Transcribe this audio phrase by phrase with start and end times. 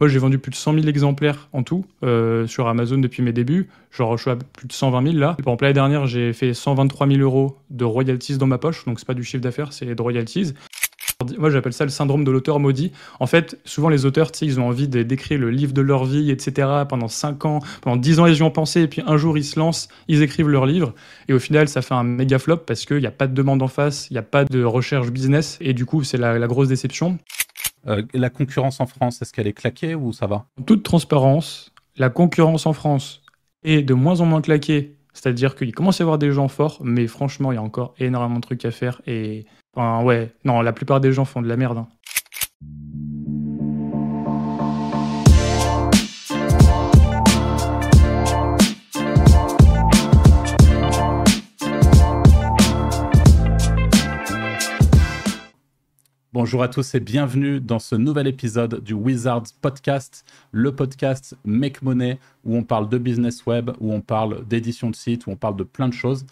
[0.00, 3.32] Moi, j'ai vendu plus de 100 000 exemplaires en tout euh, sur Amazon depuis mes
[3.32, 3.68] débuts.
[3.90, 5.28] Genre, je suis à plus de 120 000 là.
[5.28, 8.84] Par exemple, l'année dernière, j'ai fait 123 000 euros de royalties dans ma poche.
[8.86, 10.54] Donc, c'est pas du chiffre d'affaires, c'est de royalties.
[11.36, 12.92] Moi, j'appelle ça le syndrome de l'auteur maudit.
[13.18, 16.66] En fait, souvent, les auteurs, ils ont envie d'écrire le livre de leur vie, etc.
[16.88, 19.44] pendant 5 ans, pendant 10 ans, ils y ont pensé, et puis un jour, ils
[19.44, 20.94] se lancent, ils écrivent leur livre,
[21.28, 23.62] et au final, ça fait un méga flop parce qu'il n'y a pas de demande
[23.62, 26.68] en face, il n'y a pas de recherche business, et du coup, c'est la, grosse
[26.68, 27.18] déception.
[27.86, 31.72] Euh, la concurrence en France, est-ce qu'elle est claquée ou ça va En toute transparence,
[31.96, 33.22] la concurrence en France
[33.62, 34.96] est de moins en moins claquée.
[35.12, 37.94] C'est-à-dire qu'il commence à y avoir des gens forts, mais franchement, il y a encore
[37.98, 39.44] énormément de trucs à faire et
[39.76, 41.78] Enfin, ouais, non, la plupart des gens font de la merde.
[41.78, 41.88] Hein.
[56.32, 61.82] Bonjour à tous et bienvenue dans ce nouvel épisode du Wizards Podcast, le podcast Make
[61.82, 65.36] Money où on parle de business web, où on parle d'édition de site, où on
[65.36, 66.24] parle de plein de choses.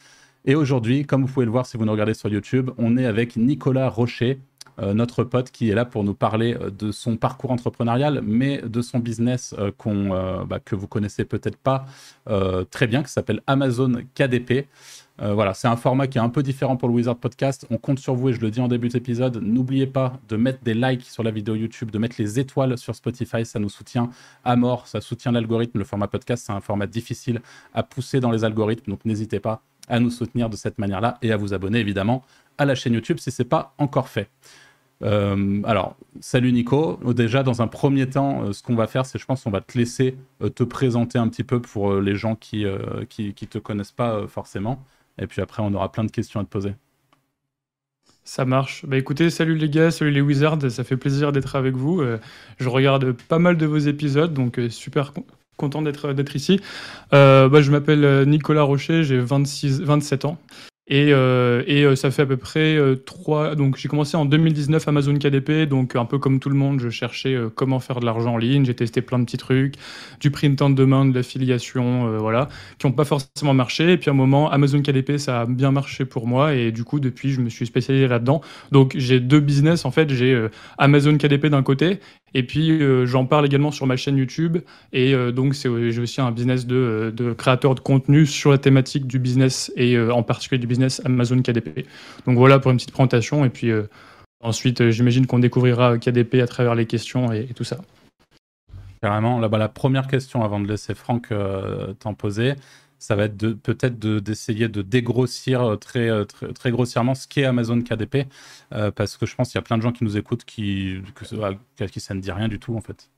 [0.44, 3.06] Et aujourd'hui, comme vous pouvez le voir si vous nous regardez sur YouTube, on est
[3.06, 4.38] avec Nicolas Rocher,
[4.80, 8.62] euh, notre pote qui est là pour nous parler euh, de son parcours entrepreneurial, mais
[8.62, 9.72] de son business euh,
[10.44, 11.86] bah, que vous connaissez peut-être pas
[12.70, 14.68] très bien, qui s'appelle Amazon KDP.
[15.20, 17.66] Voilà, c'est un format qui est un peu différent pour le Wizard Podcast.
[17.70, 19.40] On compte sur vous et je le dis en début d'épisode.
[19.42, 22.94] N'oubliez pas de mettre des likes sur la vidéo YouTube, de mettre les étoiles sur
[22.94, 23.44] Spotify.
[23.44, 24.10] Ça nous soutient
[24.44, 25.78] à mort, ça soutient l'algorithme.
[25.78, 27.40] Le format podcast, c'est un format difficile
[27.74, 31.32] à pousser dans les algorithmes, donc n'hésitez pas à nous soutenir de cette manière-là et
[31.32, 32.22] à vous abonner évidemment
[32.58, 34.30] à la chaîne YouTube si ce n'est pas encore fait.
[35.02, 36.98] Euh, alors, salut Nico.
[37.14, 39.60] Déjà, dans un premier temps, euh, ce qu'on va faire, c'est je pense qu'on va
[39.60, 43.58] te laisser euh, te présenter un petit peu pour les gens qui ne qui, te
[43.58, 44.84] connaissent pas forcément.
[45.18, 46.74] Et puis après, on aura plein de questions à te poser.
[48.24, 48.84] Ça marche.
[48.86, 52.02] Bah écoutez, salut les gars, salut les Wizards, ça fait plaisir d'être avec vous.
[52.58, 55.12] je regarde pas mal de vos épisodes, donc super
[55.58, 56.60] content d'être ici.
[57.12, 60.38] Euh, bah, je m'appelle euh, Nicolas Rocher, j'ai 26, 27 ans.
[60.90, 63.54] Et, euh, et euh, ça fait à peu près euh, trois.
[63.54, 66.88] Donc j'ai commencé en 2019 Amazon KDP, donc un peu comme tout le monde, je
[66.88, 68.64] cherchais comment faire de l'argent en ligne.
[68.64, 69.74] J'ai testé plein de petits trucs,
[70.20, 72.48] du print on demand, de l'affiliation, voilà,
[72.78, 73.92] qui n'ont pas forcément marché.
[73.92, 76.54] Et puis à un moment, Amazon KDP, ça a bien marché pour moi.
[76.54, 78.40] Et du coup, depuis, je me suis spécialisé là-dedans.
[78.72, 80.10] Donc j'ai deux business en fait.
[80.10, 80.48] J'ai
[80.78, 82.00] Amazon KDP d'un côté,
[82.34, 84.58] et puis j'en parle également sur ma chaîne YouTube.
[84.92, 89.72] Et donc j'ai aussi un business de, créateur de contenu sur la thématique du business
[89.76, 91.86] et en particulier du business Amazon KDP.
[92.26, 93.44] Donc voilà pour une petite présentation.
[93.44, 93.88] Et puis euh,
[94.40, 97.78] ensuite, euh, j'imagine qu'on découvrira KDP à travers les questions et, tout ça.
[99.02, 99.38] Carrément.
[99.38, 102.54] Là, bas la première question avant de laisser Franck euh, t'en poser,
[102.98, 108.28] ça va être peut-être d'essayer de, dégrossir très, très, très, grossièrement ce qu'est Amazon KDP,
[108.94, 111.84] parce que je pense qu'il y a plein de gens qui nous écoutent qui, que,
[111.86, 113.10] qui ça ne dit rien du tout en fait.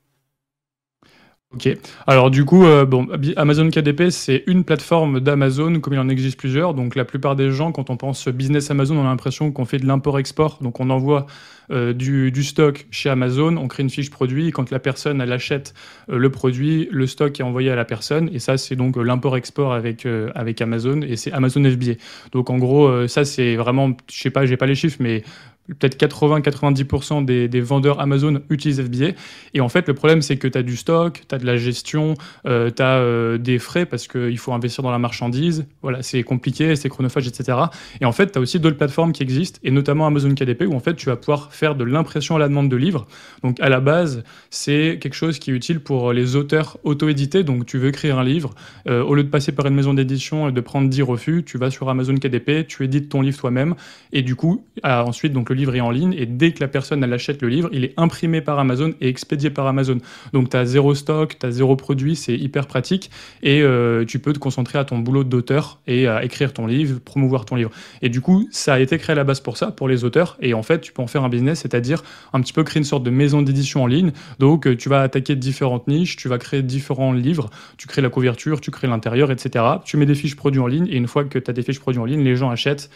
[1.53, 1.67] Ok.
[2.07, 6.37] Alors du coup, euh, bon, Amazon KDP, c'est une plateforme d'Amazon, comme il en existe
[6.37, 6.73] plusieurs.
[6.73, 9.77] Donc la plupart des gens, quand on pense business Amazon, on a l'impression qu'on fait
[9.77, 10.59] de l'import-export.
[10.61, 11.25] Donc on envoie
[11.69, 14.51] euh, du, stock chez Amazon, on crée une fiche produit.
[14.51, 15.73] Quand la personne elle achète
[16.09, 18.29] euh, le produit, le stock est envoyé à la personne.
[18.31, 21.95] Et ça, c'est donc l'import-export avec avec Amazon et c'est Amazon FBA.
[22.31, 25.23] Donc en gros, ça c'est vraiment, je sais pas, j'ai pas les chiffres, mais
[25.67, 29.11] peut-être 80-90% des, vendeurs Amazon utilisent FBA.
[29.53, 31.57] Et en fait, le problème, c'est que tu as du stock, tu as de la
[31.57, 35.65] gestion, euh, tu as euh, des frais parce qu'il faut investir dans la marchandise.
[35.81, 37.57] Voilà, c'est compliqué, c'est chronophage, etc.
[37.99, 40.73] Et en fait, tu as aussi d'autres plateformes qui existent, et notamment Amazon KDP, où
[40.73, 43.07] en fait, tu vas pouvoir faire de l'impression à la demande de livres.
[43.43, 47.43] Donc, à la base, c'est quelque chose qui est utile pour les auteurs auto-édités.
[47.43, 48.53] Donc, tu veux écrire un livre,
[48.87, 51.57] euh, au lieu de passer par une maison d'édition et de prendre 10 refus, tu
[51.57, 53.75] vas sur Amazon KDP, tu édites ton livre toi-même,
[54.11, 57.03] et du coup, ensuite, donc, le livre est en ligne et dès que la personne
[57.03, 59.97] elle achète le livre, il est imprimé par Amazon et expédié par Amazon.
[60.31, 63.11] Donc tu as zéro stock, tu as zéro produit, c'est hyper pratique
[63.43, 66.99] et euh, tu peux te concentrer à ton boulot d'auteur et à écrire ton livre,
[66.99, 67.71] promouvoir ton livre.
[68.01, 70.37] Et du coup, ça a été créé à la base pour ça, pour les auteurs
[70.39, 72.01] et en fait, tu peux en faire un business, c'est-à-dire
[72.31, 74.11] un petit peu créer une sorte de maison d'édition en ligne.
[74.39, 78.09] Donc euh, tu vas attaquer différentes niches, tu vas créer différents livres, tu crées la
[78.09, 79.65] couverture, tu crées l'intérieur, etc.
[79.83, 81.79] Tu mets des fiches produits en ligne et une fois que tu as des fiches
[81.79, 82.89] produits en ligne, les gens achètent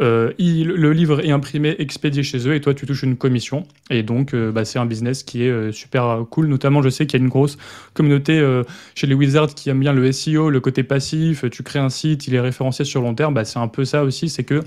[0.00, 3.64] euh, le livre est imprimé, expédié chez eux et toi tu touches une commission.
[3.90, 6.46] Et donc euh, bah, c'est un business qui est euh, super cool.
[6.46, 7.58] Notamment, je sais qu'il y a une grosse
[7.92, 8.40] communauté
[8.94, 11.44] chez les Wizards qui aime bien le SEO, le côté passif.
[11.50, 13.34] Tu crées un site, il est référencé sur long terme.
[13.34, 14.62] Bah, c'est un peu ça aussi, c'est que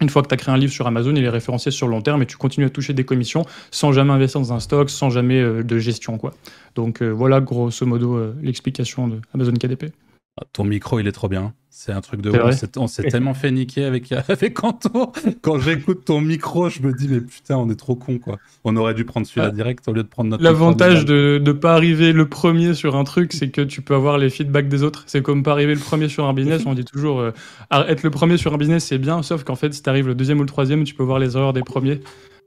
[0.00, 2.00] une fois que tu as créé un livre sur Amazon, il est référencé sur long
[2.00, 5.10] terme et tu continues à toucher des commissions sans jamais investir dans un stock, sans
[5.10, 6.16] jamais de gestion.
[6.16, 6.32] Quoi.
[6.74, 9.92] Donc voilà grosso modo l'explication de Amazon KDP.
[10.38, 11.54] Ah, ton micro, il est trop bien.
[11.72, 12.64] C'est un truc de ouf.
[12.76, 15.12] On s'est tellement fait niquer avec, avec Anto.
[15.40, 18.38] Quand j'écoute ton micro, je me dis, mais putain, on est trop con, quoi.
[18.64, 19.54] On aurait dû prendre celui-là ah.
[19.54, 20.42] direct au lieu de prendre notre.
[20.42, 24.18] L'avantage de ne pas arriver le premier sur un truc, c'est que tu peux avoir
[24.18, 25.04] les feedbacks des autres.
[25.06, 26.62] C'est comme pas arriver le premier sur un business.
[26.66, 27.32] on dit toujours, euh,
[27.70, 30.14] être le premier sur un business, c'est bien, sauf qu'en fait, si tu arrives le
[30.14, 32.00] deuxième ou le troisième, tu peux voir les erreurs des premiers.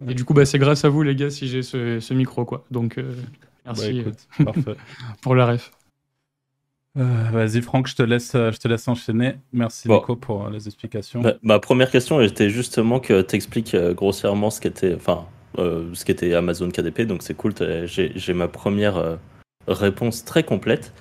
[0.08, 2.66] Et du coup, bah, c'est grâce à vous, les gars, si j'ai ce, micro, quoi.
[2.72, 3.14] Donc, euh,
[3.66, 4.04] merci
[4.40, 4.76] bah, euh,
[5.22, 5.72] pour la ref.
[6.98, 9.36] Euh, vas-y Franck, je te laisse, je te laisse enchaîner.
[9.52, 11.22] Merci Nico pour les explications.
[11.22, 15.26] Bah, ma première question était justement que tu expliques grossièrement ce qu'était, enfin,
[15.58, 17.02] ce qu'était Amazon KDP.
[17.02, 17.54] Donc c'est cool.
[17.86, 19.18] J'ai ma première
[19.68, 20.94] réponse très complète.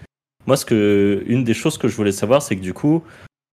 [0.47, 3.03] Moi, ce que, une des choses que je voulais savoir, c'est que du coup,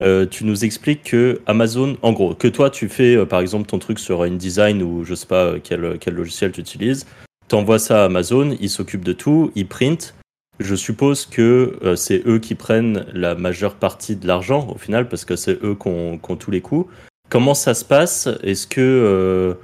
[0.02, 3.68] euh, tu nous expliques que Amazon, en gros, que toi tu fais euh, par exemple
[3.68, 7.06] ton truc sur InDesign ou je sais pas euh, quel, quel logiciel tu utilises,
[7.48, 10.14] t'envoies ça à Amazon, ils s'occupent de tout, ils print.
[10.60, 15.24] Je suppose que c'est eux qui prennent la majeure partie de l'argent au final parce
[15.24, 16.86] que c'est eux qui ont, tous les coûts.
[17.28, 18.28] Comment ça se passe?
[18.42, 19.56] Est-ce que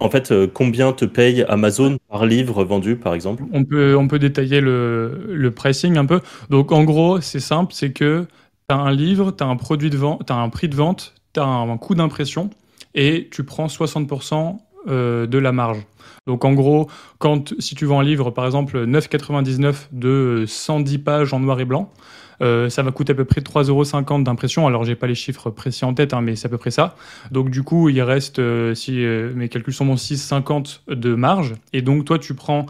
[0.00, 3.42] en fait, combien te paye Amazon par livre vendu, par exemple?
[3.52, 6.20] On peut, on peut détailler le, le pricing un peu.
[6.50, 8.26] Donc, en gros, c'est simple, c'est que
[8.68, 10.76] tu as un livre, tu as un produit de vente, tu as un prix de
[10.76, 12.50] vente, tu as un, coût d'impression
[12.94, 15.78] et tu prends 60% euh, de la marge.
[16.26, 16.88] Donc en gros,
[17.58, 21.90] si tu vends un livre par exemple 9,99 de 110 pages en noir et blanc,
[22.40, 24.66] euh, ça va coûter à peu près 3,50 euros d'impression.
[24.66, 26.94] Alors, j'ai pas les chiffres précis en tête, hein, mais c'est à peu près ça.
[27.32, 28.92] Donc, du coup, il reste, euh, si
[29.34, 31.54] mes calculs sont bons, 6,50 de marge.
[31.72, 32.66] Et donc, toi, tu prends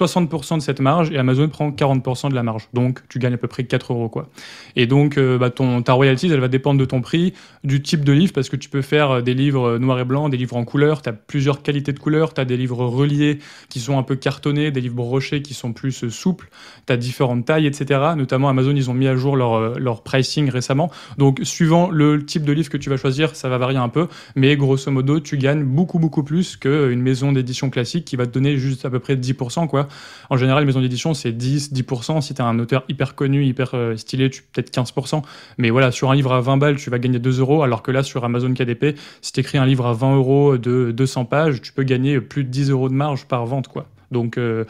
[0.00, 2.68] 60% de cette marge et Amazon prend 40% de la marge.
[2.72, 4.08] Donc, tu gagnes à peu près 4 euros.
[4.08, 4.30] Quoi.
[4.74, 8.02] Et donc, euh, bah, ton, ta royalties, elle va dépendre de ton prix, du type
[8.02, 10.38] de livre, parce que tu peux faire euh, des livres euh, noirs et blancs, des
[10.38, 13.80] livres en couleur, tu as plusieurs qualités de couleurs, tu as des livres reliés qui
[13.80, 16.48] sont un peu cartonnés, des livres brochés qui sont plus souples,
[16.86, 18.00] tu as différentes tailles, etc.
[18.16, 20.90] Notamment, Amazon, ils ont mis à jour leur, leur pricing récemment.
[21.18, 24.08] Donc, suivant le type de livre que tu vas choisir, ça va varier un peu,
[24.36, 28.32] mais grosso modo, tu gagnes beaucoup, beaucoup plus qu'une maison d'édition classique qui va te
[28.32, 29.68] donner juste à peu près 10%.
[29.68, 29.81] Quoi.
[30.30, 32.20] En général, les maisons d'édition, c'est 10, 10%.
[32.20, 35.22] Si tu as un auteur hyper connu, hyper euh, stylé, tu peut-être 15%.
[35.58, 37.62] Mais voilà, sur un livre à 20 balles, tu vas gagner 2 euros.
[37.62, 40.92] Alors que là, sur Amazon KDP, si tu écris un livre à 20 euros de
[40.92, 43.68] 200 pages, tu peux gagner plus de 10 euros de marge par vente.
[43.68, 43.86] quoi.
[44.10, 44.64] Donc, euh,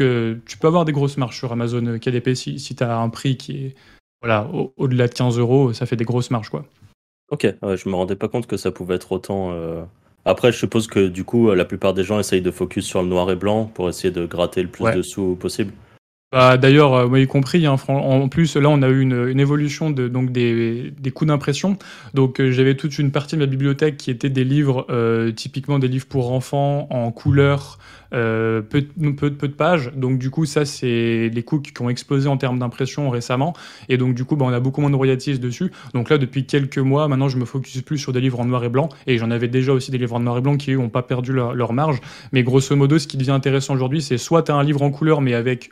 [0.00, 3.08] euh, tu peux avoir des grosses marges sur Amazon KDP si, si tu as un
[3.08, 3.74] prix qui est
[4.22, 4.48] voilà,
[4.78, 6.48] au-delà de 15 euros, ça fait des grosses marges.
[6.48, 6.64] quoi.
[7.30, 9.52] Ok, je me rendais pas compte que ça pouvait être autant.
[10.24, 13.08] Après, je suppose que du coup, la plupart des gens essayent de focus sur le
[13.08, 15.72] noir et blanc pour essayer de gratter le plus de sous possible.
[16.34, 19.90] Bah, D'ailleurs, euh, moi y compris, hein, en plus, là, on a eu une, évolution
[19.90, 21.78] donc des, des coûts d'impression.
[22.12, 25.78] Donc, euh, j'avais toute une partie de ma bibliothèque qui était des livres, euh, typiquement
[25.78, 27.78] des livres pour enfants, en couleur,
[28.10, 29.92] peu, de pages.
[29.94, 33.52] Donc, du coup, ça, c'est les coûts qui ont explosé en termes d'impression récemment.
[33.88, 35.70] Et donc, du coup, bah, on a beaucoup moins de royalties dessus.
[35.94, 38.64] Donc là, depuis quelques mois, maintenant, je me focus plus sur des livres en noir
[38.64, 38.88] et blanc.
[39.06, 41.32] Et j'en avais déjà aussi des livres en noir et blanc qui, n'ont pas perdu
[41.32, 42.00] leur, leur marge.
[42.32, 44.90] Mais grosso modo, ce qui devient intéressant aujourd'hui, c'est soit tu as un livre en
[44.90, 45.70] couleur, mais avec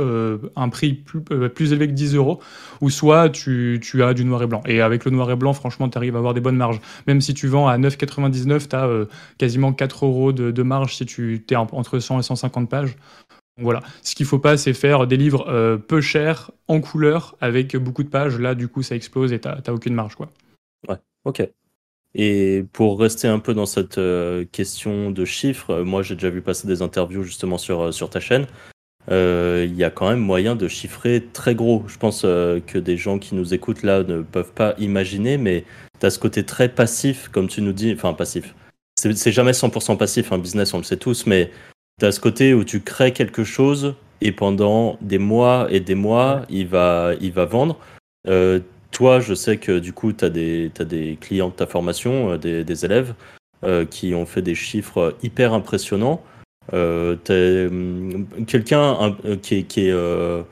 [0.00, 2.40] euh, un prix plus, euh, plus, élevé que 10 euros,
[2.80, 4.62] ou soit tu, tu, as du noir et blanc.
[4.66, 6.80] Et avec le noir et blanc, franchement, tu arrives à avoir des bonnes marges.
[7.06, 9.06] Même si tu vends à 9,99, tu as euh,
[9.38, 12.96] quasiment 4 euros de, de, marge si tu es entre 100 et 150 pages.
[13.60, 13.80] Voilà.
[14.02, 18.08] Ce qu'il faut pas, c'est faire des livres peu chers, en couleur, avec beaucoup de
[18.08, 18.38] pages.
[18.38, 20.14] Là, du coup, ça explose et tu n'as aucune marge.
[20.14, 20.28] Quoi.
[20.88, 21.48] Ouais, ok.
[22.14, 24.00] Et pour rester un peu dans cette
[24.52, 28.46] question de chiffres, moi j'ai déjà vu passer des interviews justement sur, sur ta chaîne
[28.46, 28.46] euh,
[29.10, 31.84] il y a quand même moyen de chiffrer très gros.
[31.86, 35.64] Je pense euh, que des gens qui nous écoutent là ne peuvent pas imaginer, mais
[36.00, 38.54] tu as ce côté très passif, comme tu nous dis, enfin passif.
[38.96, 41.50] C'est jamais 100% passif, un business, on le sait tous, mais
[42.00, 45.94] tu as ce côté où tu crées quelque chose et pendant des mois et des
[45.94, 47.78] mois, il va, il va vendre.
[48.26, 48.58] Euh,
[48.90, 52.64] toi, je sais que du coup, tu as, as, des clients de ta formation, des,
[52.64, 53.14] des élèves,
[53.90, 56.22] qui ont fait des chiffres hyper impressionnants.
[56.74, 57.16] Euh,
[57.68, 60.42] hum, quelqu'un euh, qui est, euh,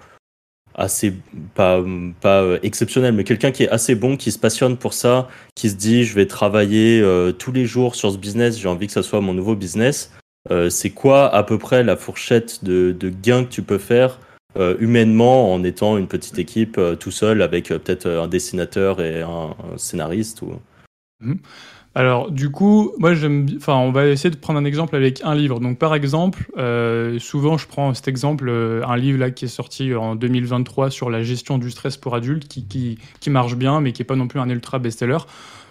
[0.74, 1.14] assez
[1.54, 1.82] pas
[2.20, 5.74] pas exceptionnel mais quelqu'un qui est assez bon qui se passionne pour ça qui se
[5.74, 7.02] dit je vais travailler
[7.38, 10.12] tous les jours sur ce business j'ai envie que ça soit mon nouveau business
[10.68, 14.20] c'est quoi à peu près la fourchette de, de gains que tu peux faire
[14.78, 20.42] humainement en étant une petite équipe tout seul avec peut-être un dessinateur et un, scénariste
[21.20, 21.36] mmh.
[21.96, 23.12] Alors, du coup, moi.
[23.56, 25.60] Enfin, on va essayer de prendre un exemple avec un livre.
[25.60, 29.48] Donc, par exemple, euh, souvent, je prends cet exemple, euh, un livre là qui est
[29.48, 33.92] sorti en 2023 sur la gestion du stress pour adultes, qui, qui, marche bien, mais
[33.92, 35.16] qui n'est pas non plus un ultra best-seller.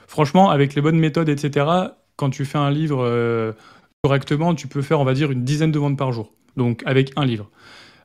[0.07, 1.67] Franchement, avec les bonnes méthodes, etc.,
[2.15, 3.51] quand tu fais un livre euh,
[4.01, 6.33] correctement, tu peux faire, on va dire, une dizaine de ventes par jour.
[6.57, 7.51] Donc, avec un livre.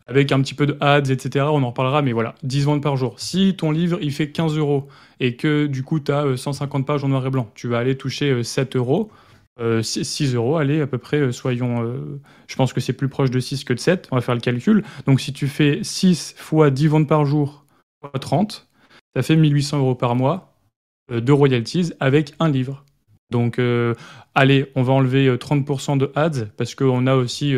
[0.06, 1.46] Avec un petit peu de ads, etc.
[1.50, 3.20] On en reparlera, mais voilà, 10 ventes par jour.
[3.20, 4.88] Si ton livre, il fait 15 euros
[5.20, 7.96] et que du coup, tu as 150 pages en noir et blanc, tu vas aller
[7.96, 9.10] toucher 7 euros.
[9.82, 12.18] 6 euros, allez, à peu près, soyons.
[12.46, 14.40] je pense que c'est plus proche de 6 que de 7, on va faire le
[14.40, 14.82] calcul.
[15.04, 17.66] Donc, si tu fais 6 fois 10 ventes par jour,
[18.00, 18.68] fois 30,
[19.14, 20.54] ça fait 1800 euros par mois
[21.10, 22.86] de royalties avec un livre.
[23.30, 23.60] Donc,
[24.34, 27.54] allez, on va enlever 30% de ads parce qu'on a aussi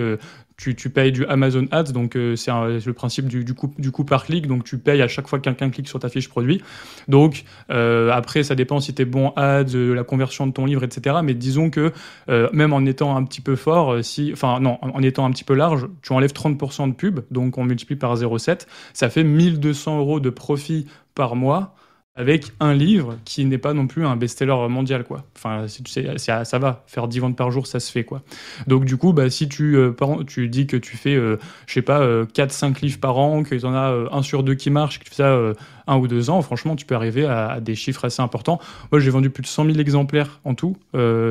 [0.57, 4.05] tu, payes du Amazon Ads, donc euh, c'est le principe du, du, coup, du coup
[4.05, 6.63] par clic, donc tu payes à chaque fois que quelqu'un clique sur ta fiche produit.
[7.09, 10.67] Donc euh, après, ça dépend si tu es bon ads, euh, la conversion de ton
[10.67, 11.17] livre, etc.
[11.23, 11.93] Mais disons que
[12.29, 15.55] même en étant un petit peu fort, si, enfin non, en étant un petit peu
[15.55, 20.21] large, tu enlèves 30% de pub, donc on multiplie par 0,7, ça fait 1200 euros
[20.21, 21.75] de profit par mois
[22.14, 25.25] avec un livre qui n'est pas non plus un best-seller mondial quoi.
[25.35, 28.23] Enfin, sais, ça, va faire 10 ventes par jour, ça se fait quoi.
[28.66, 29.95] Donc du coup, bah, si tu, euh,
[30.26, 33.54] tu dis que tu fais, euh, je sais pas, 4-5 euh, livres par an, que
[33.54, 35.38] tu en as un sur deux qui marche, que tu fais ça
[35.87, 38.61] un ou deux ans, franchement, tu peux arriver à, des chiffres assez importants.
[38.90, 40.76] Moi, j'ai vendu plus de 100 000 exemplaires en tout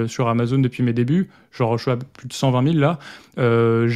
[0.07, 1.29] sur Amazon depuis mes débuts.
[1.51, 2.97] Genre, je suis à plus de 120 000 là.
[3.37, 3.87] Euh,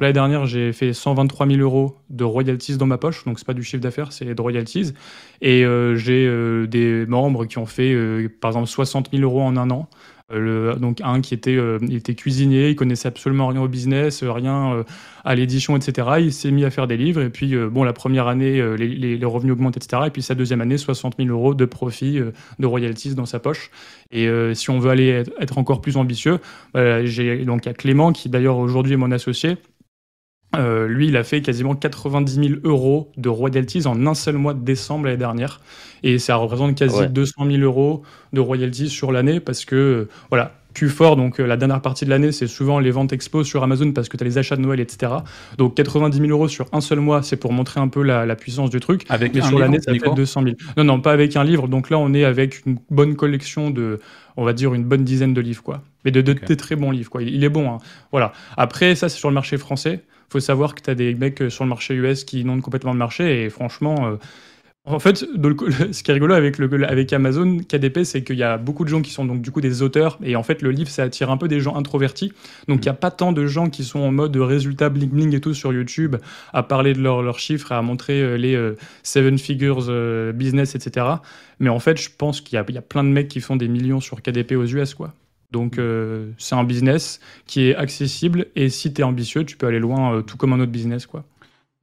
[0.00, 3.54] l'année dernière, j'ai fait 123 000 euros de royalties dans ma poche, donc c'est pas
[3.54, 4.92] du chiffre d'affaires, c'est de royalties.
[5.42, 7.96] Et euh, j'ai euh, des membres qui ont fait,
[8.40, 9.88] par exemple, 60 000 euros en un an.
[10.30, 14.84] Le, donc un qui était, il était cuisinier, il connaissait absolument rien au business, rien
[15.24, 16.08] à l'édition, etc.
[16.20, 19.24] Il s'est mis à faire des livres et puis bon la première année les, les,
[19.24, 20.02] revenus augmentent, etc.
[20.06, 22.20] Et puis sa deuxième année 60 000 euros de profit
[22.58, 23.70] de royalties dans sa poche.
[24.12, 26.38] Et si on veut aller être, encore plus ambitieux,
[26.74, 29.56] j'ai donc a Clément qui d'ailleurs aujourd'hui est mon associé.
[30.56, 34.54] Euh, lui, il a fait quasiment 90 000 euros de royalties en un seul mois
[34.54, 35.60] de décembre l'année dernière.
[36.02, 38.02] Et ça représente quasi 200 000 euros
[38.32, 42.10] de royalties sur l'année parce que, euh, voilà, Q4, donc euh, la dernière partie de
[42.10, 44.60] l'année, c'est souvent les ventes explosent sur Amazon parce que tu as les achats de
[44.60, 45.12] Noël, etc.
[45.58, 48.70] Donc 90 000 euros sur un seul mois, c'est pour montrer un peu la, puissance
[48.70, 49.04] du truc.
[49.08, 50.54] Avec Mais sur l'année, ça fait 200 000.
[50.76, 51.68] Non, non, pas avec un livre.
[51.68, 54.00] Donc là, on est avec une bonne collection de,
[54.36, 55.82] on va dire, une bonne dizaine de livres, quoi.
[56.04, 57.22] Mais de, de, très bons livres, quoi.
[57.22, 57.78] Il, est bon, hein.
[58.10, 58.32] Voilà.
[58.56, 61.50] Après, ça, c'est sur le marché français faut savoir que tu as des mecs euh,
[61.50, 64.06] sur le marché US qui inondent complètement le marché et franchement.
[64.06, 64.16] euh,
[64.86, 65.16] en fait,
[65.92, 68.88] ce qui est rigolo avec, le, avec Amazon KDP, c'est qu'il y a beaucoup de
[68.88, 71.30] gens qui sont donc du coup des auteurs et en fait le livre ça attire
[71.30, 72.32] un peu des gens introvertis.
[72.66, 75.34] Donc il n'y a pas tant de gens qui sont en mode résultat bling bling
[75.34, 76.16] et tout sur YouTube
[76.52, 79.90] à parler de leurs chiffres, à montrer euh, les euh, seven figures
[80.32, 81.06] business, etc.
[81.58, 83.68] Mais en fait, je pense qu'il y, y, a plein de mecs qui font des
[83.68, 85.12] millions sur KDP aux US quoi.
[85.50, 89.66] Donc euh, c'est un business qui est accessible et si tu es ambitieux, tu peux
[89.66, 91.24] aller loin euh, tout comme un autre business quoi.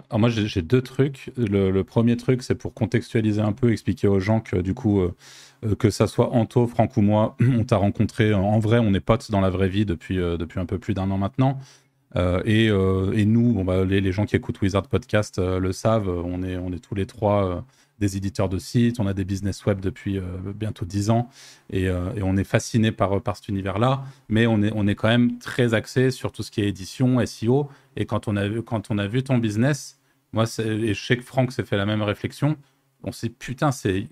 [0.10, 1.32] Alors moi j'ai deux trucs.
[1.36, 5.14] Le, premier truc c'est pour contextualiser un peu, expliquer aux gens que du coup euh,
[5.78, 9.32] que ça soit Anto, Franck ou moi, on t'a rencontré en vrai, on est potes
[9.32, 11.60] dans la vraie vie depuis, depuis un peu plus d'un an maintenant.
[12.46, 16.42] Et, et, nous, bon, bah, les, les, gens qui écoutent Wizard Podcast le savent, on
[16.42, 17.64] est, on est tous les trois
[18.00, 20.24] des éditeurs de sites, on a des business web depuis euh,
[20.56, 21.30] bientôt 10 ans
[21.74, 25.08] euh, et, on est fasciné par, par cet univers-là, mais on est, on est quand
[25.08, 27.70] même très axé sur tout ce qui est édition, SEO.
[27.96, 30.00] Et quand on a vu, quand on a vu ton business,
[30.34, 32.58] moi, et je sais que Franck s'est fait la même réflexion,
[33.04, 34.08] on s'est putain, c'est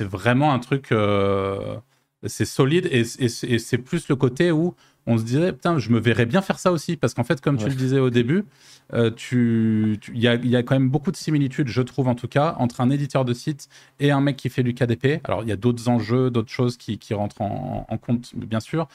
[0.00, 1.76] vraiment un truc, euh,
[2.24, 4.74] c'est solide et, et c'est plus le côté où
[5.06, 6.96] on se disait, putain, je me verrais bien faire ça aussi.
[6.96, 8.44] Parce qu'en fait, comme tu le disais au début,
[8.92, 12.80] euh, il y, a, quand même beaucoup de similitudes, je trouve en tout cas, entre
[12.80, 13.68] un éditeur de site
[14.00, 15.20] et un mec qui fait du KDP.
[15.24, 18.88] Alors, il y a d'autres enjeux, d'autres choses qui, rentrent en, compte, bien sûr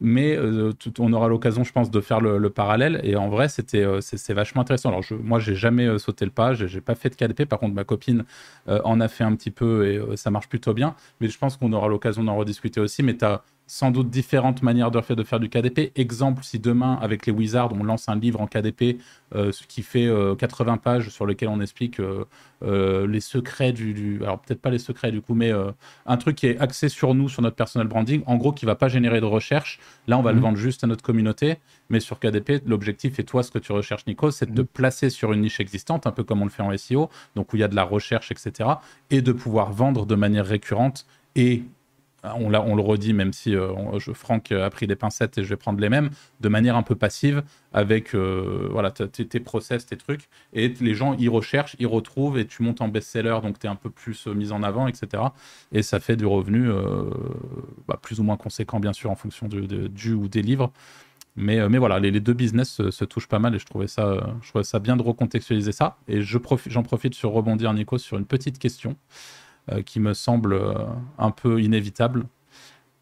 [0.00, 3.00] mais euh, on aura l'occasion, je pense, de faire le, parallèle.
[3.02, 4.90] Et en vrai, c'était euh, c'est vachement intéressant.
[4.90, 7.46] Alors, je, moi, j'ai jamais sauté le pas, j'ai pas fait de KDP.
[7.46, 8.24] Par contre, ma copine
[8.68, 10.94] en a fait un petit peu et ça marche plutôt bien.
[11.20, 13.02] Mais je pense qu'on aura l'occasion d'en rediscuter aussi.
[13.02, 15.92] Mais tu as sans doute différentes manières de faire, de faire du KDP.
[15.94, 18.98] Exemple, si demain, avec les Wizards, on lance un livre en KDP
[19.32, 22.00] ce qui fait 80 pages sur lequel on explique
[22.62, 25.52] les secrets du, Alors, peut-être pas les secrets du coup, mais
[26.06, 28.74] un truc qui est axé sur nous, sur notre personal branding, en gros, qui va
[28.74, 29.78] pas générer de recherche.
[30.06, 30.44] Là, on va le mhm.
[30.44, 31.58] vendre juste à notre communauté.
[31.90, 34.68] Mais sur KDP, l'objectif, et toi, ce que tu recherches, Nico, c'est de mhm.
[34.68, 37.56] placer sur une niche existante, un peu comme on le fait en SEO, donc où
[37.56, 38.70] il y a de la recherche, etc.
[39.10, 41.62] Et de pouvoir vendre de manière récurrente et
[42.36, 45.56] on, le redit, même si euh, je, Franck a pris des pincettes et je vais
[45.56, 47.42] prendre les mêmes, de manière un peu passive,
[47.72, 52.46] avec euh, voilà, tes process, tes trucs, et les gens y recherchent, y retrouvent, et
[52.46, 55.22] tu montes en best-seller, donc tu es un peu plus euh, mis en avant, etc.
[55.72, 56.70] Et ça fait du revenu
[57.86, 60.72] bah, plus ou moins conséquent, bien sûr, en fonction du, ou des livres.
[61.36, 64.78] Mais, voilà, les, deux business se, touchent pas mal et je trouvais, ça, je ça
[64.80, 65.98] bien de recontextualiser ça.
[66.08, 68.96] Et j'en profite sur rebondir, Nico, sur une petite question.
[69.72, 70.72] Euh, qui me semble euh,
[71.18, 72.26] un peu inévitable.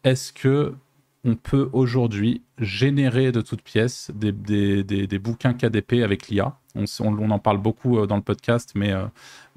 [0.03, 0.73] Est-ce que
[1.23, 7.29] on peut aujourd'hui générer de toutes pièces des, des, des, bouquins KDP avec l'IA On,
[7.29, 8.93] en parle beaucoup dans le podcast, mais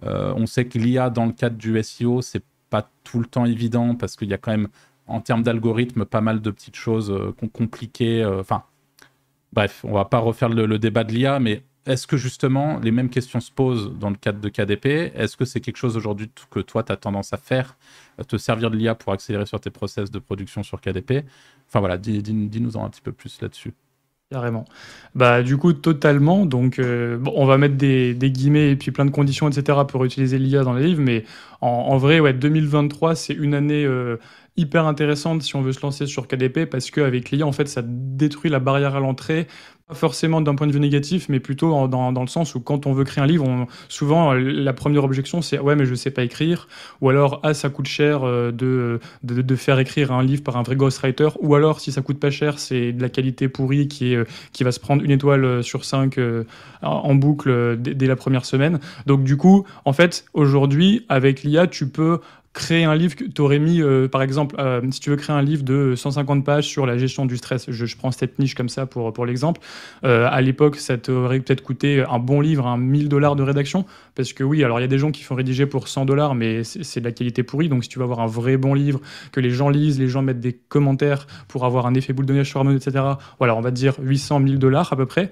[0.03, 3.95] on sait que l'IA dans le cadre du SEO, c'est pas tout le temps évident
[3.95, 4.69] parce qu'il y a quand même,
[5.07, 7.15] en termes d'algorithme, pas mal de petites choses
[7.53, 8.25] compliquées.
[8.25, 8.65] Enfin,
[9.53, 13.09] bref, on va pas refaire le débat de l'IA, mais est-ce que justement les mêmes
[13.09, 16.61] questions se posent dans le cadre de KDP Est-ce que c'est quelque chose aujourd'hui que
[16.61, 17.77] toi tu as tendance à faire,
[18.29, 21.25] te servir de l'IA pour accélérer sur tes process de production sur KDP
[21.69, 23.73] Enfin voilà, dis-nous en un petit peu plus là-dessus.
[24.33, 24.65] Carrément.
[25.17, 26.47] Bah du coup totalement.
[26.47, 30.39] Donc euh, on va mettre des, guillemets et puis plein de conditions etc pour utiliser
[30.39, 31.25] l'IA dans les livres, mais
[31.61, 34.19] en, vrai ouais 2023 c'est une année euh,
[34.57, 37.83] hyper intéressante si on veut se lancer sur KDP parce qu'avec l'IA en fait ça
[37.85, 39.49] détruit la barrière à l'entrée
[39.93, 42.93] forcément d'un point de vue négatif, mais plutôt dans, dans, le sens où quand on
[42.93, 46.23] veut créer un livre, on, souvent la première objection c'est ouais mais je sais pas
[46.23, 46.69] écrire,
[47.01, 50.57] ou alors ah ça coûte cher euh, de, de, de, faire écrire un livre par
[50.57, 53.89] un vrai ghostwriter, ou alors si ça coûte pas cher c'est de la qualité pourrie
[53.89, 56.19] qui, est, euh, qui va se prendre une étoile euh, sur cinq
[56.83, 58.81] en boucle dès la première semaine.
[59.07, 62.21] Donc du coup en fait aujourd'hui avec l'IA tu peux
[62.53, 65.43] créer un livre tu aurais mis, euh, par exemple, euh, si tu veux créer un
[65.43, 68.87] livre de 150 pages sur la gestion du stress, je, prends cette niche comme ça
[68.87, 69.61] pour, pour l'exemple,
[70.05, 73.85] euh, à l'époque, ça t'aurait peut-être coûté un bon livre, un 1000 dollars de rédaction,
[74.17, 76.35] parce que oui, alors il y a des gens qui font rédiger pour 100 dollars,
[76.35, 79.01] mais c'est de la qualité pourrie, donc si tu veux avoir un vrai bon livre,
[79.31, 82.35] que les gens lisent, les gens mettent des commentaires pour avoir un effet boule de
[82.35, 83.05] neige sur etc.,
[83.39, 85.31] voilà, on va dire 800 000 dollars à peu près.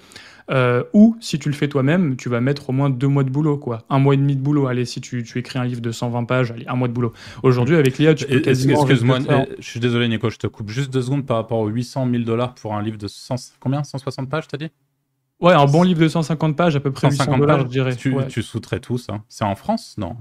[0.51, 3.31] Euh, ou si tu le fais toi-même, tu vas mettre au moins deux mois de
[3.31, 3.85] boulot, quoi.
[3.91, 4.67] Un mois et demi de boulot.
[4.67, 7.13] Allez, si tu, tu écris un livre de 120 pages, allez, un mois de boulot.
[7.43, 8.81] Aujourd'hui, avec l'IA, tu peux quasiment.
[8.81, 9.19] Excuse-moi,
[9.59, 12.23] je suis désolé, Nico, je te coupe juste deux secondes par rapport aux 800 000
[12.23, 13.85] dollars pour un livre de 100, combien?
[13.85, 14.71] 160 pages, t'as dit?
[15.41, 17.95] Ouais, un bon livre de 150 pages, à peu près 800 dollars, je dirais.
[17.95, 20.17] Tu, tu sous-traites tout ça C'est en France Non?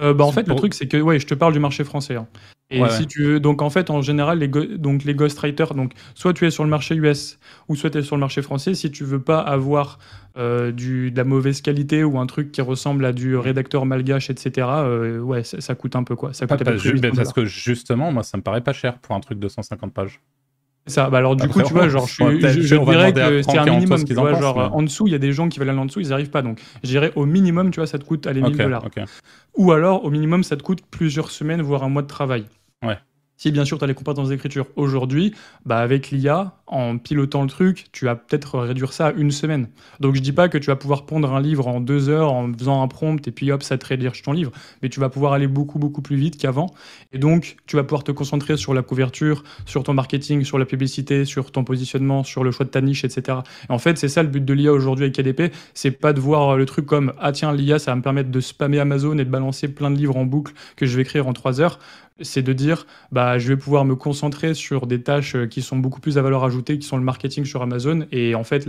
[0.00, 2.16] Euh, bah, en fait, le truc, c'est que ouais, je te parle du marché français.
[2.16, 2.26] Hein.
[2.68, 6.32] Et si tu veux, donc en fait, en général, les, donc les ghostwriters, donc soit
[6.32, 8.74] tu es sur le marché US ou soit tu es sur le marché français.
[8.74, 10.00] Si tu veux pas avoir
[10.36, 14.30] euh, du, de la mauvaise qualité ou un truc qui ressemble à du rédacteur malgache,
[14.30, 16.32] etc., euh, ouais, ça, coûte un peu quoi.
[16.32, 19.48] Ça coûte parce que justement, moi, ça me paraît pas cher pour un truc de
[19.48, 20.20] 150 pages.
[20.88, 24.04] Ça, bah alors du coup, tu vois, genre, je, je, dirais que c'est un minimum,
[24.04, 26.00] tu vois, genre, en dessous, il y a des gens qui veulent aller en dessous,
[26.00, 28.42] ils n'y arrivent pas, donc je dirais au minimum, tu vois, ça te coûte, allez,
[28.42, 28.84] 1000 dollars.
[29.56, 32.44] Ou alors, au minimum, ça te coûte plusieurs semaines, voire un mois de travail.
[32.84, 32.98] Ouais.
[33.36, 35.34] Si bien sûr tu as les compétences d'écriture aujourd'hui,
[35.66, 39.68] bah avec l'IA, en pilotant le truc, tu vas peut-être réduire ça à une semaine.
[40.00, 42.52] Donc je dis pas que tu vas pouvoir pondre un livre en deux heures en
[42.52, 45.34] faisant un prompt et puis hop, ça te rédige ton livre, mais tu vas pouvoir
[45.34, 46.70] aller beaucoup beaucoup plus vite qu'avant.
[47.12, 50.64] Et donc tu vas pouvoir te concentrer sur la couverture, sur ton marketing, sur la
[50.64, 53.38] publicité, sur ton positionnement, sur le choix de ta niche, etc.
[53.68, 56.20] Et en fait, c'est ça le but de l'IA aujourd'hui avec KDP, c'est pas de
[56.20, 59.24] voir le truc comme ah tiens l'IA ça va me permettre de spammer Amazon et
[59.24, 61.78] de balancer plein de livres en boucle que je vais écrire en trois heures
[62.20, 65.76] c'est de dire bah je vais pouvoir me concentrer sur des tâches euh, qui sont
[65.76, 68.68] beaucoup plus à valeur ajoutée qui sont le marketing sur Amazon et en fait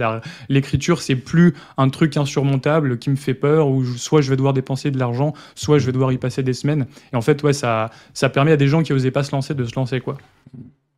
[0.50, 4.54] l'écriture c'est plus un truc insurmontable qui me fait peur ou soit je vais devoir
[4.54, 7.54] dépenser de l'argent soit je vais devoir y passer des semaines et en fait ouais
[7.54, 10.18] ça ça permet à des gens qui osaient pas se lancer de se lancer quoi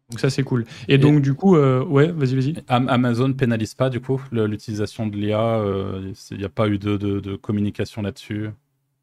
[0.09, 0.65] donc ça c'est cool.
[0.87, 2.55] Et, donc du coup, euh, ouais, vas-y, vas-y.
[2.67, 5.59] Amazon pénalise pas du coup l'utilisation de l'IA.
[5.59, 8.49] Euh, il n'y a pas eu de, de communication là-dessus?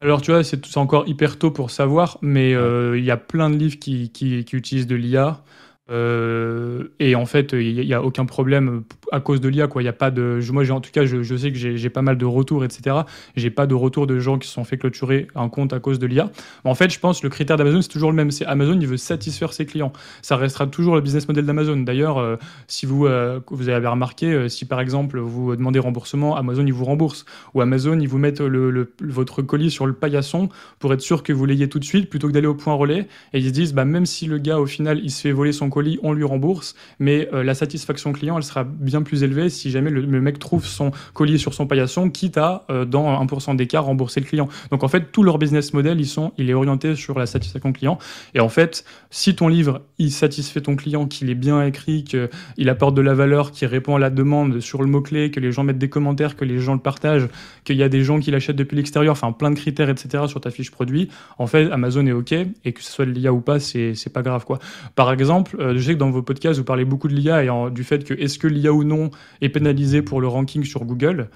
[0.01, 3.49] Alors tu vois, c'est encore hyper tôt pour savoir, mais euh, il y a plein
[3.49, 5.43] de livres qui, qui, qui utilisent de l'IA.
[5.89, 9.67] Euh, et en fait, il n'y a, aucun problème à cause de l'IA.
[9.67, 9.83] Quoi.
[9.83, 12.25] Y a pas de, moi, en tout cas, je, sais que j'ai pas mal de
[12.25, 12.97] retours, etc.
[13.35, 15.99] J'ai pas de retour de gens qui se sont fait clôturer un compte à cause
[15.99, 16.29] de l'IA.
[16.63, 18.31] En fait, je pense que le critère d'Amazon, c'est toujours le même.
[18.31, 19.93] C'est Amazon, il veut satisfaire ses clients.
[20.21, 21.77] Ça restera toujours le business model d'Amazon.
[21.77, 22.35] D'ailleurs, euh,
[22.67, 26.85] si vous, euh, vous avez remarqué, si par exemple vous demandez remboursement, Amazon, il vous
[26.85, 27.25] rembourse.
[27.53, 31.33] Ou Amazon, il vous met le, votre colis sur le paillasson pour être sûr que
[31.33, 33.07] vous l'ayez tout de suite plutôt que d'aller au point relais.
[33.33, 35.51] Et ils se disent, bah, même si le gars, au final, il se fait voler
[35.51, 39.49] son colis, on lui rembourse, mais euh, la satisfaction client, elle sera bien plus élevée
[39.49, 43.55] si jamais le, mec trouve son colis sur son paillasson, quitte à, euh, dans 1%
[43.55, 44.47] d'écart, rembourser le client.
[44.71, 47.71] Donc en fait, tout leur business model, ils sont, il est orienté sur la satisfaction
[47.71, 47.97] client.
[48.33, 52.69] Et en fait, si ton livre, il satisfait ton client, qu'il est bien écrit, qu'il
[52.69, 55.63] apporte de la valeur, qu'il répond à la demande sur le mot-clé, que les gens
[55.63, 57.27] mettent des commentaires, que les gens le partagent,
[57.63, 60.25] qu'il y a des gens qui l'achètent depuis l'extérieur, enfin plein de critères, etc.
[60.27, 63.41] sur ta fiche produit, en fait, Amazon est OK, et que ce soit l'IA ou
[63.41, 64.45] pas, c'est pas grave.
[64.45, 64.59] quoi.
[64.95, 67.71] Par exemple, euh, je sais que dans vos podcasts, vous parlez beaucoup de l'IA et
[67.71, 71.29] du fait que est-ce que l'IA ou non est pénalisé pour le ranking sur Google.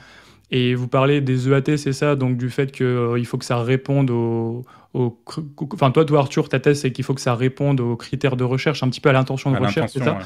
[0.53, 3.61] Et vous parlez des EAT, c'est ça, donc du fait qu'il euh, faut que ça
[3.61, 7.95] réponde aux, Enfin, toi, toi, Arthur, ta thèse, c'est qu'il faut que ça réponde aux
[7.95, 10.19] critères de recherche, un petit peu à l'intention de recherche, c'est ça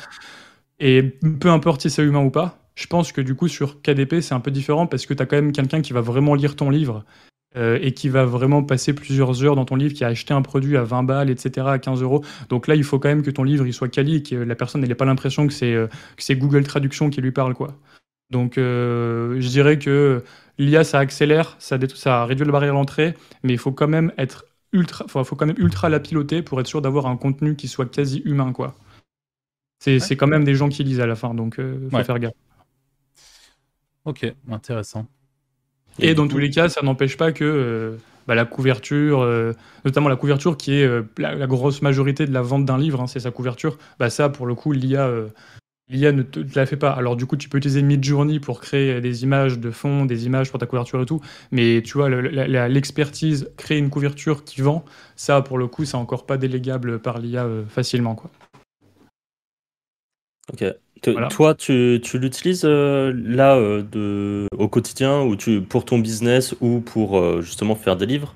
[0.79, 4.21] Et peu importe si c'est humain ou pas, je pense que du coup, sur KDP,
[4.21, 6.55] c'est un peu différent parce que tu as quand même quelqu'un qui va vraiment lire
[6.55, 7.05] ton livre
[7.57, 10.41] euh, et qui va vraiment passer plusieurs heures dans ton livre, qui a acheté un
[10.41, 12.23] produit à 20 balles, etc., à 15 euros.
[12.49, 14.55] Donc là, il faut quand même que ton livre il soit quali et que la
[14.55, 17.75] personne n'ait pas l'impression que c'est euh, que c'est Google Traduction qui lui parle, quoi.
[18.29, 20.23] Donc, euh, je dirais que
[20.57, 23.13] l'IA, ça accélère, ça, ça réduit la barrière à l'entrée,
[23.43, 26.59] mais il faut quand même être ultra, faut, faut quand même ultra la piloter pour
[26.59, 28.75] être sûr d'avoir un contenu qui soit quasi humain, quoi.
[29.79, 32.33] C'est quand même des gens qui lisent à la fin, donc il faut faire gaffe.
[34.05, 35.07] Ok, intéressant.
[35.99, 39.53] Et, dans tous les cas, ça n'empêche pas que bah, la couverture, euh,
[39.83, 43.07] notamment la couverture qui est euh, la, grosse majorité de la vente d'un livre, hein,
[43.07, 45.27] c'est sa couverture, bah, ça pour le coup l'IA euh,
[45.89, 46.91] l'IA ne te, la fait pas.
[46.91, 50.49] Alors du coup, tu peux utiliser Midjourney pour créer des images de fond, des images
[50.49, 54.83] pour ta couverture et tout, mais tu vois, l'expertise, créer une couverture qui vend,
[55.15, 58.15] ça pour le coup, c'est encore pas délégable par l'IA facilement.
[58.15, 58.31] Quoi.
[60.51, 60.63] Ok.
[61.29, 66.55] Toi, tu, tu l'utilises euh, là euh, de, au quotidien ou tu, pour ton business
[66.61, 68.33] ou pour euh, justement faire des livres?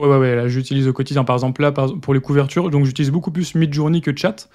[0.00, 1.24] Ouais, ouais, ouais, là j'utilise au quotidien.
[1.24, 4.48] Par exemple, là, pour les couvertures, donc j'utilise beaucoup plus Midjourney que Chat.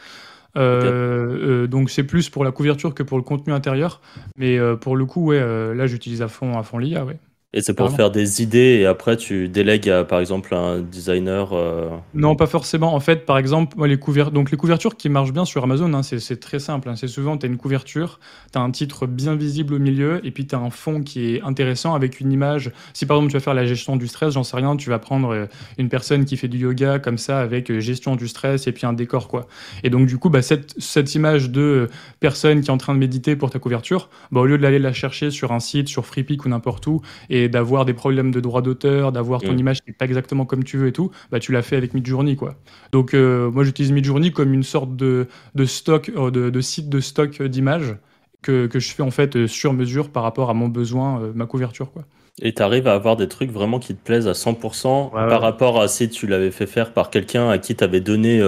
[0.56, 4.02] donc c'est plus pour la couverture que pour le contenu intérieur.
[4.38, 5.40] Mais pour le coup, ouais,
[5.76, 7.20] là j'utilise à fond, à fond l'IA, ouais.
[7.56, 11.54] Et c'est pour faire des idées et après tu délègues à par exemple un designer
[11.54, 12.94] euh, Non, pas forcément.
[12.94, 16.04] En fait, par exemple, les, couvertures, donc, les couvertures qui marchent bien sur Amazon, hein,
[16.04, 16.90] c'est très simple.
[16.90, 16.98] Hein.
[16.98, 18.20] C'est souvent, tu as une couverture,
[18.52, 21.36] tu as un titre bien visible au milieu et puis tu as un fond qui
[21.36, 22.72] est intéressant avec une image.
[22.94, 25.00] Si par exemple tu vas faire la gestion du stress, j'en sais rien, tu vas
[25.00, 25.46] prendre euh,
[25.78, 28.86] une personne qui fait du yoga comme ça avec euh, gestion du stress et puis
[28.86, 29.30] un décor.
[29.30, 29.48] quoi.
[29.82, 31.88] Et donc du coup, bah, cette, cette image de
[32.20, 34.80] personne qui est en train de méditer pour ta couverture, bah, au lieu de l'aller
[34.80, 38.40] la chercher sur un site, sur FreePic ou n'importe où, et d'avoir des problèmes de
[38.40, 39.60] droit d'auteur, d'avoir ton mm.
[39.60, 41.94] image qui n'est pas exactement comme tu veux et tout, bah, tu l'as fait avec
[41.94, 42.36] Midjourney.
[42.36, 42.56] Quoi.
[42.92, 47.00] Donc, euh, moi, j'utilise Midjourney comme une sorte de, de stock, euh, de, site de
[47.00, 47.96] stock d'images
[48.42, 51.46] que, que, je fais en fait euh, sur mesure par rapport à mon besoin, ma
[51.46, 51.92] couverture.
[51.92, 52.06] Quoi.
[52.42, 55.82] Et tu arrives à avoir des trucs vraiment qui te plaisent à 100% par rapport
[55.82, 58.40] à si tu l'avais fait faire par quelqu'un à qui tu avais donné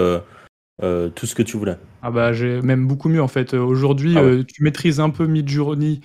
[0.79, 1.77] tout ce que tu voulais?
[2.03, 3.53] Ah bah j'ai même beaucoup mieux en fait.
[3.53, 6.01] Aujourd'hui, ah tu maîtrises un peu Midjourney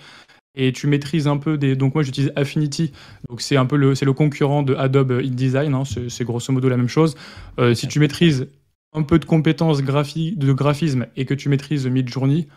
[0.55, 1.77] et tu maîtrises un peu des.
[1.77, 2.93] Donc moi j'utilise Affinity,
[3.29, 6.69] donc c'est un peu le, c'est le concurrent de Adobe InDesign, hein, c'est, grosso modo
[6.69, 7.17] la même chose.
[7.59, 8.49] Euh, si tu maîtrises
[8.93, 12.49] un peu de compétences graphiques, de graphisme et que tu maîtrises Midjourney,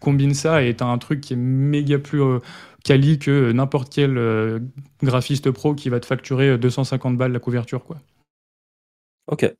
[0.00, 2.38] combine ça et tu as un truc qui est méga plus euh,
[2.84, 4.60] quali que n'importe quel euh,
[5.02, 7.84] graphiste pro qui va te facturer 250 balles la couverture.
[7.84, 7.98] quoi.
[9.26, 9.52] Ok.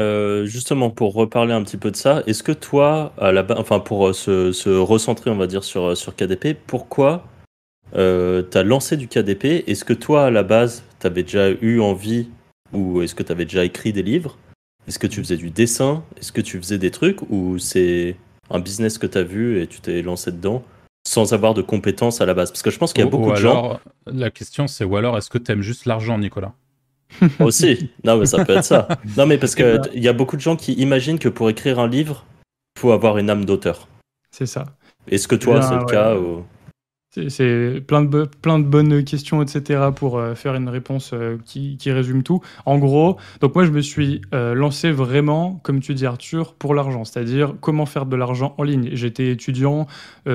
[0.00, 3.80] Euh, justement, pour reparler un petit peu de ça, est-ce que toi, à la enfin
[3.80, 7.24] pour euh, se, recentrer, on va dire, sur, euh, sur KDP, pourquoi
[7.94, 11.50] euh, tu as lancé du KDP Est-ce que toi, à la base, tu avais déjà
[11.50, 12.28] eu envie
[12.72, 14.38] ou est-ce que tu avais déjà écrit des livres?
[14.88, 16.02] Est-ce que tu faisais du dessin?
[16.18, 17.20] Est-ce que tu faisais des trucs?
[17.28, 18.16] Ou c'est
[18.48, 20.62] un business que tu as vu et tu t'es lancé dedans
[21.06, 22.50] sans avoir de compétences à la base?
[22.50, 23.78] Parce que je pense qu'il y a beaucoup de gens.
[24.06, 26.54] La question, c'est ou alors est-ce que tu aimes juste l'argent, Nicolas?
[27.40, 27.90] Aussi.
[28.04, 28.88] Non, mais ça peut être ça.
[29.16, 31.88] Non, mais parce qu'il y a beaucoup de gens qui imaginent que pour écrire un
[31.88, 32.24] livre,
[32.76, 33.88] il faut avoir une âme d'auteur.
[34.30, 34.66] C'est ça.
[35.08, 36.14] Est-ce que toi, c'est le cas
[37.28, 41.76] c'est plein de, plein de bonnes questions, etc., pour euh, faire une réponse euh, qui,
[41.76, 42.40] qui, résume tout.
[42.66, 46.72] En gros, donc moi, je me suis euh, lancé vraiment, comme tu dis, Arthur, pour
[46.72, 48.90] l'argent, c'est-à-dire comment faire de l'argent en ligne.
[48.92, 49.88] J'étais étudiant,
[50.26, 50.30] ça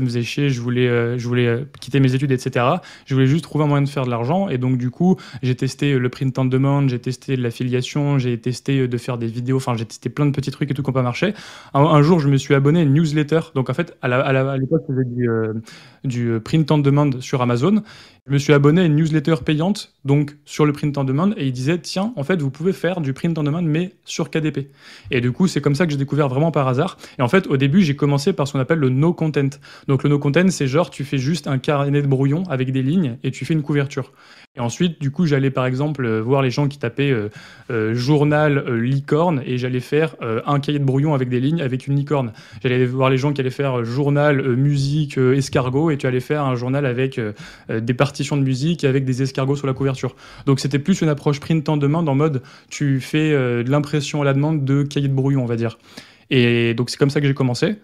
[0.00, 2.66] me faisait chier, je voulais, je voulais quitter mes études, etc.
[3.04, 5.54] Je voulais juste trouver un moyen de faire de l'argent, et donc, du coup, j'ai
[5.54, 9.76] testé le print on demand, j'ai testé l'affiliation, j'ai testé de faire des vidéos, enfin,
[9.76, 11.34] j'ai testé plein de petits trucs et tout qui n'ont pas marché.
[11.72, 14.08] Un, jour, je me suis abonné à une newsletter, donc en fait, à
[14.58, 14.92] l'époque, à
[16.06, 17.82] du du euh, print on demand sur Amazon.
[18.28, 21.46] Je me suis abonné à une newsletter payante, donc sur le print on demand, et
[21.46, 24.66] il disait tiens, en fait, vous pouvez faire du print on demand, mais sur KDP.
[25.12, 26.98] Et du coup, c'est comme ça que j'ai découvert vraiment par hasard.
[27.20, 29.50] Et en fait, au début, j'ai commencé par ce qu'on appelle le no content.
[29.86, 32.82] Donc le no content, c'est genre tu fais juste un carnet de brouillon avec des
[32.82, 34.10] lignes et tu fais une couverture.
[34.56, 37.28] Et ensuite, du coup, j'allais par exemple euh, voir les gens qui tapaient euh,
[37.70, 41.96] euh, journal licorne et j'allais faire un cahier de brouillon avec des lignes avec une
[41.96, 42.32] licorne.
[42.62, 46.54] J'allais voir les gens qui allaient faire journal musique escargot et tu allais faire un
[46.54, 47.20] journal avec
[47.68, 47.94] des
[48.36, 50.16] de musique avec des escargots sur la couverture.
[50.46, 54.24] Donc c'était plus une approche print en demande en mode tu fais de l'impression à
[54.24, 55.78] la demande de cahier de brouillon, on va dire.
[56.30, 57.76] Et donc c'est comme ça que j'ai commencé.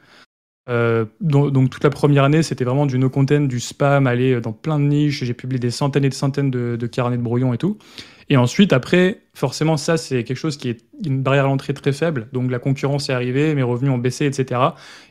[0.68, 4.78] Euh, donc, toute la première année, c'était vraiment du no-content, du spam, aller dans plein
[4.78, 5.24] de niches.
[5.24, 7.78] J'ai publié des centaines et des centaines de, carnets de brouillon et tout.
[8.32, 11.92] Et ensuite, après, forcément, ça, c'est quelque chose qui est une barrière à l'entrée très
[11.92, 12.28] faible.
[12.32, 14.58] Donc la concurrence est arrivée, mes revenus ont baissé, etc.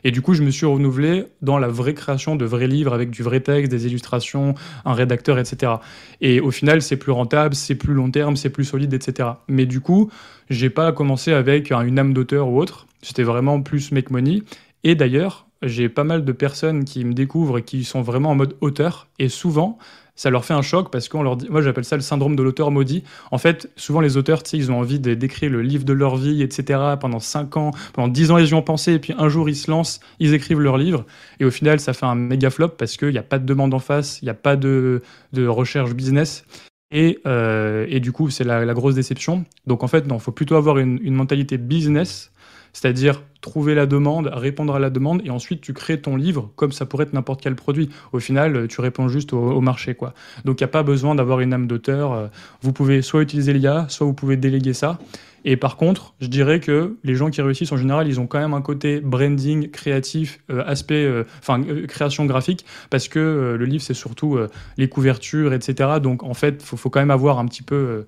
[0.02, 3.10] Et du coup, je me suis renouvelé dans la vraie création de vrais livres avec
[3.10, 5.74] du vrai texte, des illustrations, un rédacteur, etc.
[6.20, 9.28] Et au final, c'est plus rentable, c'est plus long terme, c'est plus solide, etc.
[9.46, 10.10] Mais du coup,
[10.50, 12.88] j'ai pas commencé avec une âme d'auteur ou autre.
[13.02, 14.42] C'était vraiment plus make money.
[14.82, 18.34] Et d'ailleurs, j'ai pas mal de personnes qui me découvrent et qui sont vraiment en
[18.34, 19.06] mode auteur.
[19.20, 19.78] Et souvent,
[20.22, 22.44] ça leur fait un choc parce qu'on leur dit, moi j'appelle ça le syndrome de
[22.44, 23.02] l'auteur maudit.
[23.32, 26.78] En fait, souvent les auteurs, ils ont envie d'écrire le livre de leur vie, etc.
[27.00, 29.56] pendant 5 ans, pendant 10 ans ils y ont pensé, et puis un jour ils
[29.56, 31.04] se lancent, ils écrivent leur livre,
[31.40, 33.74] et au final ça fait un méga flop parce qu'il n'y a pas de demande
[33.74, 36.44] en face, il n'y a pas de, de recherche business.
[36.92, 39.44] Et, euh, et, du coup, c'est la, la, grosse déception.
[39.66, 42.31] Donc en fait, non, faut plutôt avoir une, une mentalité business
[42.72, 46.72] c'est-à-dire trouver la demande, répondre à la demande, et ensuite tu crées ton livre comme
[46.72, 47.90] ça pourrait être n'importe quel produit.
[48.12, 49.94] Au final, tu réponds juste au, marché.
[49.94, 50.14] quoi.
[50.44, 52.12] Donc il n'y a pas besoin d'avoir une âme d'auteur.
[52.12, 52.26] Euh,
[52.62, 54.98] vous pouvez soit utiliser l'IA, soit vous pouvez déléguer ça.
[55.44, 58.38] Et par contre, je dirais que les gens qui réussissent en général, ils ont quand
[58.38, 63.82] même un côté branding, créatif, euh, aspect, euh, enfin création graphique, parce que le livre
[63.82, 64.38] c'est surtout
[64.76, 65.98] les couvertures, etc.
[66.00, 68.06] Donc en fait, faut, faut quand même avoir un petit peu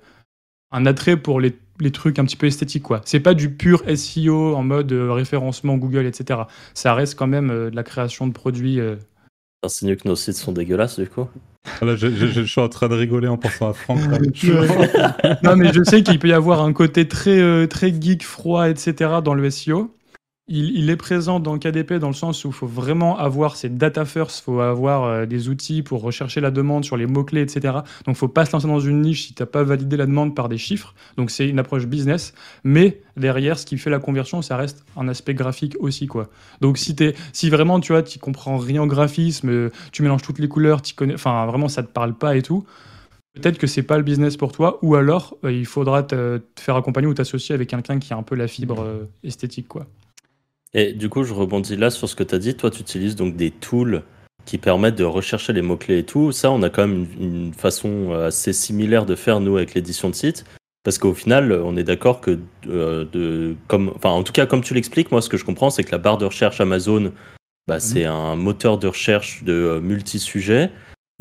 [0.75, 1.55] un attrait pour les,
[1.93, 2.83] trucs un petit peu esthétiques.
[2.83, 3.01] quoi.
[3.05, 6.41] C'est pas du pur SEO en mode euh, référencement Google, etc.
[6.75, 8.81] Ça reste quand même euh, de la création de produits.
[8.81, 8.97] Euh.
[9.67, 11.27] C'est mieux que nos sites sont dégueulasses, du coup.
[11.81, 14.01] Ah, je, suis en train de rigoler en pensant à Franck.
[15.43, 19.13] non, mais je sais qu'il peut y avoir un côté très, très geek, froid, etc.
[19.25, 19.91] dans le SEO.
[20.47, 24.05] Il, est présent dans KDP dans le sens où il faut vraiment avoir ces data
[24.05, 27.61] first, il faut avoir euh, des outils pour rechercher la demande sur les mots-clés, etc.
[27.73, 29.97] Donc il ne faut pas se lancer dans une niche si tu n'as pas validé
[29.97, 30.95] la demande par des chiffres.
[31.17, 32.35] Donc c'est une approche business.
[32.63, 36.07] Mais derrière, ce qui fait la conversion, ça reste un aspect graphique aussi.
[36.07, 36.29] quoi.
[36.61, 40.41] Donc si, es, si vraiment tu vois, tu comprends rien en graphisme, tu mélanges toutes
[40.41, 42.67] les couleurs, tu connais, enfin vraiment ça ne te parle pas et tout,
[43.35, 46.77] peut-être que c'est pas le business pour toi, ou alors euh, il faudra te, faire
[46.77, 49.69] accompagner ou t'associer avec quelqu'un qui a un peu la fibre euh, esthétique.
[49.69, 49.87] quoi.
[50.75, 52.55] Et du coup, je rebondis là sur ce que tu as dit.
[52.55, 54.03] Toi, tu utilises donc des tools
[54.45, 56.33] qui permettent de rechercher les mots-clés et tout.
[56.33, 60.11] Ça, on a quand même une, façon euh, assez similaire de faire, nous, avec l'édition
[60.11, 60.45] de site.
[60.83, 64.63] Parce qu'au final, on est d'accord que, euh, de, comme, enfin, en tout cas, comme
[64.63, 67.13] tu l'expliques, moi, ce que je comprends, c'est que la barre de recherche Amazon,
[67.67, 67.81] bah, mhm.
[67.81, 70.71] c'est un moteur de recherche de euh, multi-sujets.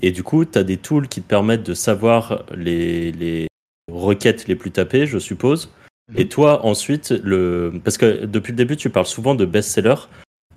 [0.01, 3.47] Et du coup, tu as des tools qui te permettent de savoir les, les
[3.89, 5.69] requêtes les plus tapées, je suppose.
[6.15, 7.73] Et toi, ensuite, le...
[7.83, 9.95] parce que depuis le début, tu parles souvent de best-seller.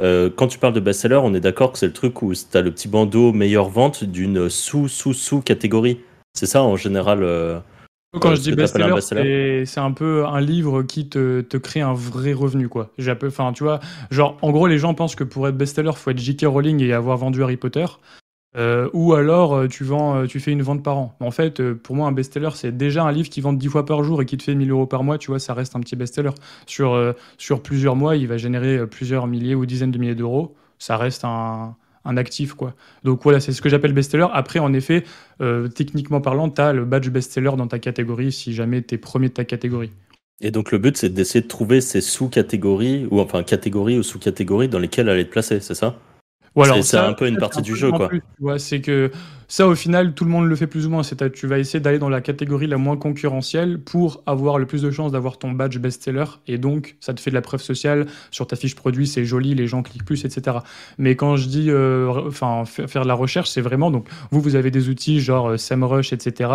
[0.01, 2.57] Euh, quand tu parles de best-seller, on est d'accord que c'est le truc où tu
[2.57, 6.01] as le petit bandeau meilleure vente d'une sous-sous-sous-catégorie.
[6.35, 7.59] C'est ça en général euh,
[8.21, 12.33] Quand je dis best-seller, c'est un peu un livre qui te, te crée un vrai
[12.33, 12.69] revenu.
[12.69, 12.93] quoi.
[13.25, 13.81] Enfin, tu vois,
[14.11, 16.45] genre, en gros, les gens pensent que pour être best-seller, il faut être J.K.
[16.47, 17.87] Rowling et avoir vendu Harry Potter.
[18.57, 21.17] Euh, ou alors euh, tu, vends, euh, tu fais une vente par an.
[21.21, 24.03] En fait, pour moi, un best-seller, c'est déjà un livre qui vend 10 fois par
[24.03, 25.19] jour et qui te fait 1000 euros par mois.
[25.19, 26.31] Tu vois, ça reste un petit best-seller.
[26.67, 27.15] Sur,
[27.63, 30.55] plusieurs mois, il va générer plusieurs milliers ou dizaines de milliers d'euros.
[30.79, 32.55] Ça reste un, un actif.
[32.55, 32.75] quoi.
[33.05, 34.29] Donc voilà, c'est ce que j'appelle best-seller.
[34.33, 35.05] Après, en effet,
[35.75, 39.29] techniquement parlant, tu as le badge best-seller dans ta catégorie si jamais tu es premier
[39.29, 39.91] de ta catégorie.
[40.41, 44.69] Et donc le but, c'est d'essayer de trouver ces sous-catégories, ou enfin catégories ou sous-catégories
[44.69, 45.99] dans lesquelles aller te placer, c'est ça?
[46.83, 48.11] C'est un peu une partie du jeu, quoi.
[48.59, 49.11] c'est que
[49.49, 51.03] ça, au final, tout le monde le fait plus ou moins.
[51.03, 54.83] C'est tu vas essayer d'aller dans la catégorie la moins concurrentielle pour avoir le plus
[54.83, 56.25] de chances d'avoir ton badge best-seller.
[56.49, 59.55] Et donc, ça te fait de la preuve sociale sur ta fiche produit, c'est joli,
[59.55, 60.59] les gens cliquent plus, etc.
[60.99, 64.71] Mais quand je dis, euh, faire de la recherche, c'est vraiment donc vous, vous avez
[64.71, 66.51] des outils genre euh, SEMrush, etc.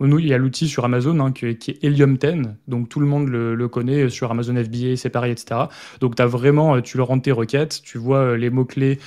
[0.00, 3.06] Nous, il y a l'outil sur Amazon hein, qui, est Helium 10, donc tout le
[3.06, 5.62] monde le, connaît sur Amazon FBA, c'est pareil, etc.
[6.00, 8.98] Donc, tu as vraiment, euh, tu leur rends tes requêtes, tu vois les mots clés,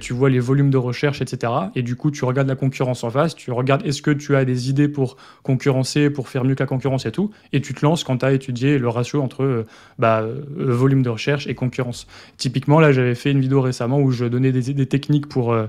[0.00, 1.52] tu vois les volumes de recherche, etc.
[1.74, 4.44] Et du coup, tu regardes la concurrence en face, tu regardes est-ce que tu as
[4.44, 7.84] des idées pour concurrencer, pour faire mieux que la concurrence et tout, et tu te
[7.84, 9.66] lances quand tu as étudié le ratio entre euh,
[9.98, 12.06] bah, euh, volume de recherche et concurrence.
[12.36, 15.66] Typiquement, là, j'avais fait une vidéo récemment où je donnais des, des techniques pour euh,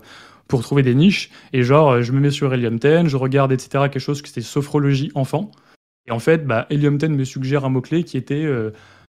[0.47, 1.31] pour trouver des niches.
[1.53, 4.41] Et genre, je me mets sur Helium 10, je regarde, etc., quelque chose qui c'était
[4.41, 5.51] sophrologie enfant.
[6.05, 8.45] Et en fait, bah, Helium 10 me suggère un mot-clé qui était.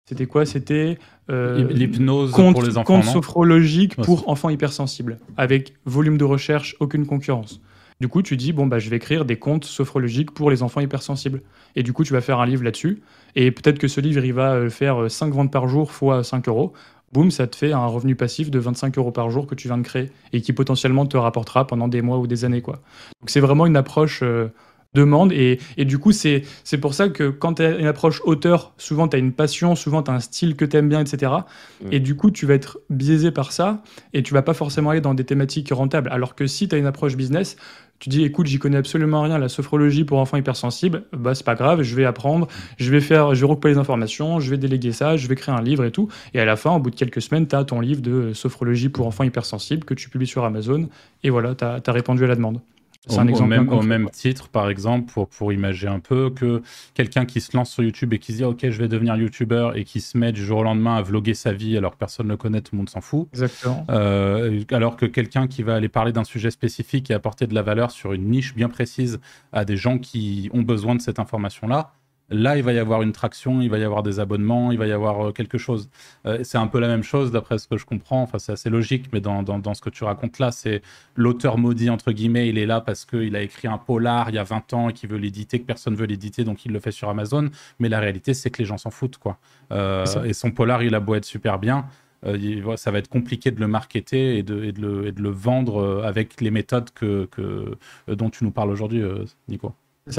[0.07, 0.45] c'était quoi?
[0.45, 0.97] C'était.
[1.27, 2.83] L'hypnose pour les enfants.
[2.83, 7.59] Compte sophrologique pour enfants hypersensibles, avec volume de recherche, aucune concurrence.
[7.99, 10.81] Du coup, tu dis, bon, bah, je vais écrire des contes sophrologiques pour les enfants
[10.81, 11.41] hypersensibles.
[11.75, 13.01] Et du coup, tu vas faire un livre là-dessus.
[13.35, 16.23] Et peut-être que ce livre, il va euh, faire 5 euh, ventes par jour fois
[16.23, 16.73] 5 euros.
[17.13, 19.77] Boum, ça te fait un revenu passif de 25 euros par jour que tu viens
[19.77, 22.61] de créer et qui potentiellement te rapportera pendant des mois ou des années.
[22.61, 22.81] Quoi.
[23.21, 24.21] Donc, c'est vraiment une approche.
[24.23, 24.49] Euh,
[24.93, 25.31] demande.
[25.31, 26.43] Et, et, du coup, c'est
[26.81, 30.03] pour ça que quand tu as une approche auteur, souvent tu as une passion, souvent
[30.03, 31.31] tu as un style que tu aimes bien, etc.
[31.91, 33.83] Et du coup, tu vas être biaisé par ça
[34.13, 36.09] et tu vas pas forcément aller dans des thématiques rentables.
[36.11, 37.57] Alors que si tu as une approche business,
[37.99, 41.55] tu dis écoute, j'y connais absolument rien, la sophrologie pour enfants hypersensibles, bah c'est pas
[41.55, 45.17] grave, je vais apprendre, je vais faire, je vais les informations, je vais déléguer ça,
[45.17, 46.07] je vais créer un livre et tout.
[46.33, 48.89] Et à la fin, au bout de quelques semaines, tu as ton livre de sophrologie
[48.89, 50.89] pour enfants hypersensibles que tu publies sur Amazon
[51.23, 52.61] et voilà, tu as répondu à la demande.
[53.07, 56.61] C'est un exemple au même, titre, par exemple, pour, pour imaginer un peu que
[56.93, 59.71] quelqu'un qui se lance sur YouTube et qui se dit Ok, je vais devenir YouTuber
[59.75, 62.27] et qui se met du jour au lendemain à vloguer sa vie alors que personne
[62.27, 63.27] ne le connaît, tout le monde s'en fout.
[63.33, 63.85] Exactement.
[63.89, 67.61] Euh, alors que quelqu'un qui va aller parler d'un sujet spécifique et apporter de la
[67.61, 69.19] valeur sur une niche bien précise
[69.53, 71.93] à des gens qui ont besoin de cette information-là,
[72.29, 74.87] là, il va y avoir une traction, il va y avoir des abonnements, il va
[74.87, 75.89] y avoir euh, quelque chose.
[76.25, 78.21] Euh, c'est un peu la même chose, d'après ce que je comprends.
[78.21, 80.81] Enfin, c'est assez logique, mais dans, dans, ce que tu racontes là, c'est
[81.15, 84.39] l'auteur maudit, entre guillemets, il est là parce qu'il a écrit un polar il y
[84.39, 86.91] a 20 ans et qu'il veut l'éditer, que personne veut l'éditer, donc il le fait
[86.91, 87.49] sur Amazon.
[87.79, 89.37] Mais la réalité, c'est que les gens s'en foutent, quoi.
[89.71, 91.85] Euh, et son polar, il a beau être super bien.
[92.75, 95.29] ça va être compliqué de le marketer et de, et de, le, et de le,
[95.29, 99.01] vendre avec les méthodes que, que dont tu nous parles aujourd'hui,
[99.47, 99.73] Nico.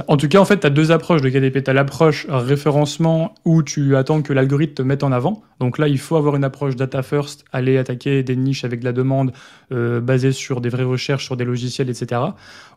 [0.06, 1.64] En tout cas, en fait, tu as deux approches de KDP.
[1.64, 5.42] Tu as l'approche référencement où tu attends que l'algorithme te mette en avant.
[5.60, 8.84] Donc là, il faut avoir une approche data first, aller attaquer des niches avec de
[8.84, 9.32] la demande
[9.72, 12.20] euh, basée sur des vraies recherches, sur des logiciels, etc.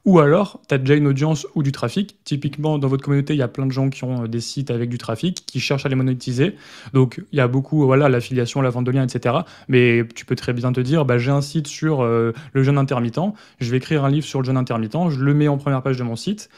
[0.06, 2.16] Ou alors, tu as déjà une audience ou du trafic.
[2.24, 4.72] Typiquement, dans votre communauté, il y a plein de gens qui ont euh, des sites
[4.72, 6.56] avec du trafic, qui cherchent à les monétiser.
[6.94, 9.36] Donc, il y a beaucoup, voilà, l'affiliation, la vente de liens, etc.
[9.68, 12.78] Mais tu peux très bien te dire, bah, j'ai un site sur euh, le jeûne
[12.78, 13.20] intermittent,
[13.60, 15.98] je vais écrire un livre sur le jeûne intermittent, je le mets en première page
[15.98, 16.50] de mon site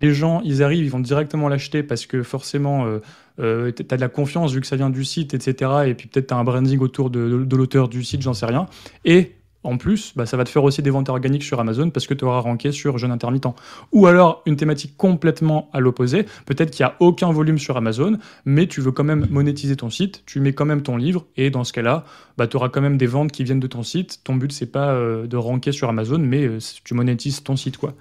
[0.00, 2.98] les gens, ils arrivent, ils vont directement l'acheter parce que forcément, euh,
[3.38, 5.70] euh, tu as de la confiance vu que ça vient du site, etc.
[5.86, 8.66] Et puis peut-être tu as un branding autour de, l'auteur du site, j'en sais rien.
[9.04, 9.32] Et
[9.62, 12.14] en plus, bah, ça va te faire aussi des ventes organiques sur Amazon parce que
[12.14, 13.48] tu auras ranké sur jeune intermittent.
[13.92, 16.24] Ou alors une thématique complètement à l'opposé.
[16.46, 19.90] Peut-être qu'il n'y a aucun volume sur Amazon, mais tu veux quand même monétiser ton
[19.90, 22.04] site, tu mets quand même ton livre, et dans ce cas-là,
[22.38, 24.20] bah, tu auras quand même des ventes qui viennent de ton site.
[24.24, 26.48] Ton but, c'est pas euh, de ranker sur Amazon, mais
[26.82, 27.76] tu monétises ton site.
[27.76, 27.92] quoi.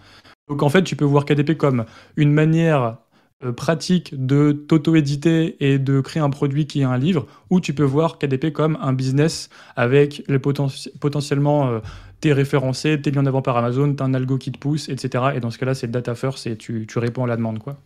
[0.49, 1.85] Donc en fait, tu peux voir KDP comme
[2.17, 2.97] une manière
[3.43, 7.73] euh, pratique de t'auto-éditer et de créer un produit qui est un livre, ou tu
[7.73, 11.79] peux voir KDP comme un business avec les potentiellement euh,
[12.19, 15.35] t'es référencé, t'es mis en avant par Amazon, t'as un algo qui te pousse, etc.
[15.35, 17.59] Et dans ce cas-là, c'est data first et tu, réponds à la demande.
[17.59, 17.77] quoi.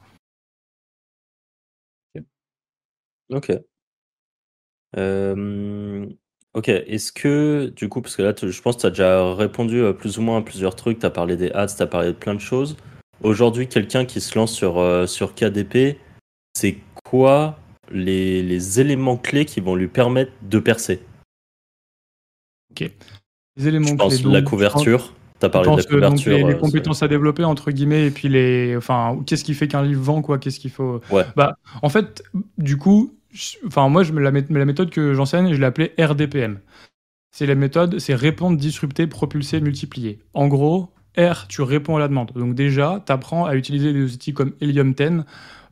[3.29, 3.63] Ok.
[4.97, 6.07] Euh,
[6.53, 9.77] Ok, est-ce que, du coup, parce que là, je pense que tu as déjà répondu
[9.81, 12.09] euh, plus ou moins à plusieurs trucs, tu as parlé des ads, tu as parlé
[12.09, 12.77] de plein de choses.
[13.23, 15.97] Aujourd'hui, quelqu'un qui se lance sur, euh, sur KDP,
[16.53, 17.57] c'est quoi
[17.91, 21.01] les, éléments clés qui vont lui permettre de percer?
[22.71, 22.91] Ok.
[23.57, 25.13] Les éléments je pense la couverture.
[25.39, 26.37] Tu as parlé de la couverture.
[26.37, 28.77] les, euh, compétences à développer, entre guillemets, et puis les.
[28.77, 31.01] Enfin, qu'est-ce qui fait qu'un livre vend, quoi Qu'est-ce qu'il faut.
[31.09, 31.25] Ouais.
[31.35, 32.23] Bah, en fait,
[32.57, 33.15] du coup,
[33.65, 36.59] Enfin, moi, je, la, la méthode que j'enseigne, je l'ai appelée RDPM.
[37.31, 40.19] C'est la méthode, c'est répondre, disrupter, propulser, multiplier.
[40.33, 42.31] En gros, R, tu réponds à la demande.
[42.35, 45.23] Donc déjà, tu apprends à utiliser des outils comme Helium 10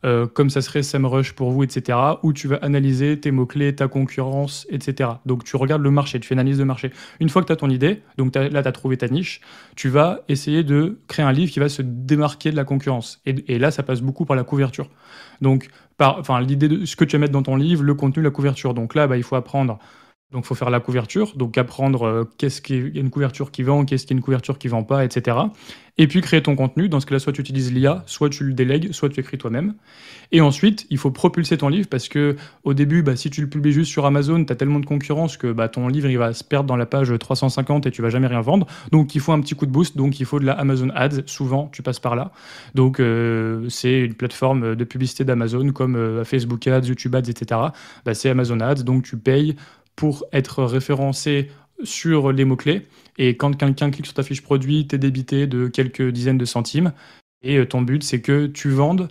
[0.04, 3.88] euh, comme ça serait SEMrush pour vous, etc., où tu vas analyser tes mots-clés, ta
[3.88, 5.10] concurrence, etc.
[5.26, 6.92] Donc tu regardes le marché, tu fais une analyse de marché.
[7.20, 9.42] Une fois que tu as ton idée, donc là tu as trouvé ta niche,
[9.76, 13.22] tu vas essayer de créer un livre qui va se démarquer de la concurrence.
[13.26, 14.90] Et, là, ça passe beaucoup par la couverture.
[15.42, 18.32] Donc, enfin, l'idée de ce que tu vas mettre dans ton livre, le contenu, la
[18.32, 18.74] couverture.
[18.74, 19.80] Donc là, bah, il faut apprendre
[20.32, 23.64] donc, il faut faire la couverture, donc apprendre euh, qu'est-ce qui est une couverture qui
[23.64, 25.38] vend, qu'est-ce qui est une couverture qui vend pas, etc.
[25.98, 26.88] Et puis créer ton contenu.
[26.88, 29.74] Dans ce cas-là, soit tu utilises l'IA, soit tu le délègues, soit tu écris toi-même.
[30.32, 33.50] Et ensuite, il faut propulser ton livre parce que au début, bah, si tu le
[33.50, 36.34] publies juste sur Amazon, tu as tellement de concurrence que bah, ton livre il va
[36.34, 38.68] se perdre dans la page 350 et tu vas jamais rien vendre.
[38.92, 39.98] Donc, il faut un petit coup de boost.
[39.98, 41.24] Donc, il faut de la Amazon Ads.
[41.26, 42.32] Souvent, tu passes par là.
[42.74, 47.60] Donc, euh, c'est une plateforme de publicité d'Amazon comme euh, Facebook Ads, YouTube Ads, etc.
[48.06, 48.84] Bah, c'est Amazon Ads.
[48.84, 49.58] Donc, tu payes
[49.96, 51.50] pour être référencé
[51.84, 52.88] sur les mots-clés.
[53.18, 56.46] Et quand quelqu'un clique sur ta fiche produit, tu es débité de quelques dizaines de
[56.46, 56.94] centimes.
[57.44, 59.10] Et euh, ton but, c'est que tu vendes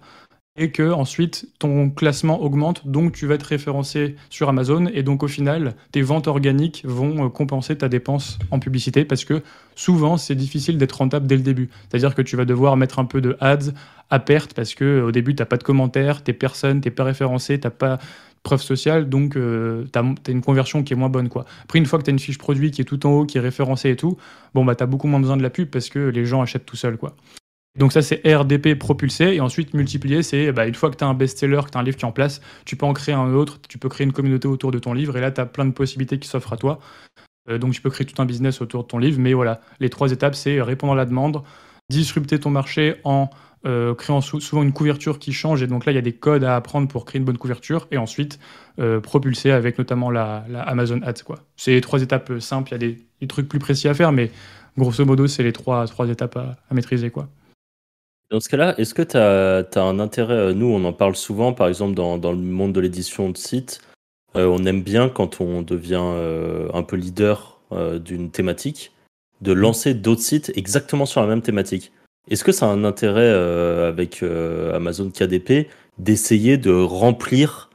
[0.57, 5.23] et que ensuite ton classement augmente, donc tu vas être référencé sur Amazon et donc
[5.23, 9.43] au final tes ventes organiques vont euh, compenser ta dépense en publicité parce que
[9.77, 11.71] souvent c'est difficile d'être rentable dès le début.
[11.88, 13.73] C'est-à-dire que tu vas devoir mettre un peu de ads
[14.11, 16.90] à perte parce que euh, au début tu n'as pas de commentaires, t'es personne, t'es
[16.90, 17.99] pas référencé, t'as pas
[18.42, 21.29] preuve sociale, donc euh, tu as, une conversion qui est moins bonne.
[21.29, 21.44] Quoi.
[21.64, 23.38] Après, une fois que tu as une fiche produit qui est tout en haut, qui
[23.38, 24.16] est référencée et tout,
[24.55, 26.66] bon, bah, tu as beaucoup moins besoin de la pub parce que les gens achètent
[26.66, 26.96] tout seuls.
[26.96, 27.14] Quoi.
[27.79, 29.35] Donc ça, c'est RDP propulsé.
[29.35, 31.81] Et ensuite, multiplier, c'est bah, une fois que tu as un best-seller, que tu as
[31.81, 34.07] un livre qui est en place, tu peux en créer un autre, tu peux créer
[34.07, 35.16] une communauté autour de ton livre.
[35.16, 36.81] Et là, tu as plein de possibilités qui s'offrent à toi.
[37.48, 39.20] Euh, donc tu peux créer tout un business autour de ton livre.
[39.20, 41.42] Mais voilà, les trois étapes, c'est répondre à la demande,
[41.90, 43.31] disrupter ton marché en
[43.66, 45.62] euh, créant souvent une couverture qui change.
[45.62, 47.88] Et donc là, il y a des codes à apprendre pour créer une bonne couverture.
[47.90, 48.38] Et ensuite,
[48.79, 51.25] euh, propulser avec notamment la, Amazon Ads.
[51.57, 52.70] C'est les trois étapes euh, simples.
[52.70, 54.31] Il y a des, trucs plus précis à faire, mais
[54.79, 57.12] grosso modo, c'est les trois, trois étapes à, maîtriser.
[58.31, 61.68] Dans ce cas-là, est-ce que tu as, un intérêt Nous, on en parle souvent, par
[61.68, 63.83] exemple, dans, dans le monde de l'édition de site.
[64.35, 66.00] on aime bien quand on devient
[66.73, 67.61] un peu leader
[68.02, 68.92] d'une thématique,
[69.42, 71.92] de lancer d'autres sites exactement sur la même thématique.
[72.31, 75.68] Est-ce que ça a un intérêt euh, avec euh, Amazon KDP
[75.98, 77.70] d'essayer de remplir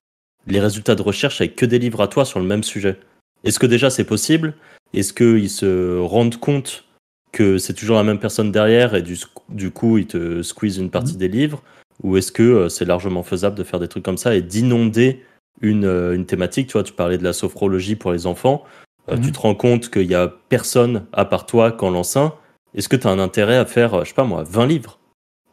[0.47, 2.97] les résultats de recherche avec que des livres à toi sur le même sujet?
[3.43, 4.53] Est-ce que déjà c'est possible?
[4.93, 6.85] Est-ce qu'ils se rendent compte
[7.33, 9.17] que c'est toujours la même personne derrière et du,
[9.49, 11.19] du coup ils te squeeze une partie mmh.
[11.19, 11.61] des livres?
[12.03, 15.21] Ou est-ce que euh, c'est largement faisable de faire des trucs comme ça et d'inonder
[15.61, 16.67] une, une thématique?
[16.67, 18.63] Tu vois, tu parlais de la sophrologie pour les enfants.
[19.09, 19.31] Tu mmh.
[19.31, 22.33] te rends compte qu'il n'y a personne à part toi quand l'enceint
[22.75, 24.99] est-ce que tu as un intérêt à faire, je sais pas moi, 20 livres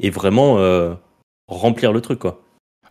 [0.01, 0.95] et vraiment euh,
[1.49, 2.43] remplir le truc quoi?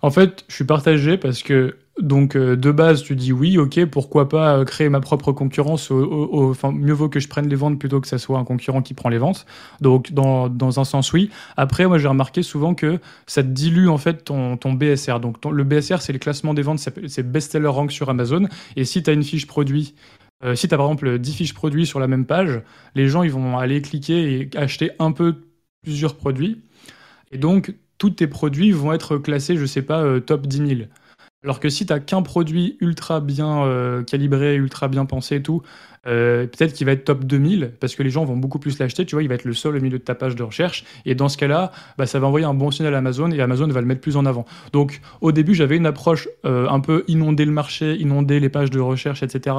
[0.04, 3.86] En fait, je suis partagé parce que donc euh, de base, tu dis oui, ok,
[3.86, 7.78] pourquoi pas euh, créer ma propre concurrence Enfin, mieux vaut que je prenne les ventes
[7.78, 9.46] plutôt que ça soit un concurrent qui prend les ventes.
[9.80, 11.30] Donc dans, un sens oui.
[11.58, 15.20] Après, moi j'ai remarqué souvent que ça dilue en fait ton, ton BSR.
[15.20, 18.48] Donc le BSR, c'est le classement des ventes, c'est best-seller rank sur Amazon.
[18.78, 19.94] Et si tu as une fiche produit
[20.44, 22.62] euh, si tu as par exemple 10 fiches produits sur la même page,
[22.96, 25.36] les gens ils vont aller cliquer et acheter un peu
[25.84, 26.64] plusieurs produits.
[27.32, 30.82] Et donc, tous tes produits vont être classés, je sais pas, euh, top 10 000.
[31.44, 35.44] Alors que si tu n'as qu'un produit ultra bien euh, calibré, ultra bien pensé et
[35.44, 35.64] tout,
[36.08, 39.06] euh, peut-être qu'il va être top 2000 parce que les gens vont beaucoup plus l'acheter.
[39.06, 40.84] Tu vois, il va être le seul au milieu de ta page de recherche.
[41.06, 43.68] Et dans ce cas-là, bah, ça va envoyer un bon signal à Amazon et Amazon
[43.68, 44.46] va le mettre plus en avant.
[44.74, 48.72] Donc, au début, j'avais une approche euh, un peu inonder le marché, inonder les pages
[48.72, 49.56] de recherche, etc.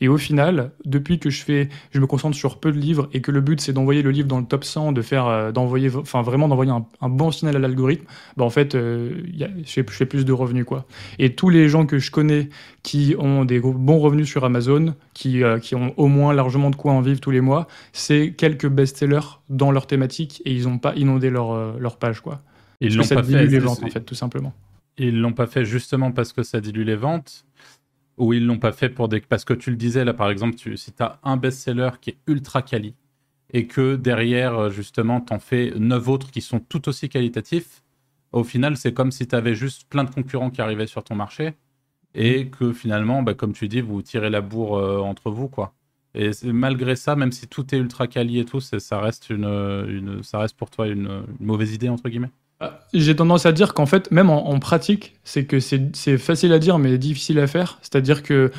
[0.00, 3.20] Et au final, depuis que je fais, je me concentre sur peu de livres et
[3.20, 5.90] que le but c'est d'envoyer le livre dans le top 100, de faire, euh, d'envoyer,
[5.94, 8.04] enfin vraiment d'envoyer un, bon signal à l'algorithme,
[8.36, 9.10] bah, en fait, je
[9.66, 10.86] fais, je fais plus de revenus quoi.
[11.18, 12.48] Et tous les gens que je connais
[12.82, 16.92] qui ont des bons revenus sur Amazon, qui, qui ont au moins largement de quoi
[16.92, 20.94] en vivre tous les mois, c'est quelques best-sellers dans leur thématique et ils n'ont pas
[20.96, 22.20] inondé leur, euh, leur page.
[22.20, 22.42] Quoi.
[22.80, 23.46] Ils l'ont pas fait.
[23.46, 24.52] les ventes, en fait, tout simplement.
[24.98, 27.46] Ils l'ont pas fait justement parce que ça dilue les ventes
[28.18, 29.20] ou ils l'ont pas fait pour des...
[29.20, 30.76] Parce que tu le disais, là, par exemple, tu...
[30.76, 32.94] si tu as un best-seller qui est ultra quali
[33.52, 37.82] et que derrière, euh, justement, tu en fais neuf autres qui sont tout aussi qualitatifs,
[38.32, 41.14] au final, c'est comme si tu avais juste plein de concurrents qui arrivaient sur ton
[41.14, 41.54] marché
[42.14, 45.72] et que finalement, bah, comme tu dis, vous tirez la bourre euh, entre vous, quoi.
[46.14, 50.22] Et malgré ça, même si tout est ultra quali et tout, ça reste, une, une,
[50.22, 53.86] ça reste pour toi une, mauvaise idée, entre guillemets ah, J'ai tendance à dire qu'en
[53.86, 57.78] fait, même en, pratique, c'est que c'est facile à dire, mais difficile à faire.
[57.80, 58.50] C'est-à-dire que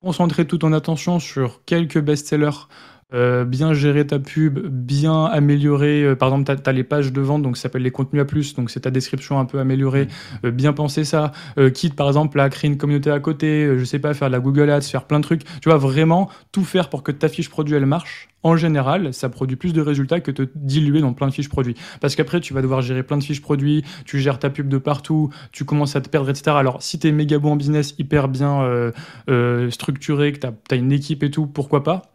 [0.00, 2.68] concentrer toute ton attention sur quelques best-sellers
[3.12, 6.04] euh, bien gérer ta pub, bien améliorer.
[6.04, 8.24] Euh, par exemple, tu as, les pages de vente, donc ça s'appelle les contenus à
[8.24, 10.04] plus, donc c'est ta description un peu améliorée.
[10.04, 10.46] Mm.
[10.46, 11.32] Euh, bien penser ça.
[11.74, 14.40] quitte par exemple à créer une communauté à côté, je sais pas, faire de la
[14.40, 15.44] Google Ads, faire plein de trucs.
[15.60, 18.28] Tu vois, vraiment tout faire pour que ta fiche produit elle marche.
[18.42, 21.74] En général, ça produit plus de résultats que te diluer dans plein de fiches produits.
[22.00, 24.78] Parce qu'après, tu vas devoir gérer plein de fiches produits, tu gères ta pub de
[24.78, 26.52] partout, tu commences à te perdre, etc.
[26.56, 28.92] Alors, si tu es méga bon en business, hyper bien
[29.70, 32.10] structuré, que tu as, une équipe et tout, pourquoi pas?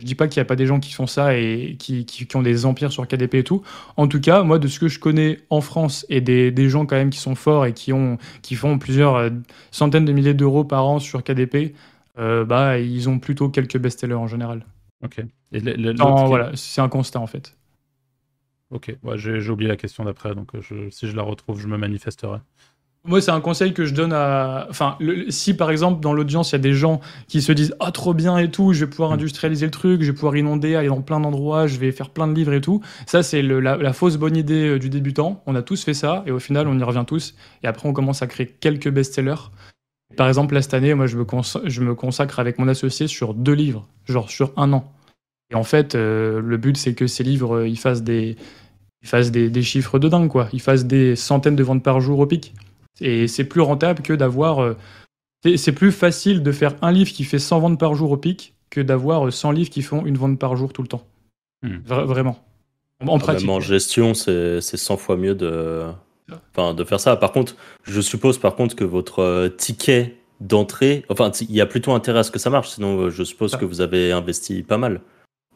[0.00, 2.28] Je dis pas qu'il n'y a pas des gens qui font ça et qui, qui,
[2.36, 3.62] ont des empires sur KDP et tout.
[3.96, 6.86] En tout cas, moi, de ce que je connais en France et des, des gens
[6.86, 9.30] quand même qui sont forts et qui, ont, qui font plusieurs euh,
[9.72, 11.74] centaines de milliers d'euros par an sur KDP,
[12.18, 14.64] euh, bah, ils ont plutôt quelques best-sellers en général.
[15.02, 15.20] Ok.
[15.52, 17.56] Et voilà, c'est un constat en fait.
[18.70, 22.38] Ok, j'ai oublié la question d'après, donc euh, si je la retrouve, je me manifesterai.
[23.04, 24.66] Moi, c'est un conseil que je donne à.
[24.68, 27.92] Enfin, si par exemple dans l'audience il y a des gens qui se disent ah
[27.92, 29.14] trop bien et tout, je vais pouvoir mm.
[29.14, 32.26] industrialiser le truc, je vais pouvoir inonder, aller dans plein d'endroits, je vais faire plein
[32.26, 32.82] de livres et tout.
[33.06, 35.42] Ça, c'est la, fausse bonne idée euh, du débutant.
[35.46, 37.34] On a tous fait ça et au final, on y revient tous.
[37.62, 39.50] Et après, on commence à créer quelques best-sellers.
[40.16, 41.24] Par exemple, là cette année, moi, je me,
[41.64, 44.92] je me consacre avec mon associé sur deux livres, genre sur un an.
[45.50, 48.36] Et en fait, euh, le but c'est que ces livres, euh, ils fassent des,
[49.02, 50.48] ils fassent des, des chiffres de dingue, quoi.
[50.52, 52.52] Ils fassent des centaines de ventes par jour au pic.
[53.00, 54.62] Et c'est plus rentable que d'avoir.
[54.62, 54.76] Euh,
[55.56, 58.54] c'est plus facile de faire un livre qui fait 100 ventes par jour au pic
[58.70, 61.06] que d'avoir 100 livres qui font une vente par jour tout le temps.
[61.62, 61.78] Hmm.
[61.84, 62.38] vraiment.
[63.06, 63.48] En, ah, pratique.
[63.48, 65.84] en gestion, c'est 100 fois mieux de,
[66.56, 67.16] enfin, de faire ça.
[67.16, 71.66] Par contre, je suppose par contre que votre euh, ticket d'entrée, enfin, il y a
[71.66, 72.70] plutôt intérêt à ce que ça marche.
[72.70, 75.00] Sinon, euh, je suppose que vous avez investi pas mal.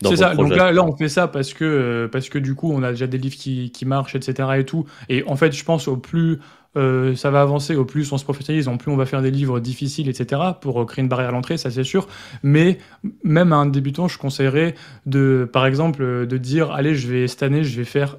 [0.02, 0.34] C'est ça.
[0.34, 3.06] Donc là, là, on fait ça parce que, parce que du coup, on a déjà
[3.06, 4.48] des livres qui, qui marchent, etc.
[4.58, 4.84] Et tout.
[5.08, 6.40] Et en fait, je pense au plus
[6.76, 9.30] euh, ça va avancer, au plus on se professionnalise, en plus on va faire des
[9.30, 12.08] livres difficiles, etc., pour euh, créer une barrière à l'entrée, ça c'est sûr.
[12.42, 12.78] Mais
[13.24, 17.28] même à un débutant, je conseillerais de, par exemple, euh, de dire, allez, je vais
[17.28, 18.16] cette année, je vais faire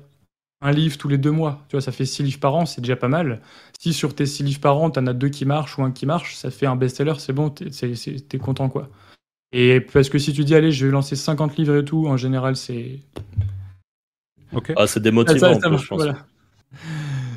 [0.61, 1.65] un livre tous les deux mois.
[1.67, 3.41] Tu vois, ça fait six livres par an, c'est déjà pas mal.
[3.79, 5.91] Si sur tes six livres par an, tu en as deux qui marchent ou un
[5.91, 8.89] qui marche, ça fait un best-seller, c'est bon, t'es es, content, quoi.
[9.51, 12.17] Et parce que si tu dis, allez, je vais lancer 50 livres et tout, en
[12.17, 12.99] général, c'est...
[14.75, 16.03] Ah, c'est démotivant, je pense.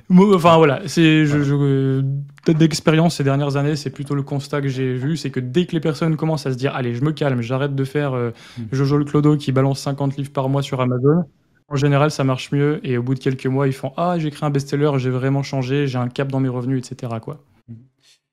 [0.09, 2.03] Enfin voilà, c'est je, je
[2.53, 5.73] d'expérience ces dernières années, c'est plutôt le constat que j'ai vu, c'est que dès que
[5.73, 8.63] les personnes commencent à se dire allez, je me calme, j'arrête de faire euh, mm.
[8.73, 11.25] Jojo le Clodo qui balance 50 livres par mois sur Amazon,
[11.69, 14.31] En général, ça marche mieux et au bout de quelques mois, ils font Ah, j'ai
[14.31, 17.15] créé un best-seller, j'ai vraiment changé, j'ai un cap dans mes revenus, etc.
[17.21, 17.43] Quoi.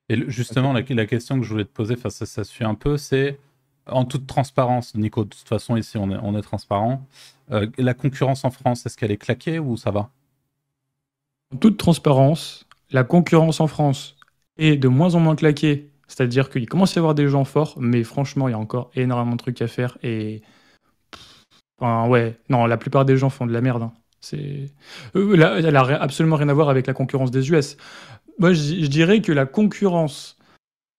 [0.10, 3.40] Et justement, la, question que je voulais te poser, ça, ça suit un peu, c'est
[3.88, 7.06] en toute transparence, Nico, de toute façon, ici, on est, on est transparent.
[7.52, 10.10] Euh, la concurrence en France, est-ce qu'elle est claquée ou ça va?
[11.54, 14.18] En toute transparence, la concurrence en France
[14.58, 15.92] est de moins en moins claquée.
[16.08, 18.90] C'est-à-dire qu'il commence à y avoir des gens forts, mais franchement, il y a encore
[18.96, 19.98] énormément de trucs à faire.
[20.04, 20.42] Et.
[21.80, 23.84] Enfin, ouais, non, la plupart des gens font de la merde.
[23.84, 23.94] Hein.
[24.20, 24.72] C'est...
[25.16, 27.78] Euh, elle a absolument rien à voir avec la concurrence des US.
[28.40, 30.38] Moi, je, dirais que la concurrence.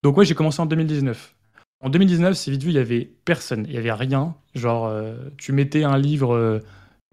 [0.03, 1.35] Donc, ouais, j'ai commencé en 2019.
[1.81, 4.35] En 2019, c'est vite vu, il y avait personne, il y avait rien.
[4.55, 6.61] Genre, euh, tu mettais un livre, euh,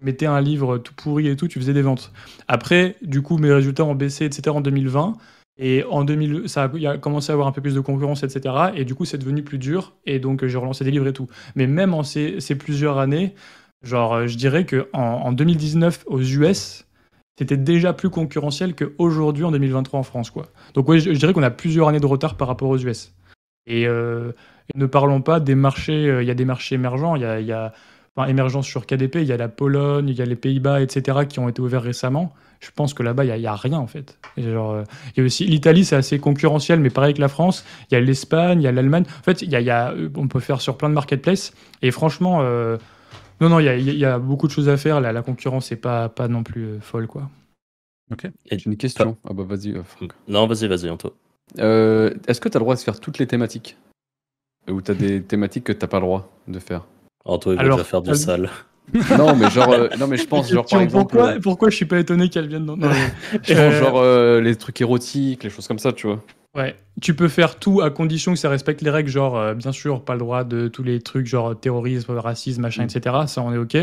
[0.02, 2.12] mettais un livre tout pourri et tout, tu faisais des ventes.
[2.48, 4.50] Après, du coup, mes résultats ont baissé, etc.
[4.50, 5.16] En 2020.
[5.58, 8.54] Et en 2000, ça a, commencé à avoir un peu plus de concurrence, etc.
[8.74, 9.94] Et du coup, c'est devenu plus dur.
[10.06, 11.28] Et donc, j'ai relancé des livres et tout.
[11.56, 13.34] Mais même en ces, plusieurs années,
[13.82, 16.86] genre, je dirais que en, 2019 aux US,
[17.38, 20.46] c'était déjà plus concurrentiel qu'aujourd'hui en 2023 en France, quoi.
[20.74, 23.14] Donc, ouais, je, dirais qu'on a plusieurs années de retard par rapport aux US.
[23.66, 24.32] Et, euh,
[24.74, 27.72] ne parlons pas des marchés, euh, il y a des marchés émergents, il y a
[28.16, 31.26] enfin, émergents sur KDP, il y a la Pologne, il y a les Pays-Bas, etc.,
[31.28, 32.32] qui ont été ouverts récemment.
[32.60, 34.18] Je pense que là-bas, il n'y a, rien, en fait.
[34.36, 34.84] genre, euh,
[35.14, 37.64] il y a aussi l'Italie, c'est assez concurrentiel, mais pareil que la France.
[37.90, 39.04] Il y a l'Espagne, il y a l'Allemagne.
[39.18, 41.54] En fait, il y a, on peut faire sur plein de marketplaces.
[41.82, 42.40] Et franchement,
[43.40, 45.00] non, non, il y, a, beaucoup de choses à faire.
[45.00, 47.28] La, la concurrence n'est pas, pas non plus folle, quoi.
[48.12, 48.30] Ok.
[48.48, 49.16] J'ai une question.
[49.28, 50.12] Ah bah vas-y, Franck.
[50.28, 51.16] Non, vas-y, vas-y, Anto.
[51.56, 53.76] Est-ce que tu as le droit de faire toutes les thématiques
[54.70, 56.86] ou t'as des thématiques que t'as pas le droit de faire
[57.24, 58.50] Antoine, il va faire du sale.
[59.18, 61.16] non, mais genre, euh, non, mais je pense, genre, par exemple.
[61.16, 62.76] Pourquoi, pourquoi je suis pas étonné qu'elle vienne dans.
[62.76, 62.90] Non,
[63.50, 66.20] euh, genre, euh, les trucs érotiques, les choses comme ça, tu vois.
[66.54, 70.04] Ouais, tu peux faire tout à condition que ça respecte les règles, genre, bien sûr,
[70.04, 72.88] pas le droit de tous les trucs, genre terrorisme, racisme, machin, mm.
[72.94, 73.16] etc.
[73.26, 73.78] Ça, on est ok.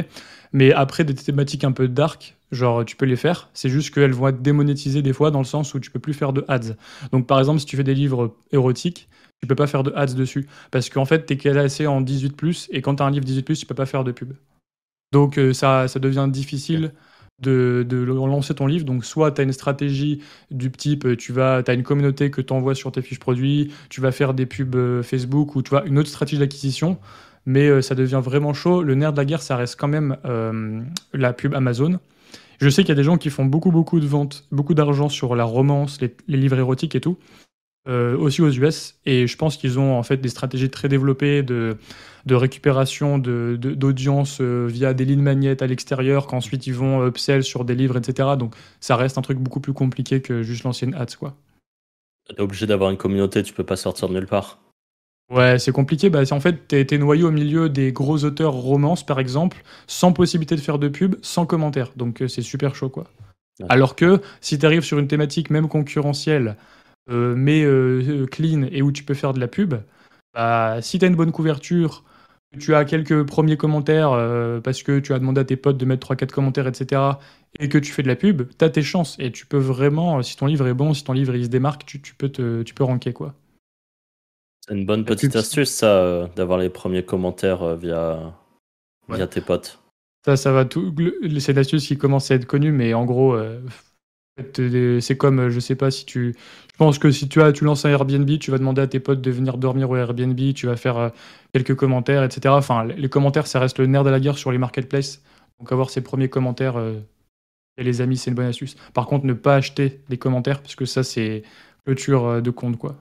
[0.54, 3.50] Mais après, des thématiques un peu dark, genre, tu peux les faire.
[3.56, 6.14] C'est juste qu'elles vont être démonétisées des fois dans le sens où tu peux plus
[6.14, 6.76] faire de ads.
[7.12, 9.10] Donc, par exemple, si tu fais des livres érotiques,
[9.42, 10.48] tu peux pas faire de ads dessus.
[10.72, 13.56] Parce qu'en fait, tu es classé en 18, et quand tu as un livre 18,
[13.56, 14.34] tu peux pas faire de pub.
[15.12, 16.94] Donc euh, ça, ça devient difficile
[17.42, 18.86] de, de, lancer ton livre.
[18.86, 20.22] Donc soit tu as une stratégie
[20.52, 23.74] du type, euh, tu vas, as une communauté que tu envoies sur tes fiches produits,
[23.90, 27.00] tu vas faire des pubs euh, Facebook ou tu vois une autre stratégie d'acquisition.
[27.46, 28.84] Mais ça devient vraiment chaud.
[28.84, 30.18] Le nerf de la guerre, ça reste quand même
[31.14, 31.98] la pub Amazon.
[32.62, 35.10] Je sais qu'il y a des gens qui font beaucoup, beaucoup de ventes, beaucoup d'argent
[35.10, 37.18] sur la romance, les, les livres érotiques et tout.
[37.90, 39.00] Euh, aussi aux US.
[39.08, 41.78] Et je pense qu'ils ont en fait des stratégies très développées de,
[42.28, 47.44] de récupération d'audience de, euh, via des lignes magnettes à l'extérieur, qu'ensuite ils vont upsell
[47.44, 48.30] sur des livres, etc.
[48.38, 51.36] Donc ça reste un truc beaucoup plus compliqué que juste l'ancienne ads, quoi.
[52.28, 54.60] T'es obligé d'avoir une communauté, tu peux pas sortir de nulle part.
[55.32, 56.12] Ouais, c'est compliqué.
[56.12, 60.56] Bah, en fait, t'es noyé au milieu des gros auteurs romances, par exemple, sans possibilité
[60.56, 61.92] de faire de pub, sans commentaire.
[61.96, 63.06] Donc, euh, c'est super chaud, quoi.
[63.68, 66.56] Alors que si tu arrives sur une thématique même concurrentielle,
[67.08, 69.76] mais euh, clean et où tu peux faire de la pub,
[70.34, 72.04] bah, si tu as une bonne couverture,
[72.60, 75.86] tu as quelques premiers commentaires euh, parce que tu as demandé à tes potes de
[75.86, 77.02] mettre 3-4 commentaires, etc.,
[77.60, 79.16] et que tu fais de la pub, tu as tes chances.
[79.20, 81.86] Et tu peux vraiment, si ton livre est bon, si ton livre il se démarque,
[81.86, 83.14] tu, peux, te, tu peux ranker.
[83.14, 83.34] quoi.
[84.68, 88.36] C'est une bonne petite astuce, ça, d'avoir les premiers commentaires via,
[89.10, 89.80] via tes potes.
[90.26, 90.94] Ça, ça va tout.
[91.40, 93.36] C'est une astuce qui commence à être connue, mais en gros,
[95.02, 96.36] c'est comme, je sais pas si tu.
[96.72, 99.02] Je pense que si tu, as, tu lances un Airbnb, tu vas demander à tes
[99.02, 101.10] potes de venir dormir au Airbnb, tu vas faire euh,
[101.54, 102.56] quelques commentaires, etc.
[102.56, 105.22] Enfin, les commentaires, ça reste le nerf de la guerre sur les marketplaces.
[105.60, 107.00] Donc, avoir ses premiers commentaires euh,
[107.78, 108.76] et les amis, c'est une bonne astuce.
[108.94, 111.44] Par contre, ne pas acheter des commentaires, parce que ça, c'est
[111.84, 112.96] clôture euh, de compte, quoi.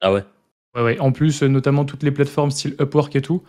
[0.00, 0.24] Ah ouais
[0.74, 0.98] Ouais, ouais.
[0.98, 3.42] En plus, notamment toutes les plateformes style Upwork et tout,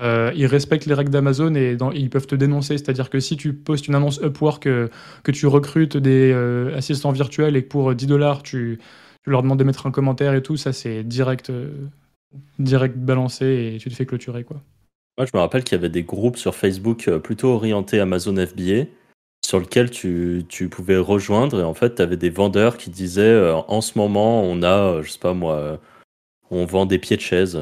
[0.00, 2.78] euh, ils respectent les règles d'Amazon et ils peuvent te dénoncer.
[2.78, 4.88] C'est-à-dire que si tu postes une annonce Upwork euh,
[5.24, 8.78] que tu recrutes des euh, assistants virtuels et que pour 10 dollars tu,
[9.26, 11.52] leur demandes de mettre un commentaire et tout, ça c'est direct,
[12.58, 14.44] direct balancé et tu te fais clôturer.
[14.44, 14.62] Quoi.
[15.18, 18.84] Moi je me rappelle qu'il y avait des groupes sur Facebook plutôt orientés Amazon FBA
[19.44, 23.52] sur lesquels tu, tu pouvais rejoindre et en fait tu avais des vendeurs qui disaient
[23.68, 25.78] en ce moment on a, je sais pas moi,
[26.50, 27.60] on vend des pieds de chaise,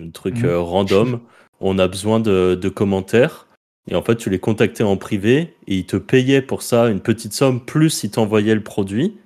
[0.00, 0.54] un truc mmh.
[0.54, 1.20] random
[1.64, 3.46] on a besoin de, commentaires.
[3.90, 7.00] Et en fait, tu les contactais en privé et ils te payaient pour ça une
[7.00, 9.16] petite somme, plus ils t'envoyaient le produit.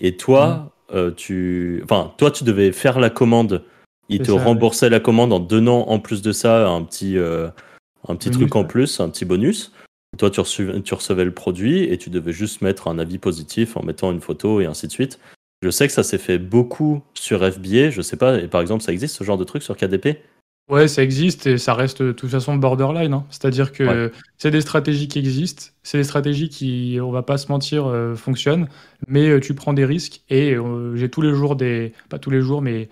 [0.00, 0.96] Et toi, mm.
[0.96, 1.80] euh, tu...
[1.84, 3.64] Enfin, toi, tu devais faire la commande.
[4.08, 7.48] Ils te remboursaient la commande en donnant en plus de ça un petit, euh,
[8.08, 9.72] un petit truc en plus, un petit bonus.
[10.16, 13.76] Toi, tu recevais, tu recevais le produit et tu devais juste mettre un avis positif
[13.76, 15.20] en mettant une photo et ainsi de suite.
[15.62, 17.90] Je sais que ça s'est fait beaucoup sur FBA.
[17.90, 20.18] Je sais pas, et par exemple, ça existe ce genre de truc sur KDP
[20.68, 23.14] Ouais, ça existe et ça reste de toute façon borderline.
[23.14, 23.26] hein.
[23.30, 27.50] C'est-à-dire que c'est des stratégies qui existent, c'est des stratégies qui, on va pas se
[27.50, 28.68] mentir, euh, fonctionnent,
[29.06, 32.28] mais euh, tu prends des risques et euh, j'ai tous les jours des, pas tous
[32.30, 32.90] les jours, mais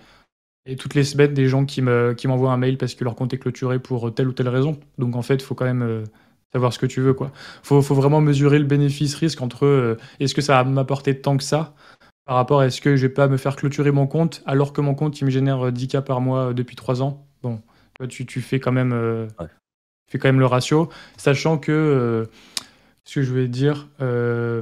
[0.65, 3.15] et toutes les semaines des gens qui me, qui m'envoient un mail parce que leur
[3.15, 4.79] compte est clôturé pour telle ou telle raison.
[4.99, 6.03] Donc en fait, il faut quand même euh,
[6.53, 7.31] savoir ce que tu veux, quoi.
[7.63, 11.43] Faut, faut vraiment mesurer le bénéfice-risque entre euh, est-ce que ça va m'apporter tant que
[11.43, 11.75] ça
[12.25, 14.81] par rapport à est-ce que je vais pas me faire clôturer mon compte alors que
[14.81, 17.26] mon compte il me génère euh, 10K par mois euh, depuis 3 ans.
[17.43, 17.61] Bon,
[17.99, 19.47] tu, tu, tu fais quand même euh, Ouais.
[20.07, 22.25] tu fais quand même le ratio, sachant que euh,
[23.05, 24.61] ce que je vais dire euh,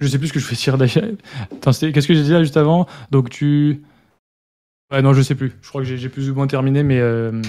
[0.00, 1.16] je sais plus ce que je vais dire d'ailleurs.
[1.52, 2.86] Attends, qu'est-ce que j'ai dit là juste avant?
[3.10, 3.82] Donc tu
[4.92, 5.52] Ouais, non, je sais plus.
[5.62, 7.40] Je crois que j'ai plus ou moins terminé, mais euh,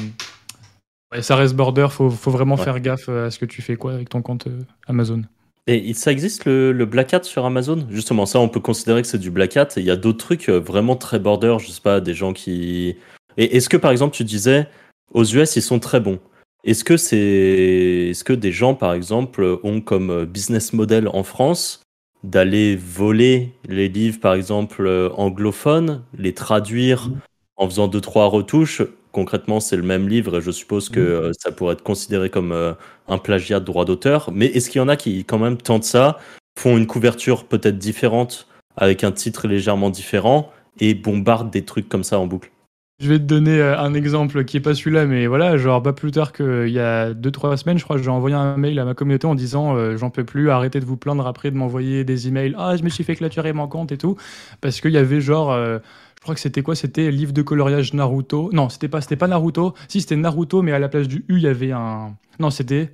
[1.11, 1.87] ouais, ça reste border.
[1.91, 2.63] Faut, faut vraiment Ouais.
[2.63, 4.47] faire gaffe euh, à ce que tu fais quoi avec ton compte
[4.87, 5.21] Amazon.
[5.67, 7.87] Et ça existe le, le Black Hat sur Amazon?
[7.89, 9.69] Justement, ça, on peut considérer que c'est du Black Hat.
[9.77, 12.95] Il y a d'autres trucs vraiment très border, je sais pas, des gens qui.
[13.37, 14.67] Et est-ce que, par exemple, tu disais,
[15.13, 16.19] aux US, ils sont très bons
[16.63, 18.09] Est-ce que c'est.
[18.09, 21.81] Est-ce que des gens, par exemple, ont comme euh, business model en France
[22.23, 27.11] d'aller voler les livres, par exemple, euh, anglophones, les traduire
[27.57, 28.81] en faisant deux, trois retouches?
[29.11, 32.75] Concrètement, c'est le même livre et je suppose que euh, ça pourrait être considéré comme
[33.07, 34.29] un plagiat de droit d'auteur.
[34.33, 36.19] Mais est-ce qu'il y en a qui, quand même, tentent ça,
[36.59, 42.03] font une couverture peut-être différente, avec un titre légèrement différent, et bombardent des trucs comme
[42.03, 42.51] ça en boucle?
[42.99, 45.91] Je vais te donner euh, un exemple qui est pas celui-là, mais voilà, genre pas
[45.91, 48.93] plus tard qu'il y a 2-3 semaines, je crois, j'ai envoyé un mail à ma
[48.93, 52.29] communauté en disant euh, j'en peux plus, arrêtez de vous plaindre après de m'envoyer des
[52.29, 52.55] emails.
[52.57, 54.15] Ah, je me suis fait clôturer mon compte et tout.
[54.61, 55.79] Parce qu'il y avait genre, euh,
[56.15, 56.73] je crois que c'était quoi?
[56.73, 58.49] C'était livre de coloriage Naruto.
[58.53, 59.73] Non, c'était pas, c'était pas Naruto.
[59.89, 62.15] Si, c'était Naruto, mais à la place du U, il y avait un.
[62.39, 62.93] Non, c'était.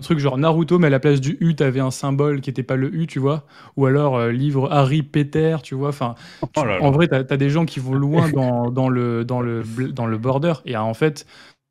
[0.00, 2.62] Un truc genre Naruto, mais à la place du U, t'avais un symbole qui était
[2.62, 3.44] pas le U, tu vois.
[3.76, 5.88] Ou alors euh, livre Harry Peter, tu vois.
[5.88, 6.14] Enfin,
[6.56, 6.82] Oh là là.
[6.84, 10.06] en vrai, t'as as des gens qui vont loin dans, dans le, dans, le, dans
[10.06, 10.54] le border.
[10.66, 11.26] Et en fait,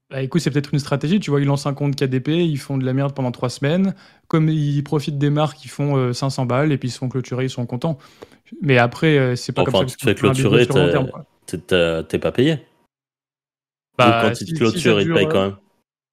[0.10, 1.20] bah, écoute, c'est peut-être une stratégie.
[1.22, 3.96] Tu vois, ils lancent un compte KDP, ils font de la merde pendant trois semaines.
[4.28, 7.10] Comme ils profitent des marques, ils font euh, 500 balles et puis ils se font
[7.10, 7.98] clôturer, ils sont contents.
[8.62, 10.68] Mais après, euh, c'est pas Enfin, comme ça tu te fais clôturer,
[12.08, 12.60] t'es- pas payé
[13.98, 15.56] Bah, Ou quand si- ils te clôturent, ils te payent euh, quand même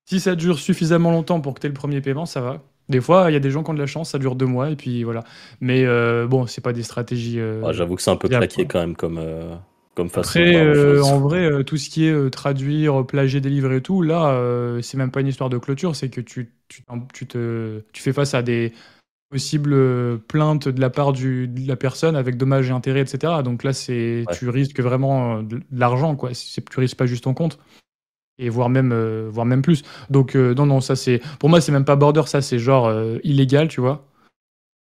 [0.06, 2.62] Si ça dure suffisamment longtemps pour que tu aies le premier paiement, ça va.
[2.90, 4.44] Des fois, il y a des gens qui ont de la chance, ça dure deux
[4.46, 5.24] mois et puis voilà.
[5.60, 7.38] Mais euh, bon, c'est pas des stratégies.
[7.40, 9.54] euh, Ouais, J'avoue que c'est un peu claqué quand même comme, euh,
[9.94, 13.72] comme façon de Après, euh, en vrai, tout ce qui est traduire, plagier des livres
[13.72, 14.38] et tout, là,
[14.82, 16.82] c'est même pas une histoire de clôture, c'est que tu, tu,
[17.14, 18.74] tu te, tu fais face à des
[19.30, 23.42] possibles plaintes de la part du, de la personne avec dommages et intérêts, etc.
[23.42, 24.36] Donc là, c'est, Ouais.
[24.36, 26.30] tu risques vraiment de, de l'argent, quoi.
[26.32, 27.58] Tu risques pas juste ton compte.
[28.38, 29.82] Et voire même, euh, même plus.
[30.10, 31.20] Donc, euh, non, non, ça c'est.
[31.38, 34.08] Pour moi, c'est même pas border, ça c'est genre euh, illégal, tu vois.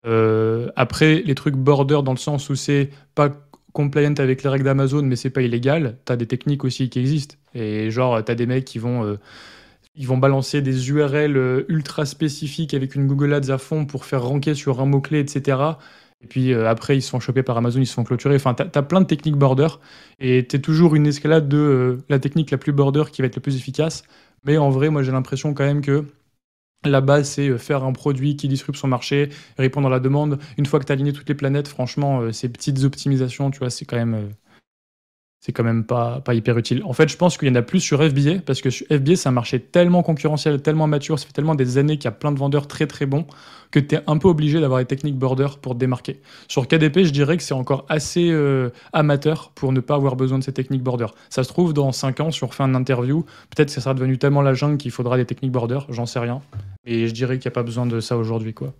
[0.05, 3.29] Euh, après, les trucs border dans le sens où c'est pas
[3.73, 7.35] compliant avec les règles d'Amazon, mais c'est pas illégal, t'as des techniques aussi qui existent.
[7.55, 9.17] Et genre, t'as des mecs qui vont,
[9.95, 14.23] ils vont balancer des URL ultra spécifiques avec une Google Ads à fond pour faire
[14.23, 15.57] ranker sur un mot-clé, etc.
[16.23, 18.35] Et puis euh, après, ils se font choper par Amazon, ils se font clôturer.
[18.35, 19.67] Enfin, t'as as plein de techniques border.
[20.19, 23.35] Et t'es toujours une escalade de euh, la technique la plus border qui va être
[23.35, 24.03] la plus efficace.
[24.45, 26.05] Mais en vrai, moi, j'ai l'impression quand même que
[26.85, 30.39] la base, c'est euh, faire un produit qui disrupte son marché, répondre à la demande.
[30.57, 33.69] Une fois que tu as aligné toutes les planètes, franchement, ces petites optimisations, tu vois,
[33.69, 34.29] c'est quand même,
[35.45, 36.83] c'est quand même pas, pas hyper utile.
[36.85, 39.27] En fait, je pense qu'il y en a plus sur FBA, parce que FBA, c'est
[39.27, 42.31] un marché tellement concurrentiel, tellement mature, ça fait tellement des années qu'il y a plein
[42.31, 43.25] de vendeurs très très bons,
[43.69, 46.21] que tu es un peu obligé d'avoir des techniques border pour te démarquer.
[46.47, 50.39] Sur KDP, je dirais que c'est encore assez euh, amateur pour ne pas avoir besoin
[50.39, 51.07] de ces techniques border.
[51.29, 53.93] Ça se trouve, dans 5 ans, si on refait un interview, peut-être que ça sera
[53.93, 56.39] devenu tellement la jungle qu'il faudra des techniques border, j'en sais rien.
[56.85, 58.73] Et je dirais qu'il n'y a pas besoin de ça aujourd'hui, quoi.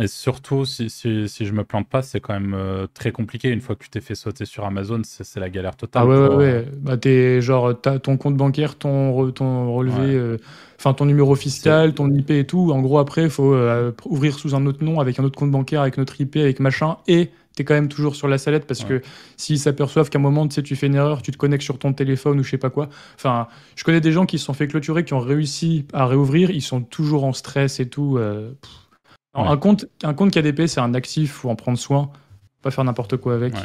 [0.00, 3.50] Et surtout, si, si, si je me plante pas, c'est quand même euh, très compliqué.
[3.50, 6.02] Une fois que tu t'es fait sauter sur Amazon, c'est la galère totale.
[6.02, 6.68] Ah ouais, ouais, pour, euh, ouais.
[6.80, 10.14] Bah, t'es genre, t'as ton compte bancaire, ton, re- ton relevé, Ouais.
[10.18, 10.38] euh,
[10.76, 12.72] enfin ton numéro fiscal, ton IP et tout.
[12.72, 15.52] En gros, après, il faut euh, ouvrir sous un autre nom, avec un autre compte
[15.52, 18.82] bancaire, avec notre IP, avec machin, et t'es quand même toujours sur la salette parce
[18.82, 18.88] Ouais.
[18.88, 19.00] que
[19.36, 21.78] s'ils s'aperçoivent qu'à un moment, tu sais, tu fais une erreur, tu te connectes sur
[21.78, 22.88] ton téléphone ou je sais pas quoi.
[23.14, 26.50] Enfin, je connais des gens qui se sont fait clôturer, qui ont réussi à réouvrir,
[26.50, 28.18] ils sont toujours en stress et tout.
[28.18, 28.70] euh, pff.
[29.34, 29.52] Alors, Ouais.
[29.52, 32.10] un, compte, un compte KDP, c'est un actif, faut en prendre soin,
[32.62, 33.54] pas faire n'importe quoi avec.
[33.54, 33.60] Ouais.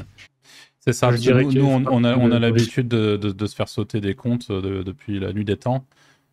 [0.79, 1.15] C'est ça.
[1.15, 4.15] Je nous, nous, on, a, on a l'habitude de, de- de se faire sauter des
[4.15, 5.85] comptes euh, de- depuis la nuit des temps.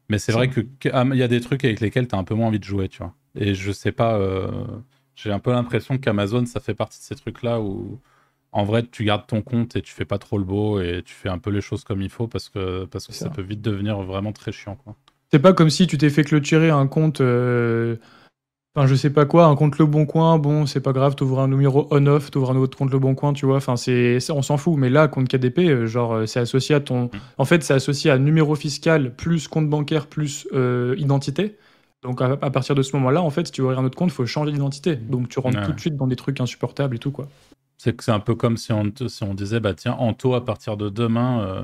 [0.09, 2.34] Mais c'est vrai que qu'il y a des trucs avec lesquels tu as un peu
[2.34, 3.12] moins envie de jouer, tu vois.
[3.34, 4.49] Et je sais pas, euh,
[5.16, 7.99] j'ai un peu l'impression qu'Amazon, ça fait partie de ces trucs-là où,
[8.53, 11.12] en vrai, tu gardes ton compte et tu fais pas trop le beau et tu
[11.12, 13.30] fais un peu les choses comme il faut parce que, parce que ça ça.
[13.30, 14.78] peut vite devenir vraiment très chiant.
[15.32, 17.20] C'est pas comme si tu t'es fait clôturer un compte.
[17.20, 17.97] euh,
[18.77, 21.41] Enfin, je sais pas quoi, un compte Le Bon Coin, bon, c'est pas grave, t'ouvres
[21.41, 23.57] un numéro on-off, t'ouvres un autre compte Le Bon Coin, tu vois.
[23.57, 24.74] Enfin, c'est, on s'en fout.
[24.77, 27.09] Mais là, compte KDP, euh, genre, euh, c'est associé à ton.
[27.39, 31.57] En fait, c'est associé à numéro fiscal plus compte bancaire plus euh, identité.
[32.03, 33.97] Donc, à, à partir de ce moment-là, en fait, si tu veux ouvrir un autre
[33.97, 34.95] compte, il faut changer d'identité.
[34.97, 35.64] Donc, tu rentres Ouais.
[35.64, 37.29] tout de suite dans des trucs insupportables et tout, quoi.
[37.79, 40.45] C'est que c'est un peu comme si on, si on disait, bah tiens, Anto, à
[40.45, 41.62] partir de demain, euh,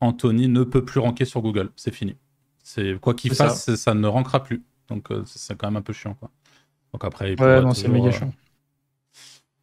[0.00, 1.70] Anthony ne peut plus ranker sur Google.
[1.74, 2.14] C'est fini.
[2.62, 3.76] C'est quoi qu'il fasse, ça.
[3.76, 4.62] ça ne rankera plus.
[4.88, 6.30] Donc euh, c'est quand même un peu chiant, quoi.
[6.92, 8.32] Donc après, il Ouais, non, c'est méga euh, chiant.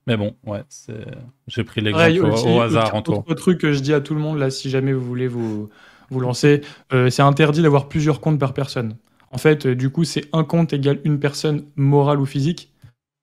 [0.05, 1.05] Mais bon, ouais, c'est.
[1.47, 3.23] J'ai pris l'exemple aussi, au, au hasard, autre, Anto.
[3.27, 5.69] autre truc que je dis à tout le monde, là, si jamais vous voulez vous,
[6.09, 6.61] vous lancer,
[6.91, 8.97] euh, c'est interdit d'avoir plusieurs comptes par personne.
[9.31, 12.69] En fait, euh, du coup, c'est un compte égale une personne morale ou physique.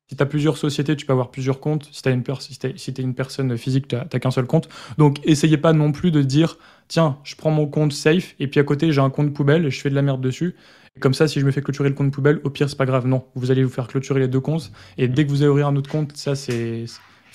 [0.08, 1.88] Si tu as plusieurs sociétés, tu peux avoir plusieurs comptes.
[1.92, 4.68] Si tu es, si t'es- si t'es une personne physique, tu n'as qu'un seul compte.
[4.98, 8.60] Donc, essayez pas non plus de dire tiens, je prends mon compte safe et puis
[8.60, 10.56] à côté, j'ai un compte poubelle et je fais de la merde dessus.
[10.98, 13.06] Comme ça, si je me fais clôturer le compte poubelle, au pire, c'est pas grave.
[13.06, 14.72] Non, vous allez vous faire clôturer les deux comptes.
[14.98, 16.84] Et dès que vous allez ouvrir un autre compte, ça, c'est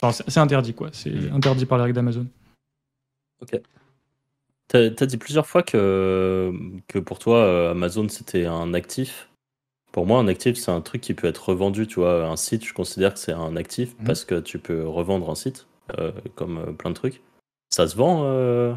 [0.01, 0.89] enfin, interdit, quoi.
[0.91, 2.27] C'est interdit par les règles d'Amazon.
[4.67, 6.51] T'as as dit plusieurs fois que,
[6.87, 9.29] que pour toi, euh, Amazon, c'était un actif.
[9.91, 11.87] Pour moi, un actif, c'est un truc qui peut être revendu.
[11.87, 14.05] Tu vois, un site, je considère que c'est un actif Mhm.
[14.05, 15.67] parce que tu peux revendre un site,
[15.99, 17.21] euh, comme euh, plein de trucs.
[17.69, 18.73] Ça se vend, euh,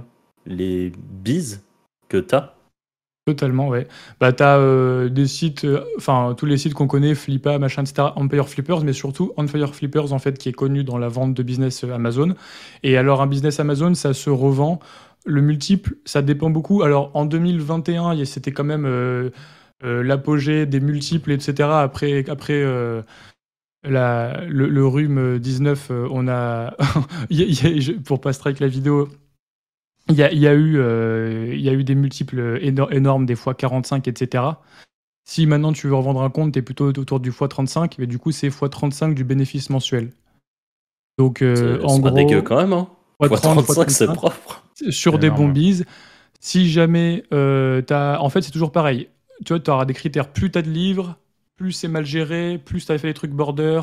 [0.46, 0.92] les
[1.24, 1.64] bises
[2.08, 2.54] que t'as?
[3.28, 3.86] Totalement, ouais.
[4.20, 8.08] Bah, t'as euh, des sites, euh, enfin, tous les sites qu'on connaît, Flippa, machin, etc.,
[8.16, 11.42] Empire Flippers, mais surtout Onfire Flippers, en fait, qui est connu dans la vente de
[11.42, 12.34] business euh, Amazon.
[12.82, 14.78] Et alors, un business Amazon, ça se revend.
[15.26, 16.82] Le multiple, ça dépend beaucoup.
[16.82, 18.86] Alors, en 2021, il y a- c'était quand même
[19.82, 21.68] l'apogée des multiples, etc.
[21.82, 22.62] Après, après
[23.84, 26.76] le, le rhume 19, euh, on a.
[28.04, 29.08] pour pas strike la vidéo,
[30.08, 32.90] il y a, il y a eu, euh, il y a eu des multiples éno-
[32.90, 34.44] énormes, des fois 45, etc.
[35.24, 38.18] Si maintenant tu veux revendre un compte, tu es plutôt autour du x35, mais du
[38.18, 40.12] coup, c'est x35 du bénéfice mensuel.
[41.18, 42.72] Donc, euh, en c'est pas gros, dégueu quand même.
[42.72, 42.88] Hein.
[43.20, 44.64] x30, Fois 35, c'est x35, propre.
[44.90, 45.84] sur des bises.
[46.40, 48.18] Si jamais euh, t'as.
[48.20, 49.08] En fait, c'est toujours pareil.
[49.44, 50.32] Tu vois, tu auras des critères.
[50.32, 51.18] Plus tu as de livres,
[51.56, 53.80] plus c'est mal géré, plus tu as fait des trucs border,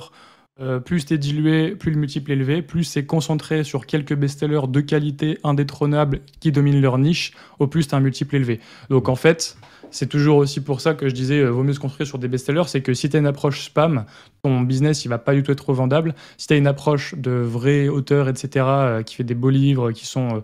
[0.61, 4.67] euh, plus t'es dilué, plus le multiple est élevé, plus c'est concentré sur quelques best-sellers
[4.69, 8.61] de qualité indétrônables qui dominent leur niche, au plus tu as un multiple élevé.
[8.89, 9.57] Donc en fait,
[9.91, 12.29] c'est toujours aussi pour ça que je disais, euh, vaut mieux se construire sur des
[12.29, 14.05] best-sellers, c'est que si tu as une approche spam,
[14.43, 16.15] ton business il va pas du tout être revendable.
[16.37, 19.91] Si tu as une approche de vrai auteur, etc., euh, qui fait des beaux livres,
[19.91, 20.41] qui sont,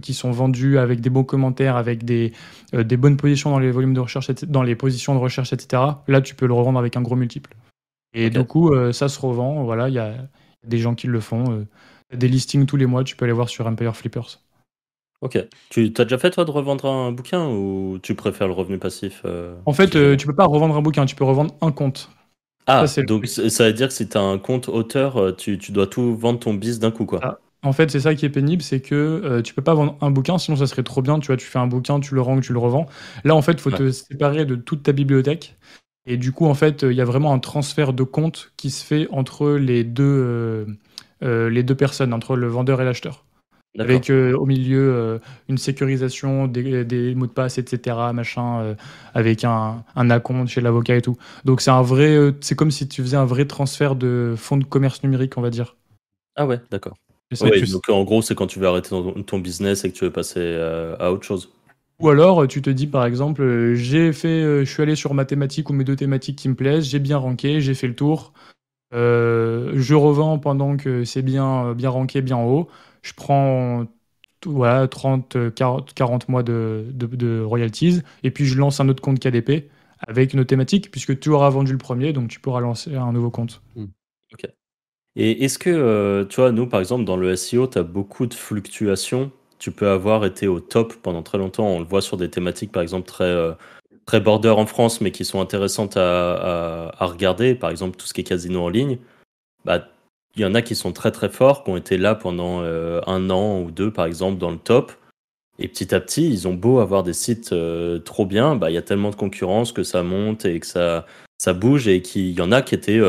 [0.00, 2.32] qui sont vendus avec des bons commentaires, avec des,
[2.72, 6.34] bonnes positions dans les volumes de recherche, dans les positions de recherche, etc., là tu
[6.34, 7.54] peux le revendre avec un gros multiple.
[8.14, 9.64] Et du coup, euh, ça se revend.
[9.64, 10.14] Voilà, il y a
[10.64, 11.50] des gens qui le font.
[11.52, 11.66] euh,
[12.14, 14.40] des listings tous les mois, tu peux aller voir sur Empire Flippers.
[15.20, 15.38] Ok.
[15.70, 19.22] Tu as déjà fait, toi, de revendre un bouquin ou tu préfères le revenu passif
[19.24, 22.10] euh, En fait, euh, tu peux pas revendre un bouquin, tu peux revendre un compte.
[22.66, 24.68] Ah, ça, c'est le donc c- ça veut dire que si tu as un compte
[24.68, 27.20] auteur, tu, tu dois tout vendre ton bis d'un coup, quoi.
[27.22, 27.38] Ah.
[27.64, 30.10] En fait, c'est ça qui est pénible, c'est que euh, tu peux pas vendre un
[30.10, 31.20] bouquin, sinon ça serait trop bien.
[31.20, 32.86] Tu vois, tu fais un bouquin, tu le rends, tu le revends.
[33.24, 33.76] Là, en fait, il faut Ouais.
[33.78, 35.56] te séparer de toute ta bibliothèque.
[36.06, 38.84] Et du coup, en fait, il y a vraiment un transfert de compte qui se
[38.84, 40.66] fait entre les deux, euh,
[41.22, 43.24] euh, les deux personnes, entre le vendeur et l'acheteur.
[43.78, 48.12] Avec euh, au milieu euh, une sécurisation, des, des mots de passe, etc.
[48.12, 48.74] Machin, euh,
[49.14, 51.16] avec un, un acompte chez l'avocat et tout.
[51.44, 54.58] Donc c'est un vrai, euh, c'est comme si tu faisais un vrai transfert de fonds
[54.58, 55.76] de commerce numérique, on va dire.
[56.36, 56.96] Ah ouais, d'accord.
[57.40, 59.96] Ouais, tu- donc en gros, c'est quand tu veux arrêter ton, ton business et que
[59.96, 61.50] tu veux passer euh, à autre chose.
[62.02, 65.14] Ou alors tu te dis par exemple, euh, j'ai fait, euh, je suis allé sur
[65.14, 68.32] mathématiques ou mes deux thématiques qui me plaisent, j'ai bien ranké, j'ai fait le tour.
[68.94, 72.68] Euh, je revends pendant que c'est bien, bien ranké, bien haut.
[73.02, 73.86] Je prends
[74.46, 79.20] voilà, 30, euh, 40, 40 mois de, royalties et puis je lance un autre compte
[79.20, 79.70] KDP
[80.06, 83.30] avec une thématique puisque tu auras vendu le premier donc tu pourras lancer un nouveau
[83.30, 83.62] compte.
[85.14, 88.26] Et est-ce que, euh, tu vois, nous, par exemple, dans le SEO, tu as beaucoup
[88.26, 89.30] de fluctuations.
[89.62, 91.68] Tu peux avoir été au top pendant très longtemps.
[91.68, 93.52] On le voit sur des thématiques, par exemple, très, euh,
[94.06, 97.54] très border en France, mais qui sont intéressantes à, à- regarder.
[97.54, 98.98] Par exemple, tout ce qui est casino en ligne.
[99.64, 99.86] Bah,
[100.34, 103.02] il y en a qui sont très très forts, qui ont été là pendant euh,
[103.06, 104.90] un an ou deux, par exemple, dans le top.
[105.60, 108.74] Et petit à petit, ils ont beau avoir des sites euh, trop bien, bah, il
[108.74, 111.06] y a tellement de concurrence que ça monte et que ça,
[111.38, 113.00] ça bouge et qu'il y en a qui étaient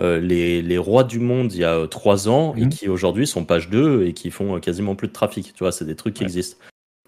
[0.00, 2.68] euh, les, les rois du monde il y a euh, trois ans et Mhm.
[2.70, 5.52] qui aujourd'hui sont page 2 et qui font euh, quasiment plus de trafic.
[5.54, 6.26] Tu vois, c'est des trucs qui Ouais.
[6.28, 6.56] existent.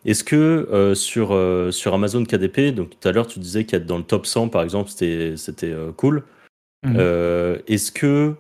[0.04, 0.36] Est-ce que
[0.72, 4.04] euh, sur, euh, sur Amazon KDP, donc tout à l'heure tu disais qu'être dans le
[4.04, 5.34] top 100 par exemple, c'était
[5.96, 6.22] cool.
[6.86, 6.96] Mhm.
[7.66, 8.34] Est-ce que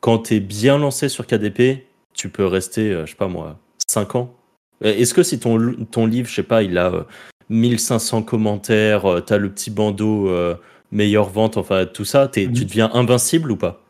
[0.00, 1.84] quand tu es bien lancé sur KDP,
[2.14, 4.32] tu peux rester, je sais pas moi, 5 ans?
[4.82, 7.02] Est-ce que si ton, ton livre, je sais pas, il a euh,
[7.50, 10.30] 1500 commentaires, tu as le petit bandeau
[10.92, 12.52] meilleure vente, enfin tout ça, Mhm.
[12.52, 13.82] tu deviens invincible ou pas?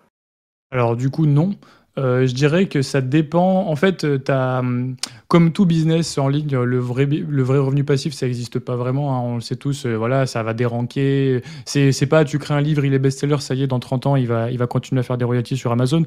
[0.71, 1.55] Alors du coup, non.
[1.99, 3.67] Euh, je dirais que ça dépend.
[3.67, 4.97] En fait, euh, t'as, hum,
[5.29, 9.15] comme tout business en ligne, le vrai, le vrai revenu passif, ça n'existe pas vraiment.
[9.17, 9.87] hein, on le sait tous.
[9.87, 11.43] euh, voilà, ça va déranquer.
[11.67, 14.07] C'est, c'est pas, tu crées un livre, il est best-seller, ça y est, dans 30
[14.07, 16.05] ans, il va, il va continuer à faire des royalties sur Amazon.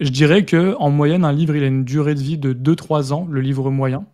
[0.00, 3.12] Je dirais que en moyenne, un livre, il a une durée de vie de 2-3
[3.12, 4.06] ans, le livre moyen.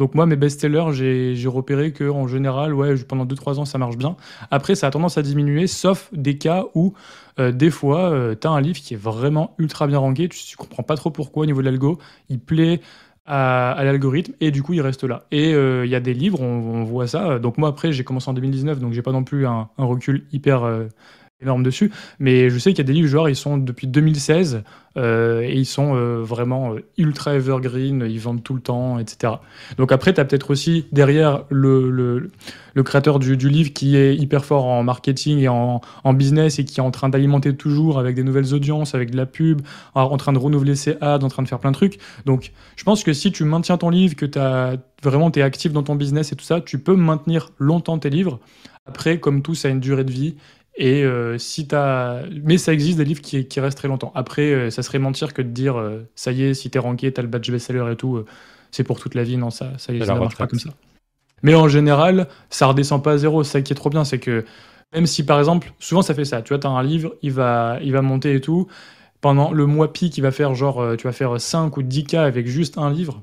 [0.00, 3.98] Donc moi, mes best-sellers, j'ai, repéré que en général, ouais, pendant 2-3 ans, ça marche
[3.98, 4.16] bien.
[4.50, 6.94] Après, ça a tendance à diminuer, sauf des cas où
[7.38, 10.56] euh, des fois, tu as un livre qui est vraiment ultra bien ranké, tu, tu
[10.56, 11.98] comprends pas trop pourquoi au niveau de l'algo,
[12.30, 12.80] il plaît
[13.30, 15.24] à, l'algorithme et du coup il reste là.
[15.30, 17.38] Et euh, il y a des livres, on, voit ça.
[17.38, 20.26] Donc moi après j'ai commencé en 2019, donc j'ai pas non plus un, un recul
[20.32, 20.86] hyper euh,
[21.42, 24.62] énorme dessus, mais je sais qu'il y a des livres genre ils sont depuis 2016
[24.96, 29.34] euh, et ils sont euh, vraiment euh, ultra evergreen, ils vendent tout le temps, etc.
[29.78, 34.44] Donc après tu as peut-être aussi derrière le, le, créateur du, livre qui est hyper
[34.44, 38.16] fort en marketing et en, en business et qui est en train d'alimenter toujours avec
[38.16, 39.62] des nouvelles audiences, avec de la pub,
[39.94, 41.98] en, train de renouveler ses ads, en train de faire plein de trucs.
[42.26, 44.38] Donc, je pense que si tu maintiens ton livre, que tu
[45.02, 48.40] vraiment es actif dans ton business et tout ça, tu peux maintenir longtemps tes livres.
[48.86, 50.36] Après, comme tout, ça a une durée de vie.
[50.82, 54.12] Et euh, si t'as, mais ça existe des livres qui, qui restent très longtemps.
[54.14, 57.12] Après, euh, ça serait mentir que de dire, euh, ça y est, si t'es ranké,
[57.12, 58.24] t'as le badge best-seller et tout,
[58.70, 59.36] c'est pour toute la vie.
[59.36, 60.70] Non, ça, ça, ça la marche pas comme ça.
[61.42, 63.44] Mais en général, ça redescend pas à zéro.
[63.44, 64.46] C'est ça qui est trop bien, c'est que
[64.94, 67.32] même si par exemple, souvent ça fait ça, tu vois, tu as un livre, il
[67.32, 68.66] va, il va monter et tout.
[69.20, 72.46] Pendant le mois pic, il va faire genre, tu vas faire 5 ou 10K avec
[72.46, 73.22] juste un livre.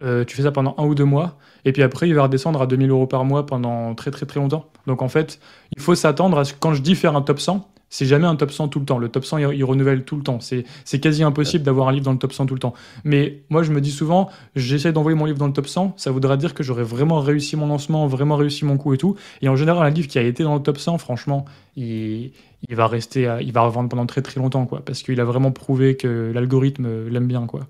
[0.00, 1.36] Tu fais ça pendant un ou deux mois.
[1.66, 4.40] Et puis après, il va redescendre à 2000 euros par mois pendant très très très
[4.40, 4.70] longtemps.
[4.86, 5.40] Donc en fait,
[5.76, 8.34] il faut s'attendre à ce quand je dis faire un top 100, c'est jamais un
[8.36, 8.98] top 100 tout le temps.
[8.98, 10.38] Le top 100, il, il renouvelle tout le temps.
[10.40, 10.64] C'est
[11.00, 12.74] quasi impossible d'avoir un livre dans le top 100 tout le temps.
[13.04, 16.10] Mais moi, je me dis souvent, j'essaie d'envoyer mon livre dans le top 100, ça
[16.10, 19.16] voudra dire que j'aurais vraiment réussi mon lancement, vraiment réussi mon coup et tout.
[19.42, 21.44] Et en général, un livre qui a été dans le top 100, franchement,
[21.76, 22.32] il,
[22.68, 25.24] il va rester, à- il va revendre pendant très très longtemps, quoi, parce qu'il a
[25.24, 27.66] vraiment prouvé que l'algorithme euh, l'aime bien, quoi.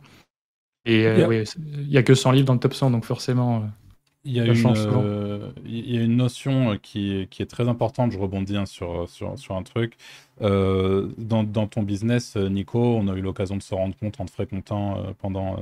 [0.87, 1.29] Et euh, Yeah.
[1.29, 3.57] oui, c'est- il y a que 100 livres dans le top 100, donc forcément.
[3.59, 3.61] euh,
[4.27, 5.03] Il y a, Ça une, change souvent.
[5.05, 8.57] euh, il y a une notion euh, qui, est- qui est très importante, je rebondis
[8.57, 9.95] hein, sur, sur, sur un truc.
[10.43, 14.25] Euh, dans, dans ton business, Nico, on a eu l'occasion de se rendre compte en
[14.27, 15.57] te fréquentant euh, pendant,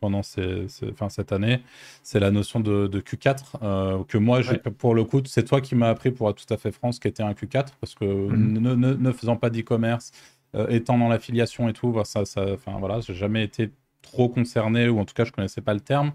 [0.00, 1.60] pendant ces, ces- enfin, cette année,
[2.02, 4.58] c'est la notion de, de Q4, euh, que moi, Ouais.
[4.78, 7.00] pour le coup, c'est toi qui m'as appris pour être tout à fait franc ce
[7.00, 8.58] qu'était un Q4, parce que Mhm.
[8.60, 10.12] ne, ne- ne faisant pas d'e-commerce,
[10.54, 12.44] euh, étant dans l'affiliation et tout, bah, ça, ça,
[12.78, 13.70] voilà, j'ai jamais été
[14.02, 16.12] trop concerné, ou en tout cas, je connaissais pas le terme.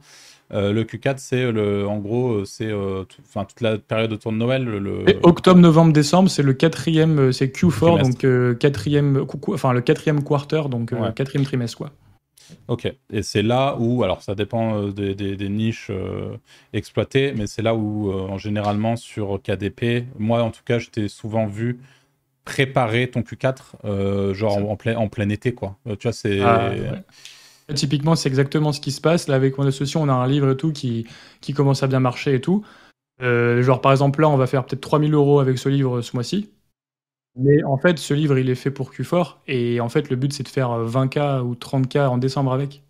[0.53, 4.11] Euh, le Q4, c'est le, en gros, euh, c'est euh, tout- enfin, toute la période
[4.11, 4.65] autour de Noël.
[4.65, 8.09] Le, Et octobre, novembre, décembre, c'est le quatrième, c'est Q4, Trimestre.
[8.09, 11.13] donc euh, quatrième, enfin le quatrième quarter, donc Ouais.
[11.13, 11.91] quatrième trimestre, quoi.
[12.67, 12.91] Ok.
[13.13, 15.89] Et c'est là où, alors ça dépend des, des- des niches
[16.73, 21.07] exploitées, mais c'est là où, en généralement, sur KDP, moi en tout cas, je t'ai
[21.07, 21.79] souvent vu
[22.43, 25.77] préparer ton Q4, euh, genre en, plein, en plein été, quoi.
[25.99, 26.41] Tu vois, c'est.
[26.41, 27.03] Ah, ouais.
[27.73, 29.27] Typiquement, c'est exactement ce qui se passe.
[29.27, 31.05] Là, avec mon associé, on a un livre et tout qui,
[31.41, 32.63] qui commence à bien marcher et tout.
[33.21, 36.15] Euh, genre, par exemple, là, on va faire peut-être 3000 euros avec ce livre ce
[36.15, 36.49] mois-ci.
[37.35, 39.37] Mais en fait, ce livre, il est fait pour Q4.
[39.47, 42.83] Et en fait, le but, c'est de faire euh, 20K ou 30K en décembre avec.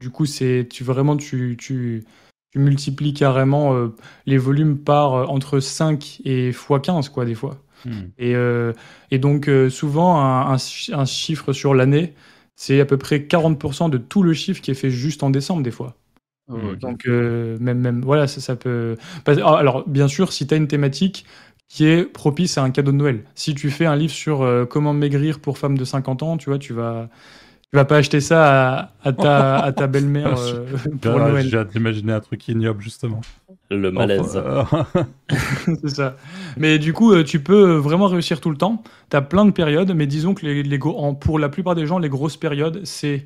[0.00, 2.04] Du coup, c'est tu vraiment, tu, tu,
[2.50, 3.94] tu multiplies carrément euh,
[4.26, 7.58] les volumes par euh, entre 5 et x15, quoi, des fois.
[7.84, 8.10] Hmm.
[8.18, 8.34] Et,
[9.10, 12.14] et donc, souvent, un, un chiffre sur l'année,
[12.62, 15.64] c'est à peu près 40% de tout le chiffre qui est fait juste en décembre,
[15.64, 15.96] des fois.
[16.48, 16.78] ok.
[16.78, 18.96] Donc, euh, même, même, voilà, ça, ça peut.
[19.26, 21.24] Ah, Alors, bien sûr, si tu as une thématique
[21.66, 23.24] qui est propice à un cadeau de Noël.
[23.34, 26.50] Si tu fais un livre sur euh, comment maigrir pour femmes de 50 ans, tu
[26.50, 27.08] vois, tu vas.
[27.72, 30.66] Tu vas pas acheter ça à, à ta, à ta belle-mère euh,
[31.00, 31.48] pour Ah, Noël.
[31.48, 33.22] J'ai hâte d'imaginer un truc ignoble, justement.
[33.70, 34.36] Le malaise.
[34.36, 35.02] Enfin, euh,
[35.80, 36.16] c'est ça.
[36.58, 38.82] Mais du coup, euh, tu peux vraiment réussir tout le temps.
[39.10, 41.74] Tu as plein de périodes, mais disons que les, les gros- en- pour la plupart
[41.74, 43.24] des gens, les grosses périodes, c'est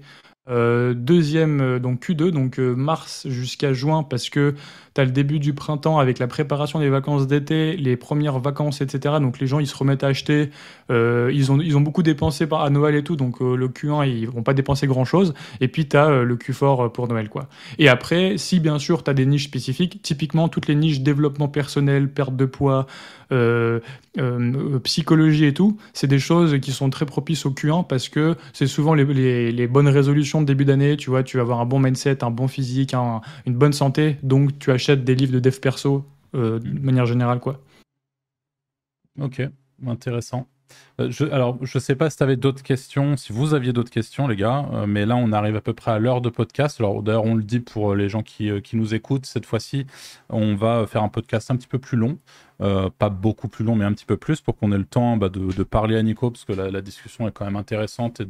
[0.48, 4.54] euh, deuxième, euh, donc Q2, donc euh, mars jusqu'à juin, parce que
[4.94, 8.80] tu as le début du printemps avec la préparation des vacances d'été, les premières vacances,
[8.80, 9.16] etc.
[9.20, 10.50] Donc les gens, ils se remettent à acheter.
[10.90, 14.08] Euh, ils, ont, ils ont beaucoup dépensé à Noël et tout, donc euh, le Q1,
[14.08, 15.34] ils vont pas dépenser grand-chose.
[15.60, 17.48] Et puis, tu as le Q4 pour Noël, quoi.
[17.78, 22.08] Et après, si bien sûr tu des niches spécifiques, typiquement toutes les niches développement personnel,
[22.08, 22.86] perte de poids,
[23.32, 23.80] euh,
[24.18, 28.36] euh, psychologie et tout, c'est des choses qui sont très propices au Q1 parce que
[28.52, 30.96] c'est souvent les, les- les bonnes résolutions de début d'année.
[30.96, 34.16] Tu vois, tu vas avoir un bon mindset, un bon physique, un- une bonne santé,
[34.22, 36.04] donc tu achètes des livres de dev perso
[36.34, 37.60] euh, de manière générale, quoi.
[39.20, 39.40] Ok,
[39.86, 40.46] intéressant.
[41.00, 43.90] Euh, je, alors, je sais pas si tu avais d'autres questions, si vous aviez d'autres
[43.90, 46.80] questions, les gars, euh, mais là, on arrive à peu près à l'heure de podcast.
[46.80, 49.86] Alors, d'ailleurs, on le dit pour les gens qui, nous écoutent, cette fois-ci,
[50.28, 52.18] on va faire un podcast un petit peu plus long.
[52.62, 55.18] Euh, pas beaucoup plus long, mais un petit peu plus, pour qu'on ait le temps
[55.18, 58.26] bah, de, parler à Nico, parce que la, discussion est quand même intéressante et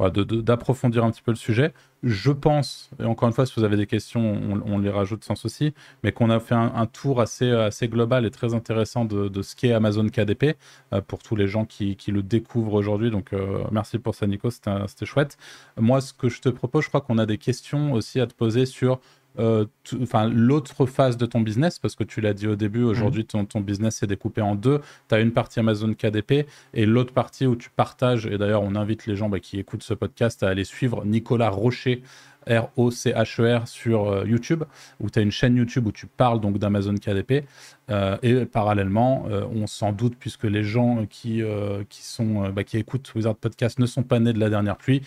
[0.00, 1.74] d'approfondir un petit peu le sujet.
[2.02, 4.36] Je pense, et encore une fois, si vous avez des questions,
[4.66, 5.72] on, les rajoute sans souci,
[6.02, 9.72] mais qu'on a fait un, tour assez, assez global et très intéressant de, ce qu'est
[9.72, 10.56] Amazon KDP
[10.92, 13.12] euh, pour tous les gens qui, le découvrent aujourd'hui.
[13.12, 15.36] Donc, euh, merci pour ça, Nico, c'était chouette.
[15.76, 18.34] Moi, ce que je te propose, je crois qu'on a des questions aussi à te
[18.34, 18.98] poser sur
[19.38, 19.64] euh,
[20.02, 23.44] enfin l'autre phase de ton business, parce que tu l'as dit au début, aujourd'hui ton,
[23.44, 24.80] ton, business est découpé en deux.
[25.08, 28.74] Tu as une partie Amazon KDP et l'autre partie où tu partages, et d'ailleurs on
[28.74, 32.02] invite les gens bah, qui écoutent ce podcast à aller suivre Nicolas Rocher,
[32.46, 34.64] R-O-C-H-E-R, e sur euh, YouTube,
[35.00, 37.44] où tu as une chaîne YouTube où tu parles donc d'Amazon KDP.
[37.90, 41.42] Euh, et parallèlement, on s'en doute, puisque les gens qui,
[41.88, 45.02] qui, sont, bah, qui écoutent Wizard Podcast ne sont pas nés de la dernière pluie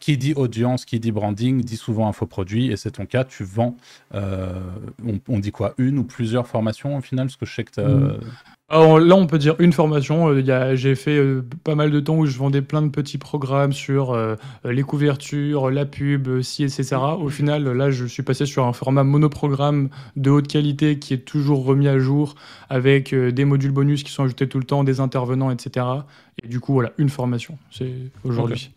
[0.00, 3.76] qui dit audience, qui dit branding, dit souvent infoproduit, et c'est ton cas, tu vends,
[4.14, 4.60] euh,
[5.28, 7.80] on, dit quoi, une ou plusieurs formations au final Parce que je sais que tu
[7.80, 8.20] mm.
[8.68, 10.28] Alors là, on peut dire une formation.
[10.28, 13.72] Euh, j'ai fait euh, pas mal de temps où je vendais plein de petits programmes
[13.72, 14.18] sur
[14.64, 16.96] les couvertures, la pub, si, etc.
[17.18, 21.24] Au final, là, je suis passé sur un format monoprogramme de haute qualité qui est
[21.24, 22.34] toujours remis à jour
[22.68, 25.86] avec des modules bonus qui sont ajoutés tout le temps, des intervenants, etc.
[26.42, 27.58] Et du coup, voilà, une formation.
[27.70, 27.92] C'est
[28.24, 28.72] aujourd'hui.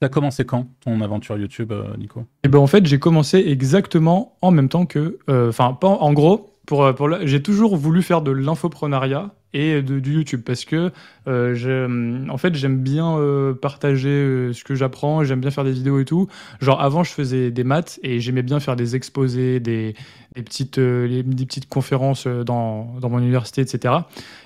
[0.00, 2.24] T'as commencé quand ton aventure YouTube, euh, Nico?
[2.42, 6.46] Eh ben en fait, j'ai commencé exactement en même temps que, euh, enfin, en gros.
[6.66, 10.90] Pour, euh, pour j'ai toujours voulu faire de l'infoprenariat et du YouTube parce que
[11.26, 13.18] euh, en fait j'aime bien
[13.60, 16.28] partager ce que j'apprends, j'aime bien faire des vidéos et tout.
[16.60, 19.94] Genre avant je faisais des maths et j'aimais bien faire des exposés, des,
[20.34, 23.94] petites, des petites conférences dans, dans, mon université, etc.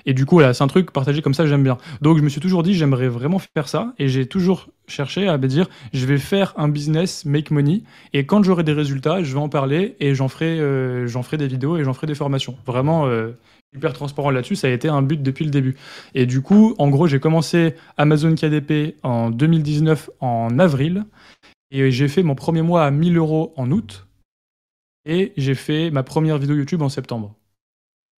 [0.07, 1.78] Et du coup voilà, c'est un truc partagé comme ça j'aime bien.
[2.00, 5.38] Donc je me suis toujours dit j'aimerais vraiment faire ça et j'ai toujours chercher à
[5.38, 7.82] me dire je vais faire un business make money
[8.12, 11.36] et quand j'aurai des résultats je vais en parler et j'en ferai euh, j'en ferai
[11.36, 13.32] des vidéos et j'en ferai des formations vraiment euh,
[13.74, 15.76] hyper transparent là-dessus ça a été un but depuis le début.
[16.14, 21.04] Et du coup en gros j'ai commencé Amazon KDP en 2019 en avril
[21.70, 24.06] et j'ai fait mon premier mois à 1000 euros en août
[25.06, 27.34] et j'ai fait ma première vidéo YouTube en septembre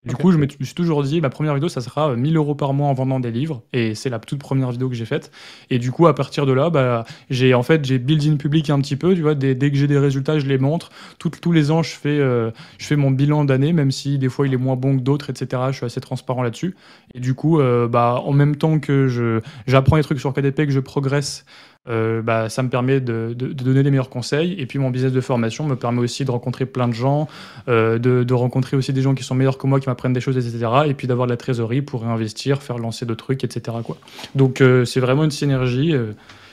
[0.06, 2.72] du coup, je me suis toujours dit, ma première vidéo, ça sera 1000 euros par
[2.72, 3.62] mois en vendant des livres.
[3.72, 5.32] Et c'est la toute première vidéo que j'ai faite.
[5.68, 8.70] Et du coup, à partir de là, bah, j'ai en fait, j'ai build in public
[8.70, 9.14] un petit peu.
[9.14, 10.90] Tu vois, dès, que j'ai des résultats, je les montre.
[11.18, 14.46] tous les ans, je fais, euh, je fais mon bilan d'année, même si des fois
[14.46, 15.62] il est moins bon que d'autres, etc.
[15.70, 16.76] Je suis assez transparent là-dessus.
[17.14, 20.66] Et du coup, euh, bah, en même temps que je, j'apprends les trucs sur KDP,
[20.66, 21.44] que je progresse
[21.88, 24.54] euh, bah, ça me permet de, donner les meilleurs conseils.
[24.58, 27.28] Et puis mon business de formation me permet aussi de rencontrer plein de gens,
[27.68, 30.36] euh, de, rencontrer aussi des gens qui sont meilleurs que moi, qui m'apprennent des choses,
[30.36, 30.70] etc.
[30.86, 33.78] Et puis d'avoir de la trésorerie pour réinvestir, faire lancer d'autres trucs, etc.
[33.84, 33.96] Quoi.
[34.34, 35.94] Donc euh, c'est vraiment une synergie.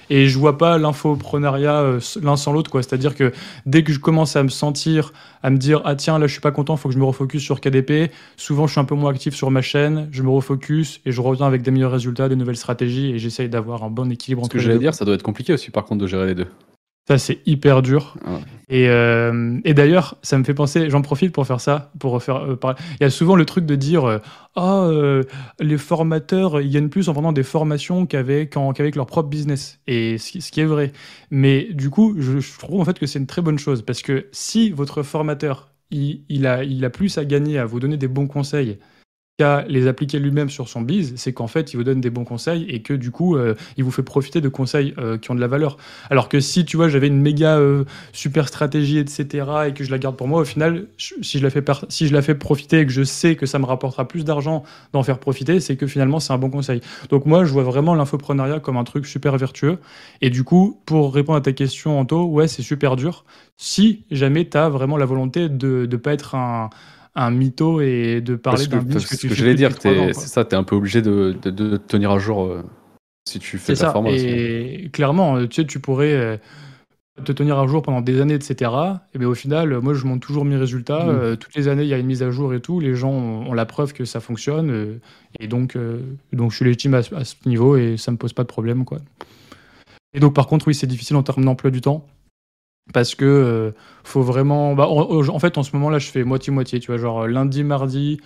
[0.09, 2.83] Et je vois pas l'infoprenariat euh, l'un sans l'autre, quoi.
[2.83, 3.31] C'est-à-dire que
[3.65, 6.41] dès que je commence à me sentir, à me dire, ah tiens, là, je suis
[6.41, 8.11] pas content, faut que je me refocus sur KDP.
[8.37, 11.21] Souvent, je suis un peu moins actif sur ma chaîne, je me refocus et je
[11.21, 14.43] reviens avec des meilleurs résultats, des nouvelles stratégies et j'essaye d'avoir un bon équilibre.
[14.45, 16.47] Ce que j'allais dire, ça doit être compliqué aussi, par contre, de gérer les deux.
[17.05, 18.15] Ça, c'est hyper dur.
[18.69, 22.37] Et, euh, et d'ailleurs, ça me fait penser, j'en profite pour faire ça, pour refaire.
[22.37, 22.57] Euh,
[22.99, 24.19] il y a souvent le truc de dire euh,
[24.55, 24.89] Ah,
[25.59, 29.79] les formateurs, ils gagnent plus en vendant des formations qu'avec, qu'avec leur propre business.
[29.85, 30.93] Et ce, qui est vrai.
[31.29, 34.01] Mais du coup, je, je trouve en fait que c'est une très bonne chose parce
[34.01, 37.97] que si votre formateur, il, il, a, il a plus à gagner à vous donner
[37.97, 38.79] des bons conseils
[39.39, 42.23] qu'à les appliquer lui-même sur son biz, c'est qu'en fait, il vous donne des bons
[42.23, 45.35] conseils et que du coup, euh, il vous fait profiter de conseils euh, qui ont
[45.35, 45.77] de la valeur.
[46.11, 49.89] Alors que si, tu vois, j'avais une méga euh, super stratégie, etc., et que je
[49.89, 52.81] la garde pour moi, au final, si, je la fais si je la fais profiter
[52.81, 54.63] et que je sais que ça me rapportera plus d'argent
[54.93, 56.81] d'en faire profiter, c'est que finalement, c'est un bon conseil.
[57.09, 59.79] Donc moi, je vois vraiment l'infoprenariat comme un truc super vertueux.
[60.21, 63.25] Et du coup, pour répondre à ta question, Anto, ouais, c'est super dur.
[63.57, 66.69] Si jamais tu as vraiment la volonté de ne pas être un
[67.15, 70.55] un mytho et de parler d'un business que, que, que j'allais dire, c'est ça, tu
[70.55, 72.63] es un peu obligé de, de, tenir à jour euh,
[73.27, 74.27] si tu fais ta formation.
[74.27, 76.37] Et clairement, euh, tu sais, tu pourrais euh,
[77.23, 78.71] te tenir à jour pendant des années, etc.
[79.13, 81.05] Et bien au final, moi, je monte toujours mes résultats.
[81.05, 81.37] Mm.
[81.37, 82.79] toutes les années, il y a une mise à jour et tout.
[82.79, 84.99] Les gens ont, la preuve que ça fonctionne.
[85.39, 85.77] et donc,
[86.31, 88.85] donc, je suis légitime à, à, ce niveau et ça me pose pas de problème,
[88.85, 88.97] quoi.
[90.15, 92.05] Et donc, par contre, oui, c'est difficile en termes d'emploi du temps
[92.91, 93.71] parce que euh,
[94.03, 94.75] faut vraiment.
[94.75, 96.79] Bah, en, fait, en ce moment là, je fais moitié-moitié.
[96.79, 98.19] Tu vois, genre lundi, mardi,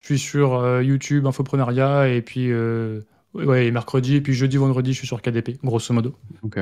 [0.00, 3.00] je suis sur euh, YouTube, Infoprenariat, et puis euh,
[3.34, 6.14] ouais, mercredi, et puis jeudi, vendredi, je suis sur KDP, grosso modo.
[6.42, 6.58] Ok.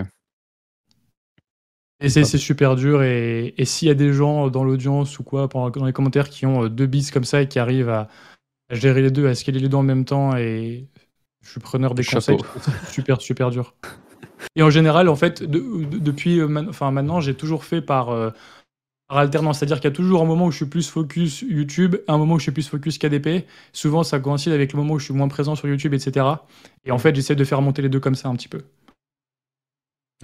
[2.02, 3.02] Et c'est super dur.
[3.02, 6.66] Et, s'il y a des gens dans l'audience ou quoi, dans les commentaires, qui ont
[6.66, 8.08] deux bis comme ça et qui arrivent à,
[8.70, 10.86] gérer les deux, à scaler les deux en même temps et
[11.42, 12.38] Je suis preneur des Chapeau.
[12.38, 12.74] conseils.
[12.88, 13.74] super, super dur.
[14.56, 18.10] Et en général, en fait, de- de- depuis euh, enfin, maintenant, j'ai toujours fait par,
[18.10, 18.30] euh,
[19.08, 19.58] par alternance.
[19.58, 22.34] C'est-à-dire qu'il y a toujours un moment où je suis plus focus YouTube, un moment
[22.34, 23.46] où je suis plus focus KDP.
[23.72, 26.26] Souvent, ça coïncide avec le moment où je suis moins présent sur YouTube, etc.
[26.84, 28.62] Et en fait, j'essaie de faire monter les deux comme ça un petit peu.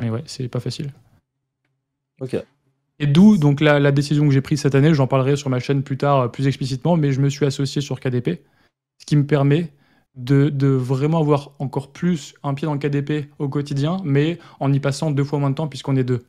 [0.03, 0.93] Et ouais, c'est pas facile.
[2.21, 2.37] Ok.
[2.99, 5.59] Et d'où donc la, la décision que j'ai prise cette année, j'en parlerai sur ma
[5.59, 8.43] chaîne plus tard, euh, plus explicitement, mais je me suis associé sur KDP,
[8.99, 9.73] ce qui me permet
[10.17, 14.73] de, de vraiment avoir encore plus un pied dans le KDP au quotidien, mais en
[14.73, 16.25] y passant deux fois moins de temps puisqu'on est deux.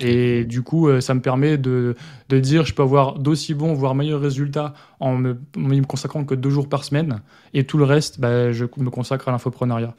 [0.00, 1.94] Et du coup, euh, ça me permet de,
[2.30, 6.24] de dire je peux avoir d'aussi bons, voire meilleurs résultats en me, en me consacrant
[6.24, 7.20] que deux jours par semaine,
[7.52, 9.94] et tout le reste, bah, je me consacre à l'infoprenariat.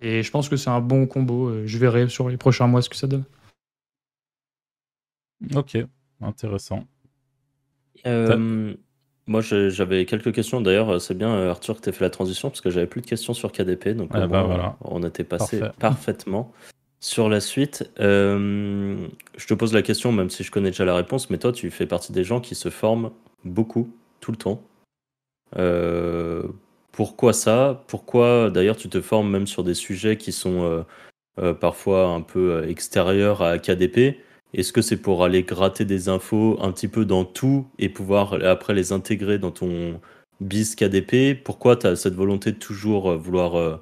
[0.00, 1.48] Et je pense que c'est un bon combo.
[1.48, 3.24] euh, Je verrai sur les prochains mois ce que ça donne.
[5.54, 5.76] Ok,
[6.22, 6.84] intéressant.
[8.06, 8.74] Euh,
[9.30, 10.60] moi, j'avais quelques questions.
[10.60, 13.00] D'ailleurs, c'est bien, euh, Arthur, que tu aies fait la transition parce que j'avais plus
[13.00, 13.90] de questions sur KDP.
[13.90, 14.76] Donc, Ah au bah voilà.
[14.80, 15.74] on était passé Parfait.
[15.78, 16.52] parfaitement
[16.98, 17.88] sur la suite.
[18.00, 18.96] Euh,
[19.36, 21.70] je te pose la question, même si je connais déjà la réponse, mais toi, tu
[21.70, 23.12] fais partie des gens qui se forment
[23.44, 24.62] beaucoup, tout le temps.
[25.56, 26.42] Euh,
[26.90, 27.84] pourquoi ça?
[27.86, 30.82] Pourquoi, d'ailleurs, tu te formes même sur des sujets qui sont euh,
[31.38, 34.18] euh, parfois un peu euh, extérieurs à KDP
[34.52, 38.34] Est-ce que c'est pour aller gratter des infos un petit peu dans tout et pouvoir
[38.44, 40.00] après les intégrer dans ton
[40.40, 43.76] biz KDP Pourquoi tu as cette volonté de toujours euh, vouloir euh,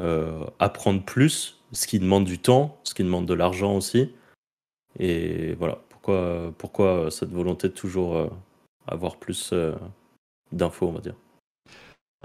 [0.00, 4.12] euh, apprendre plus, ce qui demande du temps, ce qui demande de l'argent aussi?
[5.00, 8.30] Et voilà, pourquoi, pourquoi cette volonté de toujours
[8.86, 9.52] avoir plus
[10.52, 11.14] d'infos, on va dire?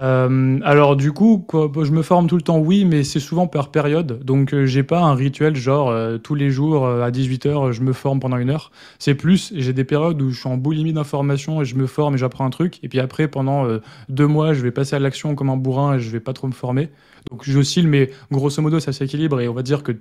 [0.02, 3.46] Euh, alors du coup, quoi, je me forme tout le temps, oui, mais c'est souvent
[3.46, 4.24] par période.
[4.24, 7.80] Donc euh, j'ai pas un rituel genre euh, tous les jours euh, à 18h je
[7.82, 8.72] me forme pendant une heure.
[8.98, 12.14] C'est plus, j'ai des périodes où je suis en boulimie d'informations et je me forme
[12.16, 12.80] et j'apprends un truc.
[12.82, 13.78] Et puis après, pendant euh,
[14.08, 16.48] deux mois, je vais passer à l'action comme un bourrin et je vais pas trop
[16.48, 16.90] me former.
[17.30, 19.92] Donc j'oscille, mais grosso modo ça s'équilibre et on va dire que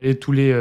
[0.00, 0.52] et tous les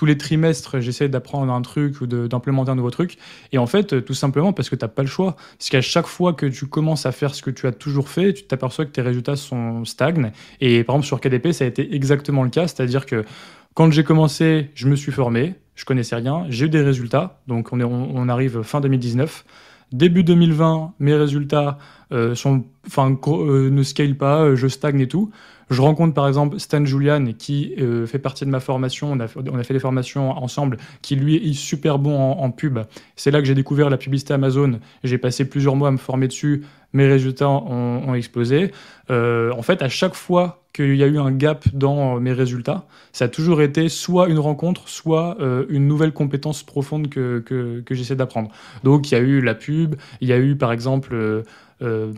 [0.00, 3.18] tous les trimestres, j'essaie d'apprendre un truc ou d'implémenter un nouveau truc.
[3.52, 5.36] Et en fait, tout simplement parce que t'as pas le choix.
[5.58, 8.32] Parce qu'à chaque fois que tu commences à faire ce que tu as toujours fait,
[8.32, 10.32] tu t'aperçois que tes résultats sont stagnent.
[10.62, 12.66] Et par exemple, sur KDP, ça a été exactement le cas.
[12.66, 13.26] C'est-à-dire que
[13.74, 17.42] quand j'ai commencé, je me suis formé, je connaissais rien, j'ai eu des résultats.
[17.46, 19.44] Donc on, arrive fin 2019.
[19.92, 21.76] Début 2020, mes résultats
[22.10, 22.64] euh, sont,
[22.96, 25.30] euh, ne scale pas, euh, je stagne et tout.
[25.70, 29.12] Je rencontre par exemple Stan Julian qui euh, fait partie de ma formation.
[29.12, 32.80] On a, fait- des formations ensemble, qui lui est super bon en, pub.
[33.14, 34.80] C'est là que j'ai découvert la publicité Amazon.
[35.04, 36.64] J'ai passé plusieurs mois à me former dessus.
[36.92, 38.72] Mes résultats ont, explosé.
[39.10, 42.86] Euh, en fait, à chaque fois qu'il y a eu un gap dans mes résultats,
[43.12, 47.94] ça a toujours été soit une rencontre, soit euh, une nouvelle compétence profonde que, que
[47.94, 48.50] j'essaie d'apprendre.
[48.82, 51.44] Donc, il y a eu la pub, il y a eu par exemple.
[51.82, 52.12] Euh,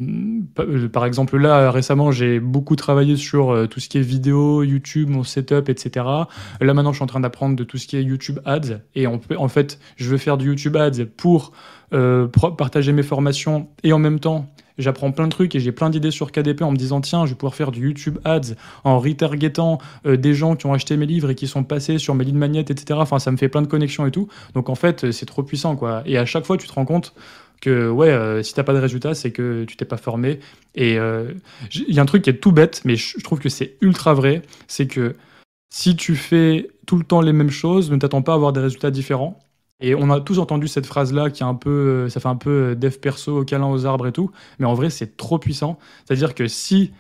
[0.59, 4.63] euh, par exemple, là, récemment, j'ai beaucoup travaillé sur euh, tout ce qui est vidéo,
[4.63, 6.07] YouTube, mon setup, etc.
[6.61, 8.81] Là, maintenant, je suis en train d'apprendre de tout ce qui est YouTube Ads.
[8.95, 11.53] Et en, fait, je veux faire du YouTube Ads pour
[11.93, 14.47] euh, partager mes formations et en même temps,
[14.79, 17.31] j'apprends plein de trucs et j'ai plein d'idées sur KDP en me disant tiens, je
[17.31, 18.55] vais pouvoir faire du YouTube Ads
[18.85, 22.25] en retargetant des gens qui ont acheté mes livres et qui sont passés sur mes
[22.25, 22.99] lead magnets, etc.
[23.03, 24.29] Enfin, ça me fait plein de connexions et tout.
[24.55, 26.03] Donc, en fait, c'est trop puissant, quoi.
[26.07, 27.15] Et à chaque fois, tu te rends compte
[27.63, 30.41] que ouais, euh, si t'as pas de résultats, c'est que tu t'es pas formé.
[30.75, 31.33] Et euh,
[31.75, 34.15] il y a un truc qui est tout bête, mais je trouve que c'est ultra
[34.15, 35.17] vrai, c'est que
[35.73, 38.61] si tu fais tout le temps les mêmes choses, ne t'attends pas à avoir des
[38.61, 39.39] résultats différents.
[39.81, 41.71] Et on a tous entendu cette phrase-là qui est un peu,
[42.07, 44.75] euh, ça fait un peu euh, dev perso, câlin aux arbres et tout, mais en
[44.75, 45.79] vrai c'est trop puissant.
[46.05, 46.93] C'est-à-dire que si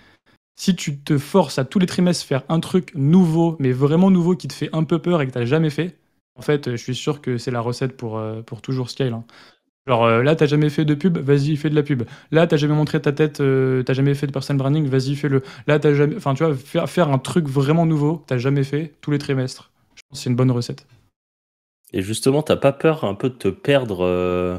[0.56, 4.36] si tu te forces à tous les trimestres faire un truc nouveau, mais vraiment nouveau
[4.36, 5.98] qui te fait un peu peur et que t'as jamais fait,
[6.38, 9.14] en fait, je suis sûr que c'est la recette pour, pour toujours scale.
[9.14, 9.24] hein.
[9.88, 12.04] Genre euh, là, t'as jamais fait de pub, vas-y, fais de la pub.
[12.30, 15.42] Là, t'as jamais montré ta tête, euh, t'as jamais fait de personal branding, vas-y, fais-le.
[15.66, 16.16] Là, t'as jamais.
[16.16, 19.72] Enfin, tu vois, faire, un truc vraiment nouveau, t'as jamais fait tous les trimestres.
[19.96, 20.86] Je pense que c'est une bonne recette.
[21.92, 24.56] Et justement, t'as pas peur un peu de te perdre, euh,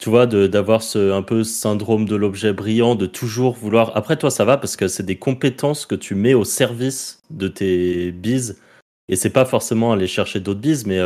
[0.00, 3.96] tu vois, d'avoir ce un syndrome de l'objet brillant, de toujours vouloir.
[3.96, 7.46] Après, toi, ça va parce que c'est des compétences que tu mets au service de
[7.46, 8.60] tes bises.
[9.08, 11.00] Et c'est pas forcément aller chercher d'autres bises, mais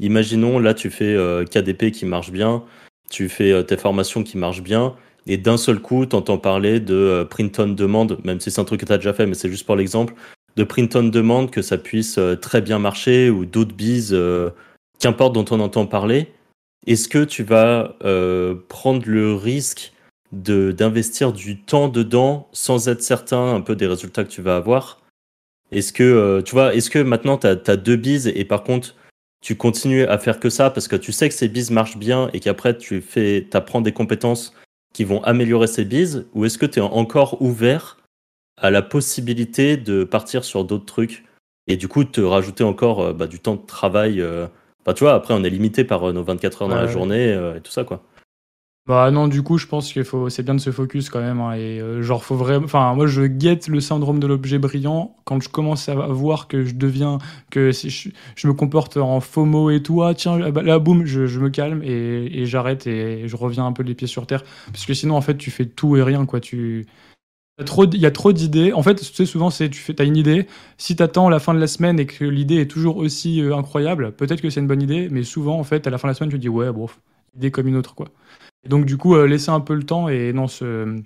[0.00, 1.16] imaginons, là, tu fais
[1.50, 2.62] KDP qui marche bien,
[3.10, 4.94] tu fais euh, tes formations qui marchent bien,
[5.26, 8.64] et d'un seul coup, t'entends parler de euh, print on demande, même si c'est un
[8.64, 10.14] truc que t'as déjà fait, mais c'est juste pour l'exemple,
[10.56, 14.16] de print on demande, que ça puisse euh, très bien marcher, ou d'autres bises.
[14.98, 16.32] qu'importe dont on entend parler,
[16.86, 17.94] est-ce que tu vas
[18.68, 19.92] prendre le risque
[20.32, 25.00] d'investir du temps dedans sans être certain un peu des résultats que tu vas avoir?
[25.70, 28.94] Est-ce que tu vois, est-ce que maintenant tu as, deux bises et par contre
[29.40, 32.28] tu continues à faire que ça parce que tu sais que ces bises marchent bien
[32.32, 34.52] et qu'après tu fais apprends des compétences
[34.92, 37.98] qui vont améliorer ces bises ou est-ce que tu es encore ouvert
[38.60, 41.24] a la possibilité de partir sur d'autres trucs
[41.68, 44.20] et du coup te rajouter encore euh, bah, du temps de travail.
[44.20, 44.46] euh,
[44.84, 47.32] Bah, tu vois, après, on est limité par euh, nos 24 heures dans la journée
[47.32, 48.02] euh, et tout ça, quoi.
[48.88, 51.40] Bah non, du coup, je pense qu'il faut, c'est bien de se focus quand même.
[51.42, 52.64] hein, et euh, genre, faut vraiment.
[52.64, 56.64] Enfin, moi, je guette le syndrome de l'objet brillant quand je commence à voir que
[56.64, 57.18] je deviens,
[57.50, 60.02] que si je, je me comporte en FOMO et tout.
[60.02, 63.36] Ah tiens, ah bah, là, boum, je, je me calme et, et j'arrête et je
[63.36, 64.42] reviens un peu les pieds sur terre.
[64.72, 66.40] Parce que sinon, en fait, tu fais tout et rien, quoi.
[66.40, 66.86] Tu
[67.58, 68.72] il y a trop d'idées.
[68.72, 70.46] En fait, tu sais, souvent, c'est tu fais, as une idée.
[70.76, 73.56] Si tu attends la fin de la semaine et que l'idée est toujours aussi euh,
[73.56, 76.12] incroyable, peut-être que c'est une bonne idée, mais souvent, en fait, à la fin de
[76.12, 76.88] la semaine, tu te dis, ouais, bon,
[77.36, 78.08] idée comme une autre, quoi.
[78.64, 81.00] Et donc, du coup, euh, laisser un peu le temps et non, se...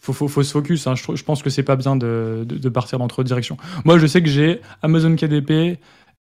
[0.00, 0.86] faut, faut, faut se focus.
[0.86, 0.94] hein.
[0.94, 3.56] Je, pense que c'est pas bien de partir dans trop de directions.
[3.84, 5.78] Moi, je sais que j'ai Amazon KDP,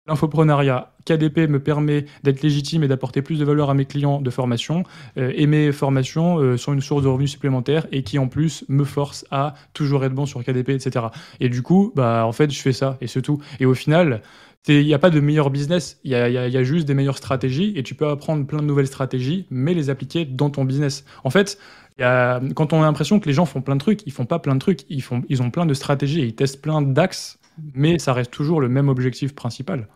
[0.06, 0.92] l'infoprenariat.
[1.06, 4.84] KDP me permet d'être légitime et d'apporter plus de valeur à mes clients de formation.
[5.16, 8.64] euh, et mes formations euh, sont une source de revenus supplémentaires et qui, en plus,
[8.68, 11.06] me force à toujours être bon sur KDP, etc.
[11.40, 13.40] Et du coup, bah, en fait, je fais ça et c'est tout.
[13.60, 14.22] Et au final,
[14.68, 16.86] il n'y a pas de meilleur business, il y a, y a- y a juste
[16.86, 20.50] des meilleures stratégies et tu peux apprendre plein de nouvelles stratégies, mais les appliquer dans
[20.50, 21.04] ton business.
[21.24, 21.58] En fait,
[21.98, 24.12] il y a- quand on a l'impression que les gens font plein de trucs, ils
[24.12, 26.60] font pas plein de trucs, ils, font, ils ont plein de stratégies et ils testent
[26.60, 27.38] plein d'axes,
[27.74, 29.88] mais ça reste toujours le même objectif principal.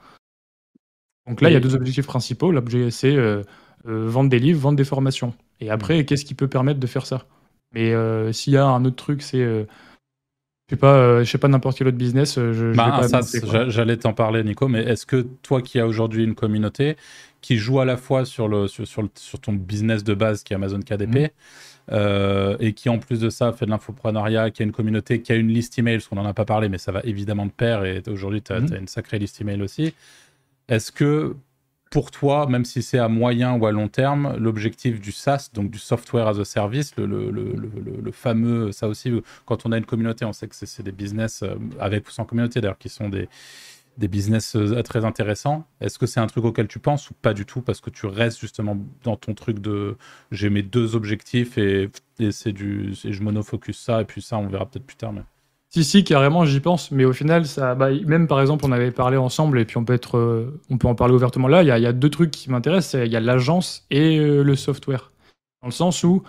[1.27, 2.53] Donc là, il y a deux objectifs principaux.
[2.53, 3.43] L'objet, c'est euh,
[3.87, 5.35] euh, vendre des livres, vendre des formations.
[5.61, 7.27] Et après, qu'est-ce qui peut permettre de faire ça?
[7.73, 9.67] Mais euh, s'il y a un autre truc, c'est.
[10.71, 12.39] Je pas, euh, je sais pas n'importe quel autre business.
[12.39, 16.35] euh, Je, Bah, j'allais t'en parler, Nico, mais est-ce que toi qui as aujourd'hui une
[16.35, 16.97] communauté
[17.43, 20.43] qui joue à la fois sur, le, sur, sur, le- sur ton business de base
[20.43, 21.29] qui est Amazon KDP Mhm.
[21.93, 25.33] euh, et qui en plus de ça fait de l'infoprenariat, qui a une communauté, qui
[25.33, 27.51] a une liste email, parce qu'on n'en a pas parlé, mais ça va évidemment de
[27.53, 28.75] pair et aujourd'hui tu as, Mhm.
[28.81, 29.93] une sacrée liste email aussi.
[30.71, 31.37] Est-ce que
[31.95, 35.71] pour toi, même si c'est à moyen ou à long terme, l'objectif du SaaS, donc
[35.71, 39.13] du software as a service, le, fameux, ça aussi,
[39.47, 42.25] quand on a une communauté, on sait que c'est des business, euh, avec ou sans
[42.25, 43.29] communauté d'ailleurs, qui sont des,
[43.97, 45.69] des business euh, très intéressants.
[45.81, 48.07] Est-ce que c'est un truc auquel tu penses ou pas du tout parce que tu
[48.07, 49.97] restes justement dans ton truc de
[50.33, 54.49] j'ai mes deux objectifs et, et du et je monofocus ça et puis ça on
[54.49, 55.23] verra peut-être plus tard mais
[55.75, 56.93] Si, si, carrément, j'y pense.
[56.93, 59.85] Mais au final, ça, bah, même par exemple, on avait parlé ensemble, et puis on
[59.85, 61.65] peut, être, euh, on peut en parler ouvertement là.
[61.65, 65.11] Il y a, deux trucs qui m'intéressent il y a l'agence et euh, le software.
[65.63, 66.23] Dans le sens où,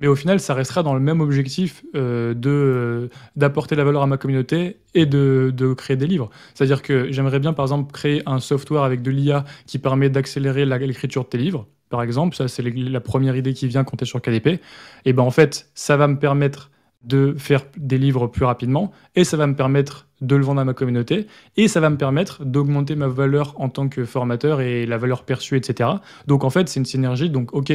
[0.00, 4.06] mais au final, ça restera dans le même objectif euh, de, d'apporter la valeur à
[4.06, 6.28] ma communauté et de, de créer des livres.
[6.52, 10.66] C'est-à-dire que j'aimerais bien, par exemple, créer un software avec de l'IA qui permet d'accélérer
[10.66, 11.66] l'écriture de tes livres.
[11.88, 14.60] Par exemple, ça, c'est la première idée qui vient quand tu es sur KDP.
[15.06, 16.70] Et ben en fait, ça va me permettre
[17.02, 20.64] de faire des livres plus rapidement et ça va me permettre de le vendre à
[20.64, 21.26] ma communauté
[21.56, 25.24] et ça va me permettre d'augmenter ma valeur en tant que formateur et la valeur
[25.24, 26.00] perçue, etc.
[26.26, 27.72] Donc en fait, c'est une synergie, donc ok.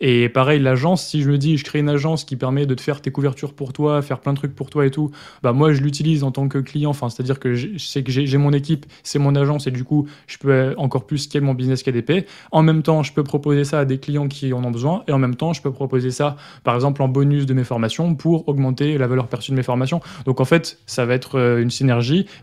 [0.00, 2.80] Et pareil, l'agence, si je me dis, je crée une agence qui permet de te
[2.80, 5.10] faire tes couvertures pour toi, faire plein de trucs pour toi et tout,
[5.42, 9.18] bah moi je l'utilise en tant que client, enfin c'est-à-dire que j'ai- mon équipe, c'est
[9.18, 12.26] mon agence et du coup je peux encore plus scaler mon business KDP.
[12.52, 15.12] En même temps, je peux proposer ça à des clients qui en ont besoin et
[15.12, 18.48] en même temps, je peux proposer ça par exemple en bonus de mes formations pour
[18.48, 20.00] augmenter la valeur perçue de mes formations.
[20.26, 21.87] Donc en fait, ça va être euh, une synergie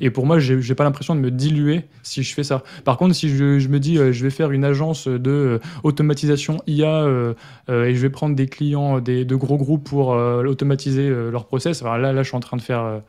[0.01, 2.63] et pour moi, j'ai pas l'impression de me diluer si je fais ça.
[2.83, 6.57] Par contre, si je, me dis euh, je vais faire une agence de euh, automatisation
[6.67, 7.33] IA euh,
[7.69, 11.97] euh, et je vais prendre des clients de gros groupes pour automatiser leur process, alors
[11.97, 13.01] là, là, je suis en train de faire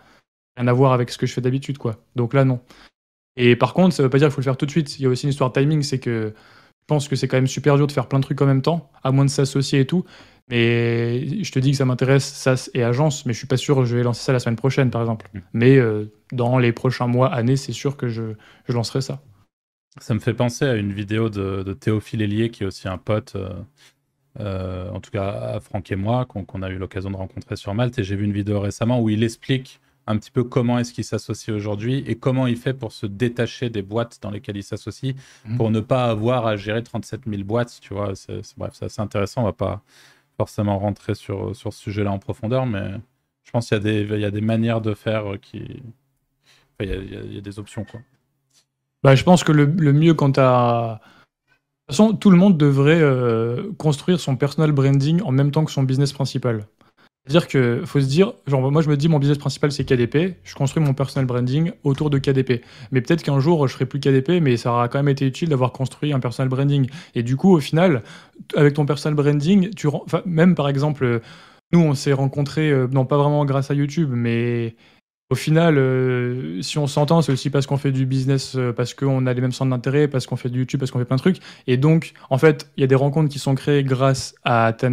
[0.56, 1.96] rien à voir avec ce que je fais d'habitude, quoi.
[2.16, 2.60] Donc là, non.
[3.36, 4.98] Et par contre, ça veut pas dire qu'il faut le faire tout de suite.
[4.98, 7.36] Il y a aussi une histoire de timing, c'est que je pense que c'est quand
[7.36, 9.80] même super dur de faire plein de trucs en même temps, à moins de s'associer
[9.80, 10.04] et tout.
[10.48, 13.76] Mais je te dis que ça m'intéresse, SaaS et agence, mais je suis pas sûr
[13.76, 15.28] que je vais lancer ça la semaine prochaine, par exemple.
[15.34, 15.38] Mm.
[15.54, 18.34] Mais euh, dans les prochains mois, années, c'est sûr que je,
[18.68, 19.22] je lancerai ça.
[20.00, 22.98] ça me fait penser à une vidéo de, de Théophile Hélier qui est aussi un
[22.98, 23.50] pote euh,
[24.40, 27.72] euh, en tout cas à Franck et moi qu'on a eu l'occasion de rencontrer sur
[27.74, 30.92] Malte et j'ai vu une vidéo récemment où il explique un petit peu comment est-ce
[30.92, 34.62] qu'il s'associe aujourd'hui et comment il fait pour se détacher des boîtes dans lesquelles il
[34.62, 35.14] s'associe
[35.46, 35.56] Mhm.
[35.56, 38.12] pour ne pas avoir à gérer 37 000 boîtes, tu vois.
[38.56, 39.40] Bref, c'est assez intéressant.
[39.42, 39.82] On va pas
[40.36, 42.92] forcément rentrer sur, sur ce sujet-là en profondeur, mais
[43.44, 45.82] je pense qu'il y y a des manières de faire euh, qui...
[46.80, 48.00] il, y a, des options, quoi.
[49.02, 51.00] Bah, je pense que le, le mieux quand tu as.
[51.88, 55.64] De toute façon, tout le monde devrait euh, construire son personal branding en même temps
[55.64, 56.66] que son business principal.
[57.26, 60.36] C'est-à-dire que faut se dire, genre moi je me dis mon business principal c'est KDP,
[60.44, 62.62] je construis mon personal branding autour de KDP.
[62.92, 65.48] Mais peut-être qu'un jour je ferai plus KDP, mais ça aura quand même été utile
[65.48, 66.88] d'avoir construit un personal branding.
[67.16, 68.02] Et du coup, au final,
[68.54, 69.88] avec ton personal branding, tu
[70.24, 71.18] même par exemple, euh,
[71.72, 74.76] nous on s'est rencontrés, euh, non pas vraiment grâce à YouTube, mais
[75.28, 78.94] au final, euh, si on s'entend, c'est aussi parce qu'on fait du business, euh, parce
[78.94, 81.16] qu'on a les mêmes centres d'intérêt, parce qu'on fait du YouTube, parce qu'on fait plein
[81.16, 81.38] de trucs.
[81.66, 84.88] Et donc, en fait, il y a des rencontres qui sont créées grâce à ta,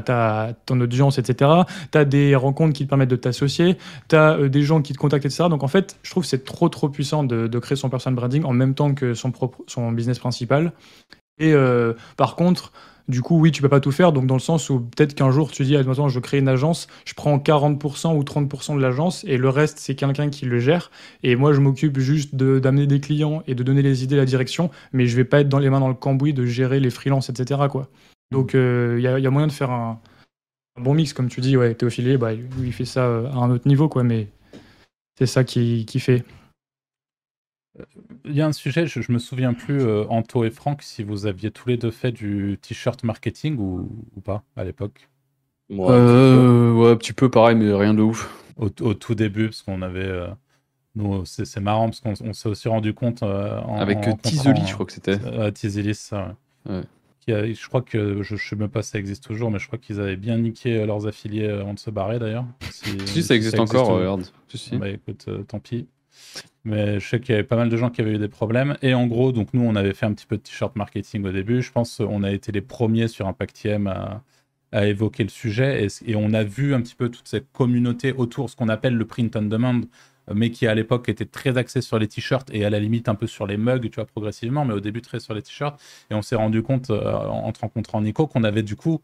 [0.00, 1.50] ta ton audience, etc.
[1.92, 3.76] Tu as des rencontres qui te permettent de t'associer,
[4.08, 5.44] tu as des gens qui te contactent, etc.
[5.48, 8.44] Donc, en fait, je trouve que c'est trop, trop puissant de, créer son personal branding
[8.44, 9.32] en même temps que son,
[9.68, 10.72] son business principal.
[11.38, 12.72] Et euh, par contre,
[13.08, 14.12] du coup, oui, tu peux pas tout faire.
[14.12, 16.88] Donc, dans le sens où peut-être qu'un jour, tu dis, attends, je crée une agence,
[17.04, 20.90] je prends 40% ou 30% de l'agence et le reste, c'est quelqu'un qui le gère.
[21.22, 24.70] Et moi, je m'occupe juste d'amener des clients et de donner les idées, la direction.
[24.92, 27.30] Mais je vais pas être dans les mains dans le cambouis de gérer les freelances,
[27.30, 27.60] etc.
[28.32, 30.00] Donc, il y, a, moyen de faire un,
[30.80, 31.56] bon mix, comme tu dis.
[31.56, 34.02] Ouais, Théophile, bah, il fait ça euh, à un autre niveau, quoi.
[34.02, 34.28] Mais
[35.16, 36.24] c'est ça qui fait.
[38.26, 41.02] Il y a un sujet, je, je me souviens plus, euh, Anto et Franck, si
[41.04, 45.08] vous aviez tous les deux fait du t-shirt marketing ou, ou pas à l'époque.
[45.68, 48.32] Moi, Euh, ouais, un petit peu pareil, mais rien de ouf.
[48.56, 50.00] Au, au tout début, parce qu'on avait.
[50.04, 50.28] euh,
[50.94, 53.22] nous, c'est c'est marrant, parce qu'on on s'est aussi rendu compte.
[53.22, 55.18] euh, en, Avec rencontrant, je crois que c'était.
[55.52, 56.36] Tizelis, ça,
[56.66, 56.76] ouais.
[56.78, 56.82] Ouais.
[57.20, 59.58] Qui a- je crois que, je, je sais même pas si ça existe toujours, mais
[59.58, 62.46] je crois qu'ils avaient bien niqué leurs affiliés avant de se barrer d'ailleurs.
[62.70, 64.22] Si, Si, ça existe encore, regarde.
[64.48, 64.76] Si, si.
[64.76, 65.88] Bah écoute, tant pis.
[66.64, 68.76] Mais je sais qu'il y avait pas mal de gens qui avaient eu des problèmes.
[68.82, 71.32] Et en gros, donc nous, on avait fait un petit peu de t-shirt marketing au
[71.32, 71.62] début.
[71.62, 74.22] Je pense qu'on a été les premiers sur Impactiem à,
[74.72, 75.86] à évoquer le sujet.
[76.06, 79.04] Et, on a vu un petit peu toute cette communauté autour, ce qu'on appelle le
[79.06, 79.80] print on demand,
[80.34, 83.14] mais qui à l'époque était très axé sur les t-shirts et à la limite un
[83.14, 85.80] peu sur les mugs, tu vois, progressivement, mais au début très sur les t-shirts.
[86.10, 89.00] Et on s'est rendu compte, euh, en te rencontrant Nico, qu'on avait du coup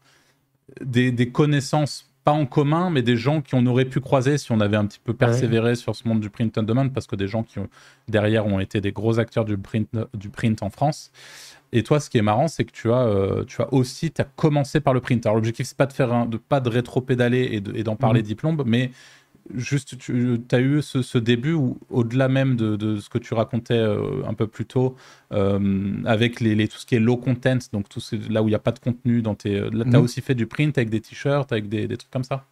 [0.81, 4.59] des connaissances pas en commun, mais des gens qui on aurait pu croiser si on
[4.61, 7.27] avait un petit peu persévéré sur ce monde du print on demand, parce que des
[7.27, 7.67] gens qui ont,
[8.07, 11.11] derrière ont été des gros acteurs du print, du print en France.
[11.75, 14.21] Et toi, ce qui est marrant, c'est que tu as, euh, tu as aussi, tu
[14.21, 15.25] as commencé par le print.
[15.25, 17.95] Alors l'objectif, c'est pas de faire un, de pas de rétro-pédaler et de- et d'en
[17.95, 18.25] parler Mhm.
[18.27, 18.91] diplôme, mais
[19.53, 23.33] juste, tu as eu ce, ce début où, au-delà même de, de ce que tu
[23.33, 24.95] racontais euh, un peu plus tôt,
[25.31, 28.47] euh, avec les, les- tout ce qui est low content, donc tout ce- là où
[28.47, 29.59] il n'y a pas de contenu dans tes.
[29.59, 30.03] Là, tu as Mhm.
[30.05, 32.45] aussi fait du print avec des t-shirts, avec des, des trucs comme ça?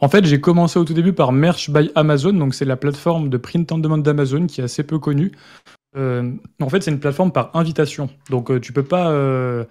[0.00, 3.28] En fait, j'ai commencé au tout début par Merch by Amazon, donc c'est la plateforme
[3.28, 5.32] de print on demand d'Amazon qui est assez peu connue.
[5.96, 9.10] Euh, en fait, c'est une plateforme par invitation, donc euh, tu peux pas.
[9.10, 9.64] euh,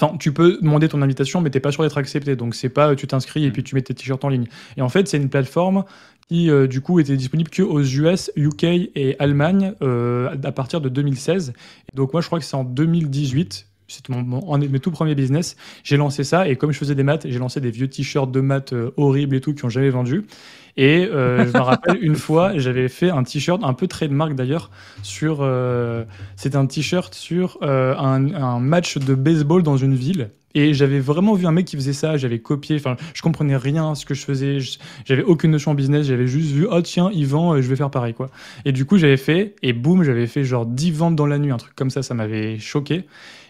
[0.00, 2.36] Enfin, tu peux demander ton invitation, mais t'es pas sûr d'être accepté.
[2.36, 4.46] Donc c'est pas euh, tu t'inscris et puis tu mets tes t-shirts en ligne.
[4.76, 5.84] Et en fait, c'est une plateforme
[6.28, 10.80] qui euh, du coup était disponible que aux US, UK et Allemagne euh, à partir
[10.80, 11.52] de 2016.
[11.92, 13.66] Et donc moi, je crois que c'est en 2018.
[13.90, 15.56] C'était mon, mes tout premiers business.
[15.82, 18.40] J'ai lancé ça et comme je faisais des maths, j'ai lancé des vieux t-shirts de
[18.40, 20.26] maths euh, horribles et tout qui ont jamais vendu.
[20.80, 24.70] Et euh, je me rappelle une fois, j'avais fait un t-shirt un peu trademark d'ailleurs
[25.02, 25.40] sur.
[25.42, 26.04] euh,
[26.36, 30.30] c'était un t-shirt sur euh, un, un match de baseball dans une ville.
[30.54, 33.92] Et j'avais vraiment vu un mec qui faisait ça, j'avais copié, enfin, je comprenais rien
[33.92, 34.58] à ce que je faisais,
[35.04, 37.76] j'avais aucune notion en business, j'avais juste vu, oh tiens, il vend, euh, je vais
[37.76, 38.30] faire pareil, quoi.
[38.64, 41.50] Et du coup, j'avais fait, et boum, j'avais fait genre 10 ventes dans la nuit,
[41.50, 43.04] un truc comme ça, ça m'avait choqué.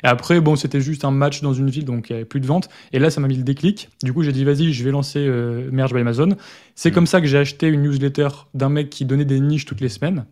[0.04, 2.40] Et après, bon, c'était juste un match dans une ville, donc il n'y avait plus
[2.40, 2.68] de ventes.
[2.92, 3.88] Et là, ça m'a mis le déclic.
[4.02, 6.30] Du coup, j'ai dit, vas-y, je vais lancer euh, Merge by Amazon.
[6.74, 6.94] C'est Mm.
[6.94, 9.88] comme ça que j'ai acheté une newsletter d'un mec qui donnait des niches toutes les
[9.88, 10.24] semaines.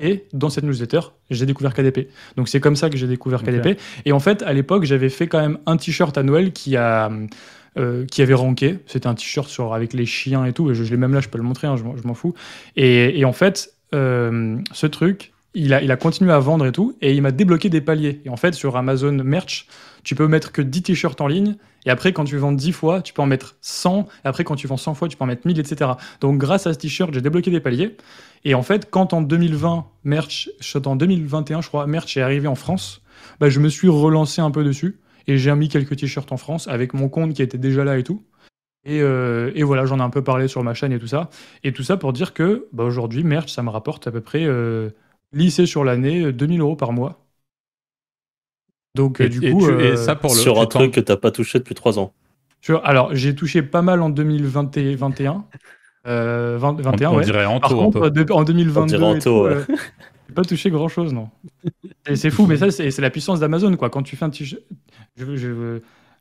[0.00, 1.00] Et dans cette newsletter,
[1.30, 2.08] j'ai découvert KDP.
[2.36, 3.42] Donc c'est comme ça que j'ai découvert.
[3.42, 3.78] KDP.
[4.06, 7.10] Et en fait, à l'époque, j'avais fait quand même un t-shirt à Noël qui a
[7.76, 8.78] euh, qui avait ranké.
[8.86, 10.70] C'était un t-shirt sur avec les chiens et tout.
[10.70, 12.14] Et je, je l'ai même là, je peux le montrer, hein, je, m'en- je m'en
[12.14, 12.34] fous.
[12.76, 17.14] Et, et en fait, euh, ce truc, il a, continué à vendre et tout, et
[17.14, 18.20] il m'a débloqué des paliers.
[18.24, 19.66] Et en fait, sur Amazon Merch,
[20.02, 21.56] tu peux mettre que 10 t-shirts en ligne,
[21.86, 24.56] et après, quand tu vends 10 fois, tu peux en mettre 100, et après, quand
[24.56, 25.92] tu vends 100 fois, tu peux en mettre 1000, etc.
[26.20, 27.96] Donc, grâce à ce t-shirt, j'ai débloqué des paliers.
[28.44, 30.50] Et en fait, quand en 2020, Merch,
[30.84, 33.02] en 2021, je crois, Merch est arrivé en France,
[33.40, 36.68] bah, je me suis relancé un peu dessus, et j'ai mis quelques t-shirts en France
[36.68, 38.22] avec mon compte qui était déjà là et tout.
[38.84, 41.30] Et, euh, voilà, j'en ai un peu parlé sur ma chaîne et tout ça.
[41.62, 44.44] Et tout ça pour dire que bah, aujourd'hui, Merch, ça me rapporte à peu près,
[44.44, 44.90] euh,
[45.34, 47.20] lycée sur l'année, euh, 2000 euros par mois.
[48.94, 49.66] Donc, euh, Et, du et coup.
[49.66, 50.40] tu- et euh, ça pour le.
[50.40, 52.12] sur tu un truc que t'as pas touché depuis 3 ans.
[52.60, 55.44] sur- alors, j'ai touché pas mal en 2021.
[56.06, 57.24] Euh, 20 on, 21, on ouais.
[57.24, 58.10] dirait en Par taux un contre, peu.
[58.10, 59.54] de- en 2022, On dirait et Anto, tout, ouais.
[59.54, 59.64] euh,
[60.28, 61.30] j'ai pas touché grand chose, non.
[62.08, 63.90] Et c'est fou, mais ça, c'est c'est la puissance d'Amazon, quoi.
[63.90, 64.62] Quand tu fais un t-shirt.
[65.16, 65.80] Je, je-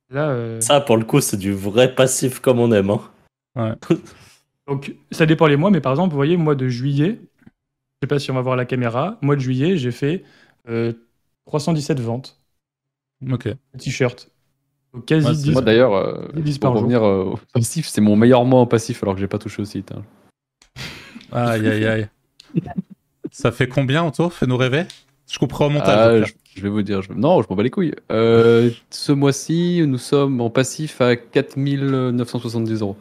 [0.09, 0.29] là.
[0.29, 2.91] euh, Ça, pour le coup, c'est du vrai passif comme on aime.
[3.55, 3.75] hein.
[4.67, 7.19] Donc, ça dépend les mois, mais par exemple, vous voyez, mois de juillet,
[8.03, 10.23] sais pas si on va voir la caméra, mois de juillet, j'ai fait
[10.69, 10.93] euh,
[11.45, 12.39] 317 ventes
[13.31, 13.47] Ok.
[14.93, 15.51] Donc, quasi Ouais, c'est 10.
[15.53, 19.01] Moi d'ailleurs, euh, 10 pour revenir euh, au passif, c'est mon meilleur mois en passif
[19.03, 19.91] alors que j'ai pas touché au site.
[19.91, 20.03] hein.
[21.31, 22.09] Aïe, aïe, aïe.
[23.31, 24.83] ça fait combien en tout Fais-nous rêver.
[25.31, 26.21] Je couperai au montage.
[26.23, 27.95] Ah, je, je vais vous dire, je- non, je m'en bats les couilles.
[28.11, 32.97] Euh, ce mois-ci, nous sommes en passif à 4970 euros.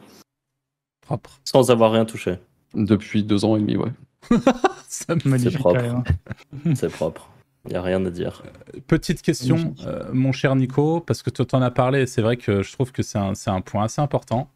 [1.01, 1.39] Propre.
[1.43, 2.39] Sans avoir rien touché.
[2.73, 3.91] Depuis deux ans et demi, ouais.
[4.87, 6.03] Ça me- Magnifique, propre.
[6.75, 7.29] C'est propre.
[7.65, 8.43] Il n'y a rien à dire.
[8.87, 12.35] Petite question, euh, mon cher Nico, parce que tu en as parlé, et c'est vrai
[12.35, 14.49] que je trouve que c'est un, c'est un point assez important.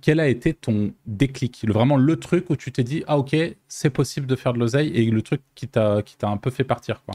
[0.00, 1.62] Quel a été ton déclic?
[1.66, 3.34] Le, Vraiment le truc où tu t'es dit, ah ok,
[3.68, 6.50] c'est possible de faire de l'oseille, et le truc qui t'a qui t'a un peu
[6.50, 7.14] fait partir, quoi.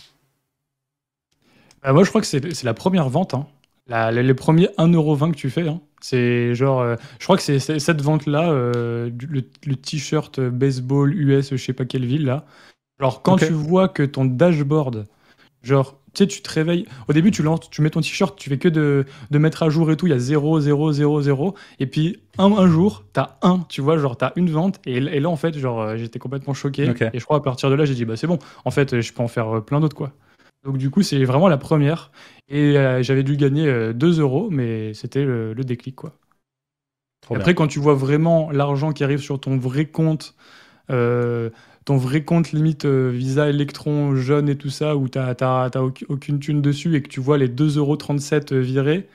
[1.83, 3.33] Bah, moi, je crois que c'est c'est la première vente.
[3.33, 3.47] Hein.
[3.91, 5.67] La- les, premiers 1,20€ que tu fais.
[5.67, 5.81] hein.
[6.01, 6.81] C'est genre.
[6.81, 11.57] euh, je crois que c'est cette vente-là, euh, le, le t-shirt euh, baseball US, je
[11.57, 12.45] sais pas quelle ville, là.
[12.99, 15.05] Alors, quand tu vois que ton dashboard,
[15.63, 16.85] genre, tu sais, tu te réveilles.
[17.07, 19.69] Au début, tu, lances, tu mets ton t-shirt, tu fais que de, de mettre à
[19.69, 20.07] jour et tout.
[20.07, 21.55] Il y a 0, 0, 0, 0.
[21.79, 24.79] Et puis, un, un jour, t'as un, tu vois, genre, t'as une vente.
[24.85, 26.87] Et, et là, en fait, genre, j'étais complètement choqué.
[27.13, 28.39] Et je crois à partir de là, j'ai dit, bah, c'est bon.
[28.65, 30.11] En fait, je peux en faire plein d'autres, quoi.
[30.63, 32.11] Donc, du coup, c'est vraiment la première.
[32.47, 36.19] Et euh, j'avais dû gagner euh, 2 euros, mais c'était le, le déclic, quoi.
[37.33, 40.35] Après, quand tu vois vraiment l'argent qui arrive sur ton vrai compte,
[40.91, 41.51] euh,
[41.85, 46.39] ton vrai compte limite euh, Visa Electron jaune et tout ça, où t'as auc- aucune
[46.39, 49.09] thune dessus et que tu vois les 2,37€ virés,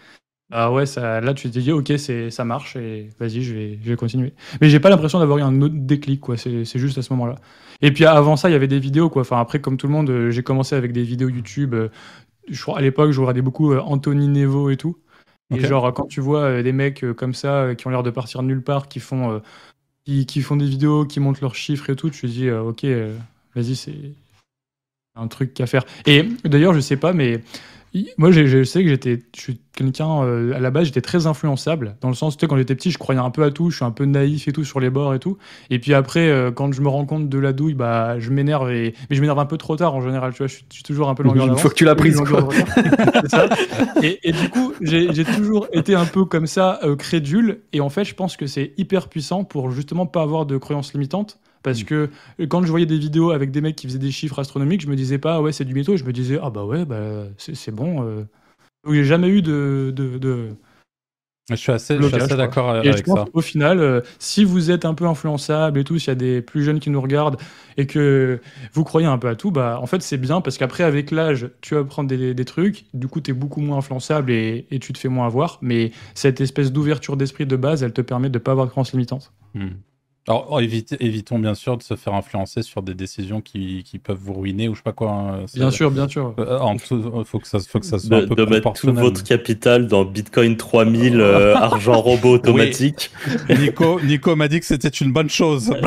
[0.51, 3.78] bah ouais, ça, là tu te dis ok, c'est- ça marche et vas-y, je vais,
[3.82, 4.32] je vais continuer.
[4.60, 7.12] Mais j'ai pas l'impression d'avoir eu un autre déclic, quoi, c'est c'est juste à ce
[7.14, 7.36] moment-là.
[7.82, 9.23] Et puis avant ça, il y avait des vidéos, quoi.
[9.23, 11.74] Enfin, après, comme tout le monde, euh, j'ai commencé avec des vidéos YouTube.
[11.74, 11.89] euh,
[12.48, 14.98] je crois, à l'époque, je regardais beaucoup euh, Anthony Nevo et tout.
[15.51, 18.48] Et genre, quand tu vois des mecs comme ça, qui ont l'air de partir de
[18.48, 19.40] nulle part, qui font,
[20.05, 22.85] qui, qui font des vidéos, qui montrent leurs chiffres et tout, tu te dis, ok,
[23.55, 23.94] vas-y, c'est
[25.14, 25.85] un truc qu'à faire.
[26.06, 27.40] Et d'ailleurs, je sais pas, mais
[28.19, 31.97] moi, je sais que j'étais, je suis quelqu'un, euh, à la base, j'étais très influençable,
[32.01, 33.77] dans le sens, tu sais, quand j'étais petit, je croyais un peu à tout, je
[33.77, 35.39] suis un peu naïf et tout sur les bords et tout.
[35.71, 38.71] Et puis après, euh, quand je me rends compte de la douille, bah, je m'énerve,
[38.71, 38.95] et...
[39.09, 40.85] mais je m'énerve un peu trop tard en général, tu vois, je suis, je suis
[40.85, 42.49] toujours un peu longueur Une fois que tu l'as prise, quoi.
[43.29, 43.49] ça.
[44.03, 47.61] Et, et du coup, j'ai j'ai toujours été un peu comme ça, euh, crédule.
[47.73, 50.93] Et en fait, je pense que c'est hyper puissant pour justement pas avoir de croyances
[50.93, 51.39] limitantes.
[51.66, 51.84] Parce Mm.
[51.84, 52.10] que
[52.40, 54.88] euh, quand je voyais des vidéos avec des mecs qui faisaient des chiffres astronomiques, je
[54.88, 55.97] me disais pas, ah ouais, c'est du mytho.
[55.97, 58.05] Je me disais, ah bah ouais, bah, c'est bon.
[58.06, 58.24] euh.
[58.84, 59.93] Donc, j'ai jamais eu de.
[59.97, 60.51] de, de...
[61.94, 63.24] Je suis assez, d'accord je avec pense ça.
[63.32, 66.43] qu'au final, euh, si vous êtes un peu influençable et tout, s'il y a des
[66.43, 67.36] plus jeunes qui nous regardent
[67.76, 68.40] et que
[68.72, 71.51] vous croyez un peu à tout, bah en fait c'est bien parce qu'après avec l'âge,
[71.60, 74.80] tu vas prendre des, des trucs, du coup tu es beaucoup moins influençable et, et
[74.80, 78.30] tu te fais moins avoir, mais cette espèce d'ouverture d'esprit de base, elle te permet
[78.30, 79.32] de pas avoir de croyances limitantes.
[79.55, 79.68] Hmm.
[80.28, 84.01] Alors, oh, évite- évitons bien sûr de se faire influencer sur des décisions qui, qui
[84.01, 85.12] peuvent vous ruiner ou je sais pas quoi.
[85.12, 86.35] hein, Bien sûr, bien sûr.
[86.40, 88.73] Euh, en tout, faut que ça, faut que ça soit De, un peu de mettre
[88.73, 93.12] tout votre capital dans Bitcoin 3000, euh, argent robot automatique.
[93.48, 95.73] Nico, Nico m'a dit que c'était une bonne chose.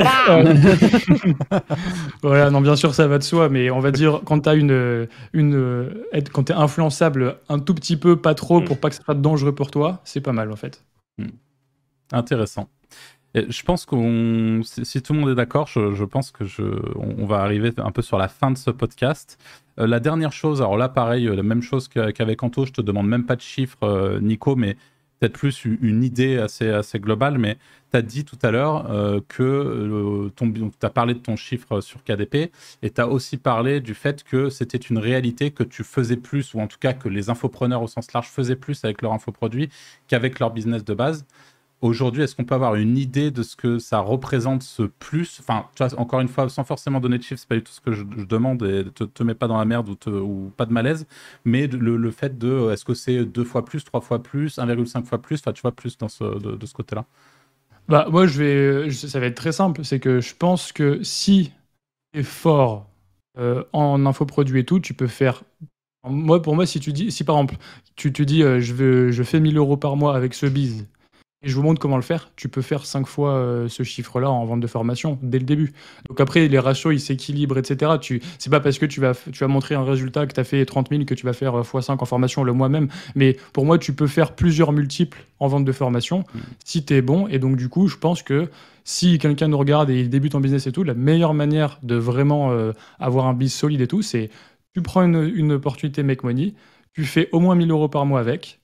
[2.24, 4.54] Voilà, non, bien sûr, ça va de soi, mais on va dire, quand tu as
[4.54, 8.66] une, une, euh, être- quand tu es influençable un tout petit peu, pas trop, Mm.
[8.66, 10.84] pour pas que ça soit dangereux pour toi, c'est pas mal en fait.
[12.12, 12.68] Intéressant.
[13.36, 16.64] Je pense qu'on, si, tout le monde est d'accord, je, pense que je,
[16.96, 19.38] on, va arriver un peu sur la fin de ce podcast.
[19.80, 22.82] Euh, la dernière chose, alors là, pareil, euh, la même chose qu'avec Anto, je te
[22.82, 24.78] demande même pas de chiffres, euh, Nico, mais
[25.20, 27.38] peut-être plus une idée assez, assez globale.
[27.38, 27.58] Mais
[27.92, 28.86] tu as dit tout à l'heure
[29.28, 32.52] que euh, tu as parlé de ton chiffre sur KDP
[32.82, 36.54] et tu as aussi parlé du fait que c'était une réalité que tu faisais plus,
[36.54, 39.70] ou en tout cas que les infopreneurs au sens large faisaient plus avec leur infoproduit
[40.08, 41.26] qu'avec leur business de base.
[41.82, 45.40] Aujourd'hui, est-ce qu'on peut avoir une idée de ce que ça représente ce plus?
[45.40, 47.72] Enfin, tu vois, encore une fois, sans forcément donner de chiffres, c'est pas du tout
[47.72, 50.66] ce que je, demande et te, te mets pas dans la merde ou, te- pas
[50.66, 51.08] de malaise,
[51.46, 55.06] mais le, fait de euh, est-ce que c'est deux fois plus, trois fois plus, 1,5
[55.06, 57.06] fois plus, tu vois, plus dans ce, de, ce côté-là.
[57.88, 59.84] Bah, moi, je vais, ça va être très simple.
[59.84, 61.52] C'est que je pense que si
[62.14, 62.88] tu es fort
[63.40, 65.44] euh, en infoproduit et tout, tu peux faire.
[66.08, 67.58] Moi, pour moi, si tu dis, si par exemple,
[67.96, 70.88] tu, tu dis, euh, je, veux, je fais 1000 euros par mois avec ce bise
[71.42, 74.30] et je vous montre comment le faire, tu peux faire 5 fois euh, ce chiffre-là
[74.30, 75.72] en vente de formation dès le début.
[76.10, 77.94] Donc après, les ratios, ils s'équilibrent, etc.
[78.02, 80.44] Tu, c'est pas parce que tu vas, tu vas montrer un résultat que tu as
[80.44, 82.90] fait 30 000 que tu vas faire euh, x5 en formation le mois même.
[83.16, 86.26] Mais pour moi, tu peux faire plusieurs multiples en vente de formation
[86.66, 87.28] si tu es bon.
[87.30, 88.50] Et donc, du coup, je pense que
[88.84, 91.96] si quelqu'un nous regarde et il débute en business et tout, la meilleure manière de
[91.96, 94.30] vraiment euh, avoir un biz solide et tout, c'est
[94.74, 96.54] tu prends une, une opportunité Make Money,
[96.94, 98.59] tu fais au moins 1000 euros par mois avec,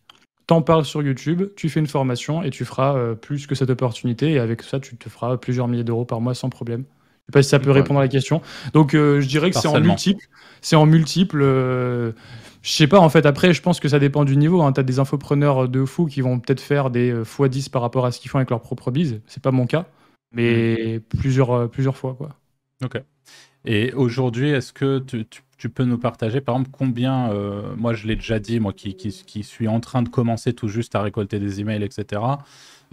[0.48, 3.70] t'en parles sur YouTube, tu fais une formation et tu feras euh, plus que cette
[3.70, 4.32] opportunité.
[4.34, 6.82] Et avec ça, tu te feras plusieurs milliers d'euros par mois sans problème.
[6.84, 8.42] Je sais pas si ça peut répondre à la question.
[8.74, 10.26] Donc, euh, je dirais que c'est en multiple.
[10.62, 11.42] C'est en multiple.
[11.42, 12.12] euh,
[12.62, 14.62] je sais pas, en fait, après, je pense que ça dépend du niveau.
[14.62, 14.74] Hein.
[14.74, 18.06] Tu as des infopreneurs de fou qui vont peut-être faire des euh, x10 par rapport
[18.06, 19.22] à ce qu'ils font avec leur propre bise.
[19.28, 19.86] C'est pas mon cas,
[20.32, 22.30] mais plusieurs, euh, plusieurs fois, quoi.
[22.84, 23.02] Ok.
[23.66, 27.94] Et aujourd'hui, est-ce que tu, tu- tu peux nous partager, par exemple, combien, euh, moi
[27.94, 30.96] je l'ai déjà dit, moi qui, qui, qui, suis en train de commencer tout juste
[30.96, 32.22] à récolter des emails, etc.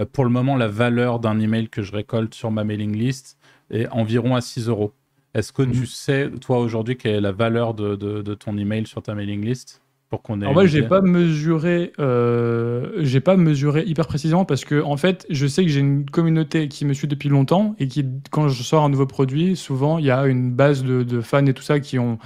[0.01, 3.37] Euh, pour le moment, la valeur d'un email que je récolte sur ma mailing list
[3.71, 4.93] est environ à 6 euros.
[5.35, 5.87] Est-ce que tu Mhm.
[5.87, 9.43] sais, toi aujourd'hui, quelle est la valeur de, de, de ton email sur ta mailing
[9.45, 9.81] list
[10.11, 14.65] pour qu'on ait En vrai, j'ai pas mesuré, euh, j'ai pas mesuré hyper précisément parce
[14.67, 17.89] que en fait, je sais que j'ai une communauté qui me suit depuis longtemps et
[17.89, 21.21] qui, quand je sors un nouveau produit, souvent il y a une base de, de
[21.23, 22.19] fans et tout ça qui ont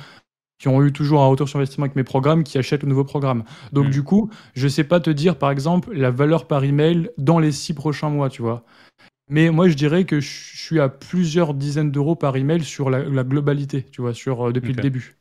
[0.59, 3.05] qui ont eu toujours un retour sur investissement avec mes programmes, qui achètent le nouveau
[3.05, 3.45] programme.
[3.73, 3.91] Donc Mm.
[3.91, 7.53] du coup, je sais pas te dire par exemple la valeur par email dans les
[7.53, 8.65] six prochains mois, tu vois.
[9.28, 13.01] Mais moi, je dirais que je suis à plusieurs dizaines d'euros par email sur la,
[13.03, 15.16] la globalité, tu vois, sur euh, depuis le début.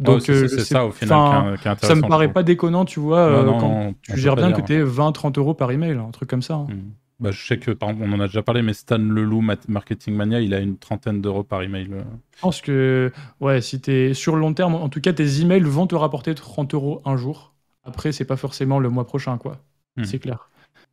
[0.00, 1.08] Ouais, c'est euh, c'est ça au final
[1.54, 4.18] qui est- est ça me paraît pas déconnant, tu vois, Non, euh, non, quand tu
[4.18, 4.56] gères bien dire.
[4.56, 6.54] que tu es 20-30 euros par email, un truc comme ça.
[6.54, 6.66] hein.
[6.68, 6.80] Mm.
[7.22, 10.14] Bah, je sais que, par exemple, on en a déjà parlé, mais Stan Leloup, Marketing
[10.16, 11.88] Mania, il a une trentaine d'euros par email.
[11.92, 12.02] euh.
[12.34, 15.62] Je pense que, ouais, si es sur le long terme, en tout cas, tes emails
[15.62, 17.52] vont te rapporter 30 euros un jour.
[17.84, 19.58] Après, c'est pas forcément le mois prochain, quoi.
[19.96, 20.04] Mhm.
[20.04, 20.50] C'est clair.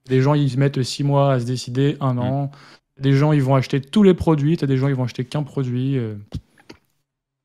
[0.07, 2.51] Des gens, ils mettent 6 mois à se décider, un an.
[2.99, 4.55] Des gens, ils vont acheter tous les produits.
[4.55, 5.97] T'as des gens, ils vont acheter qu'un produit.
[5.97, 6.13] euh.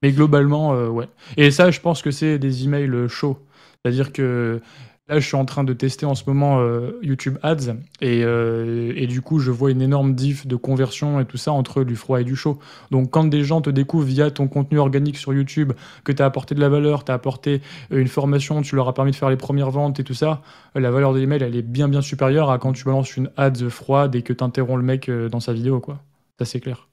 [0.02, 1.08] Mais globalement, euh, ouais.
[1.38, 3.38] Et ça, je pense que c'est des emails chauds.
[3.82, 4.60] C'est-à-dire que
[5.08, 7.76] là, je suis en train de tester en ce moment euh, YouTube Ads.
[8.00, 11.52] Et, euh, et du coup, je vois une énorme diff de conversion et tout ça
[11.52, 12.58] entre du froid et du chaud.
[12.90, 15.72] Donc, quand des gens te découvrent via ton contenu organique sur YouTube,
[16.04, 17.60] que tu as apporté de la valeur, tu as apporté
[17.92, 20.42] euh, une formation, tu leur as permis de faire les premières ventes et tout ça,
[20.74, 23.68] la valeur de l'email, elle est bien, bien supérieure à quand tu balances une ads
[23.68, 26.00] froide et que tu interromps le mec dans sa vidéo, quoi.
[26.38, 26.88] Ça, c'est clair.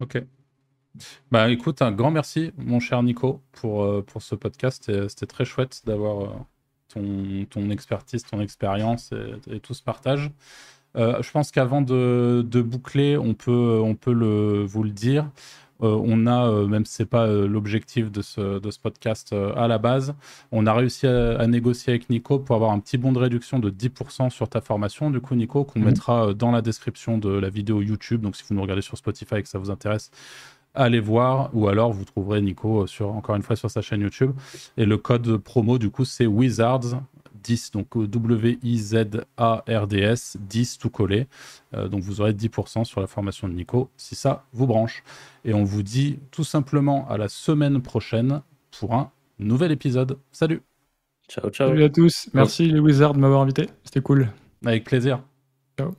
[0.00, 0.22] Ok.
[1.30, 4.92] Bah écoute, un grand merci, mon cher Nico, pour, pour ce podcast.
[5.08, 6.44] C'était très chouette d'avoir
[6.94, 10.30] ton, ton expertise, ton expérience et, et tout ce partage.
[10.96, 15.28] Euh, je pense qu'avant de, de boucler, on peut, on peut le, vous le dire.
[15.82, 18.78] Euh, on a, euh, même si ce n'est pas euh, l'objectif de ce, de ce
[18.78, 20.14] podcast à la base,
[20.52, 23.58] on a réussi à, à négocier avec Nico pour avoir un petit bon de réduction
[23.58, 25.10] de 10% sur ta formation.
[25.10, 25.86] Du coup, Nico, qu'on Mhm.
[25.86, 28.20] mettra dans la description de la vidéo YouTube.
[28.20, 30.12] Donc, si vous nous regardez sur Spotify et que ça vous intéresse,
[30.74, 31.50] allez voir.
[31.54, 34.32] Ou alors, vous trouverez Nico, euh, sur, encore une fois, sur sa chaîne YouTube.
[34.76, 37.00] Et le code promo, du coup, c'est Wizards.
[37.42, 38.78] 10, donc euh, W-I-Z-A-R-D-S,
[40.40, 41.26] 10 tout collé.
[41.74, 45.04] Euh, donc vous aurez 10% sur la formation de Nico si ça vous branche.
[45.44, 48.40] Et on vous dit tout simplement à la semaine prochaine
[48.78, 50.16] pour un nouvel épisode.
[50.32, 50.62] Salut,
[51.28, 51.68] Ciao, ciao.
[51.68, 52.28] Salut à tous.
[52.34, 53.68] Merci les Wizards de m'avoir invité.
[53.84, 54.28] C'était cool.
[54.64, 55.20] avec plaisir.
[55.78, 55.94] Ciao.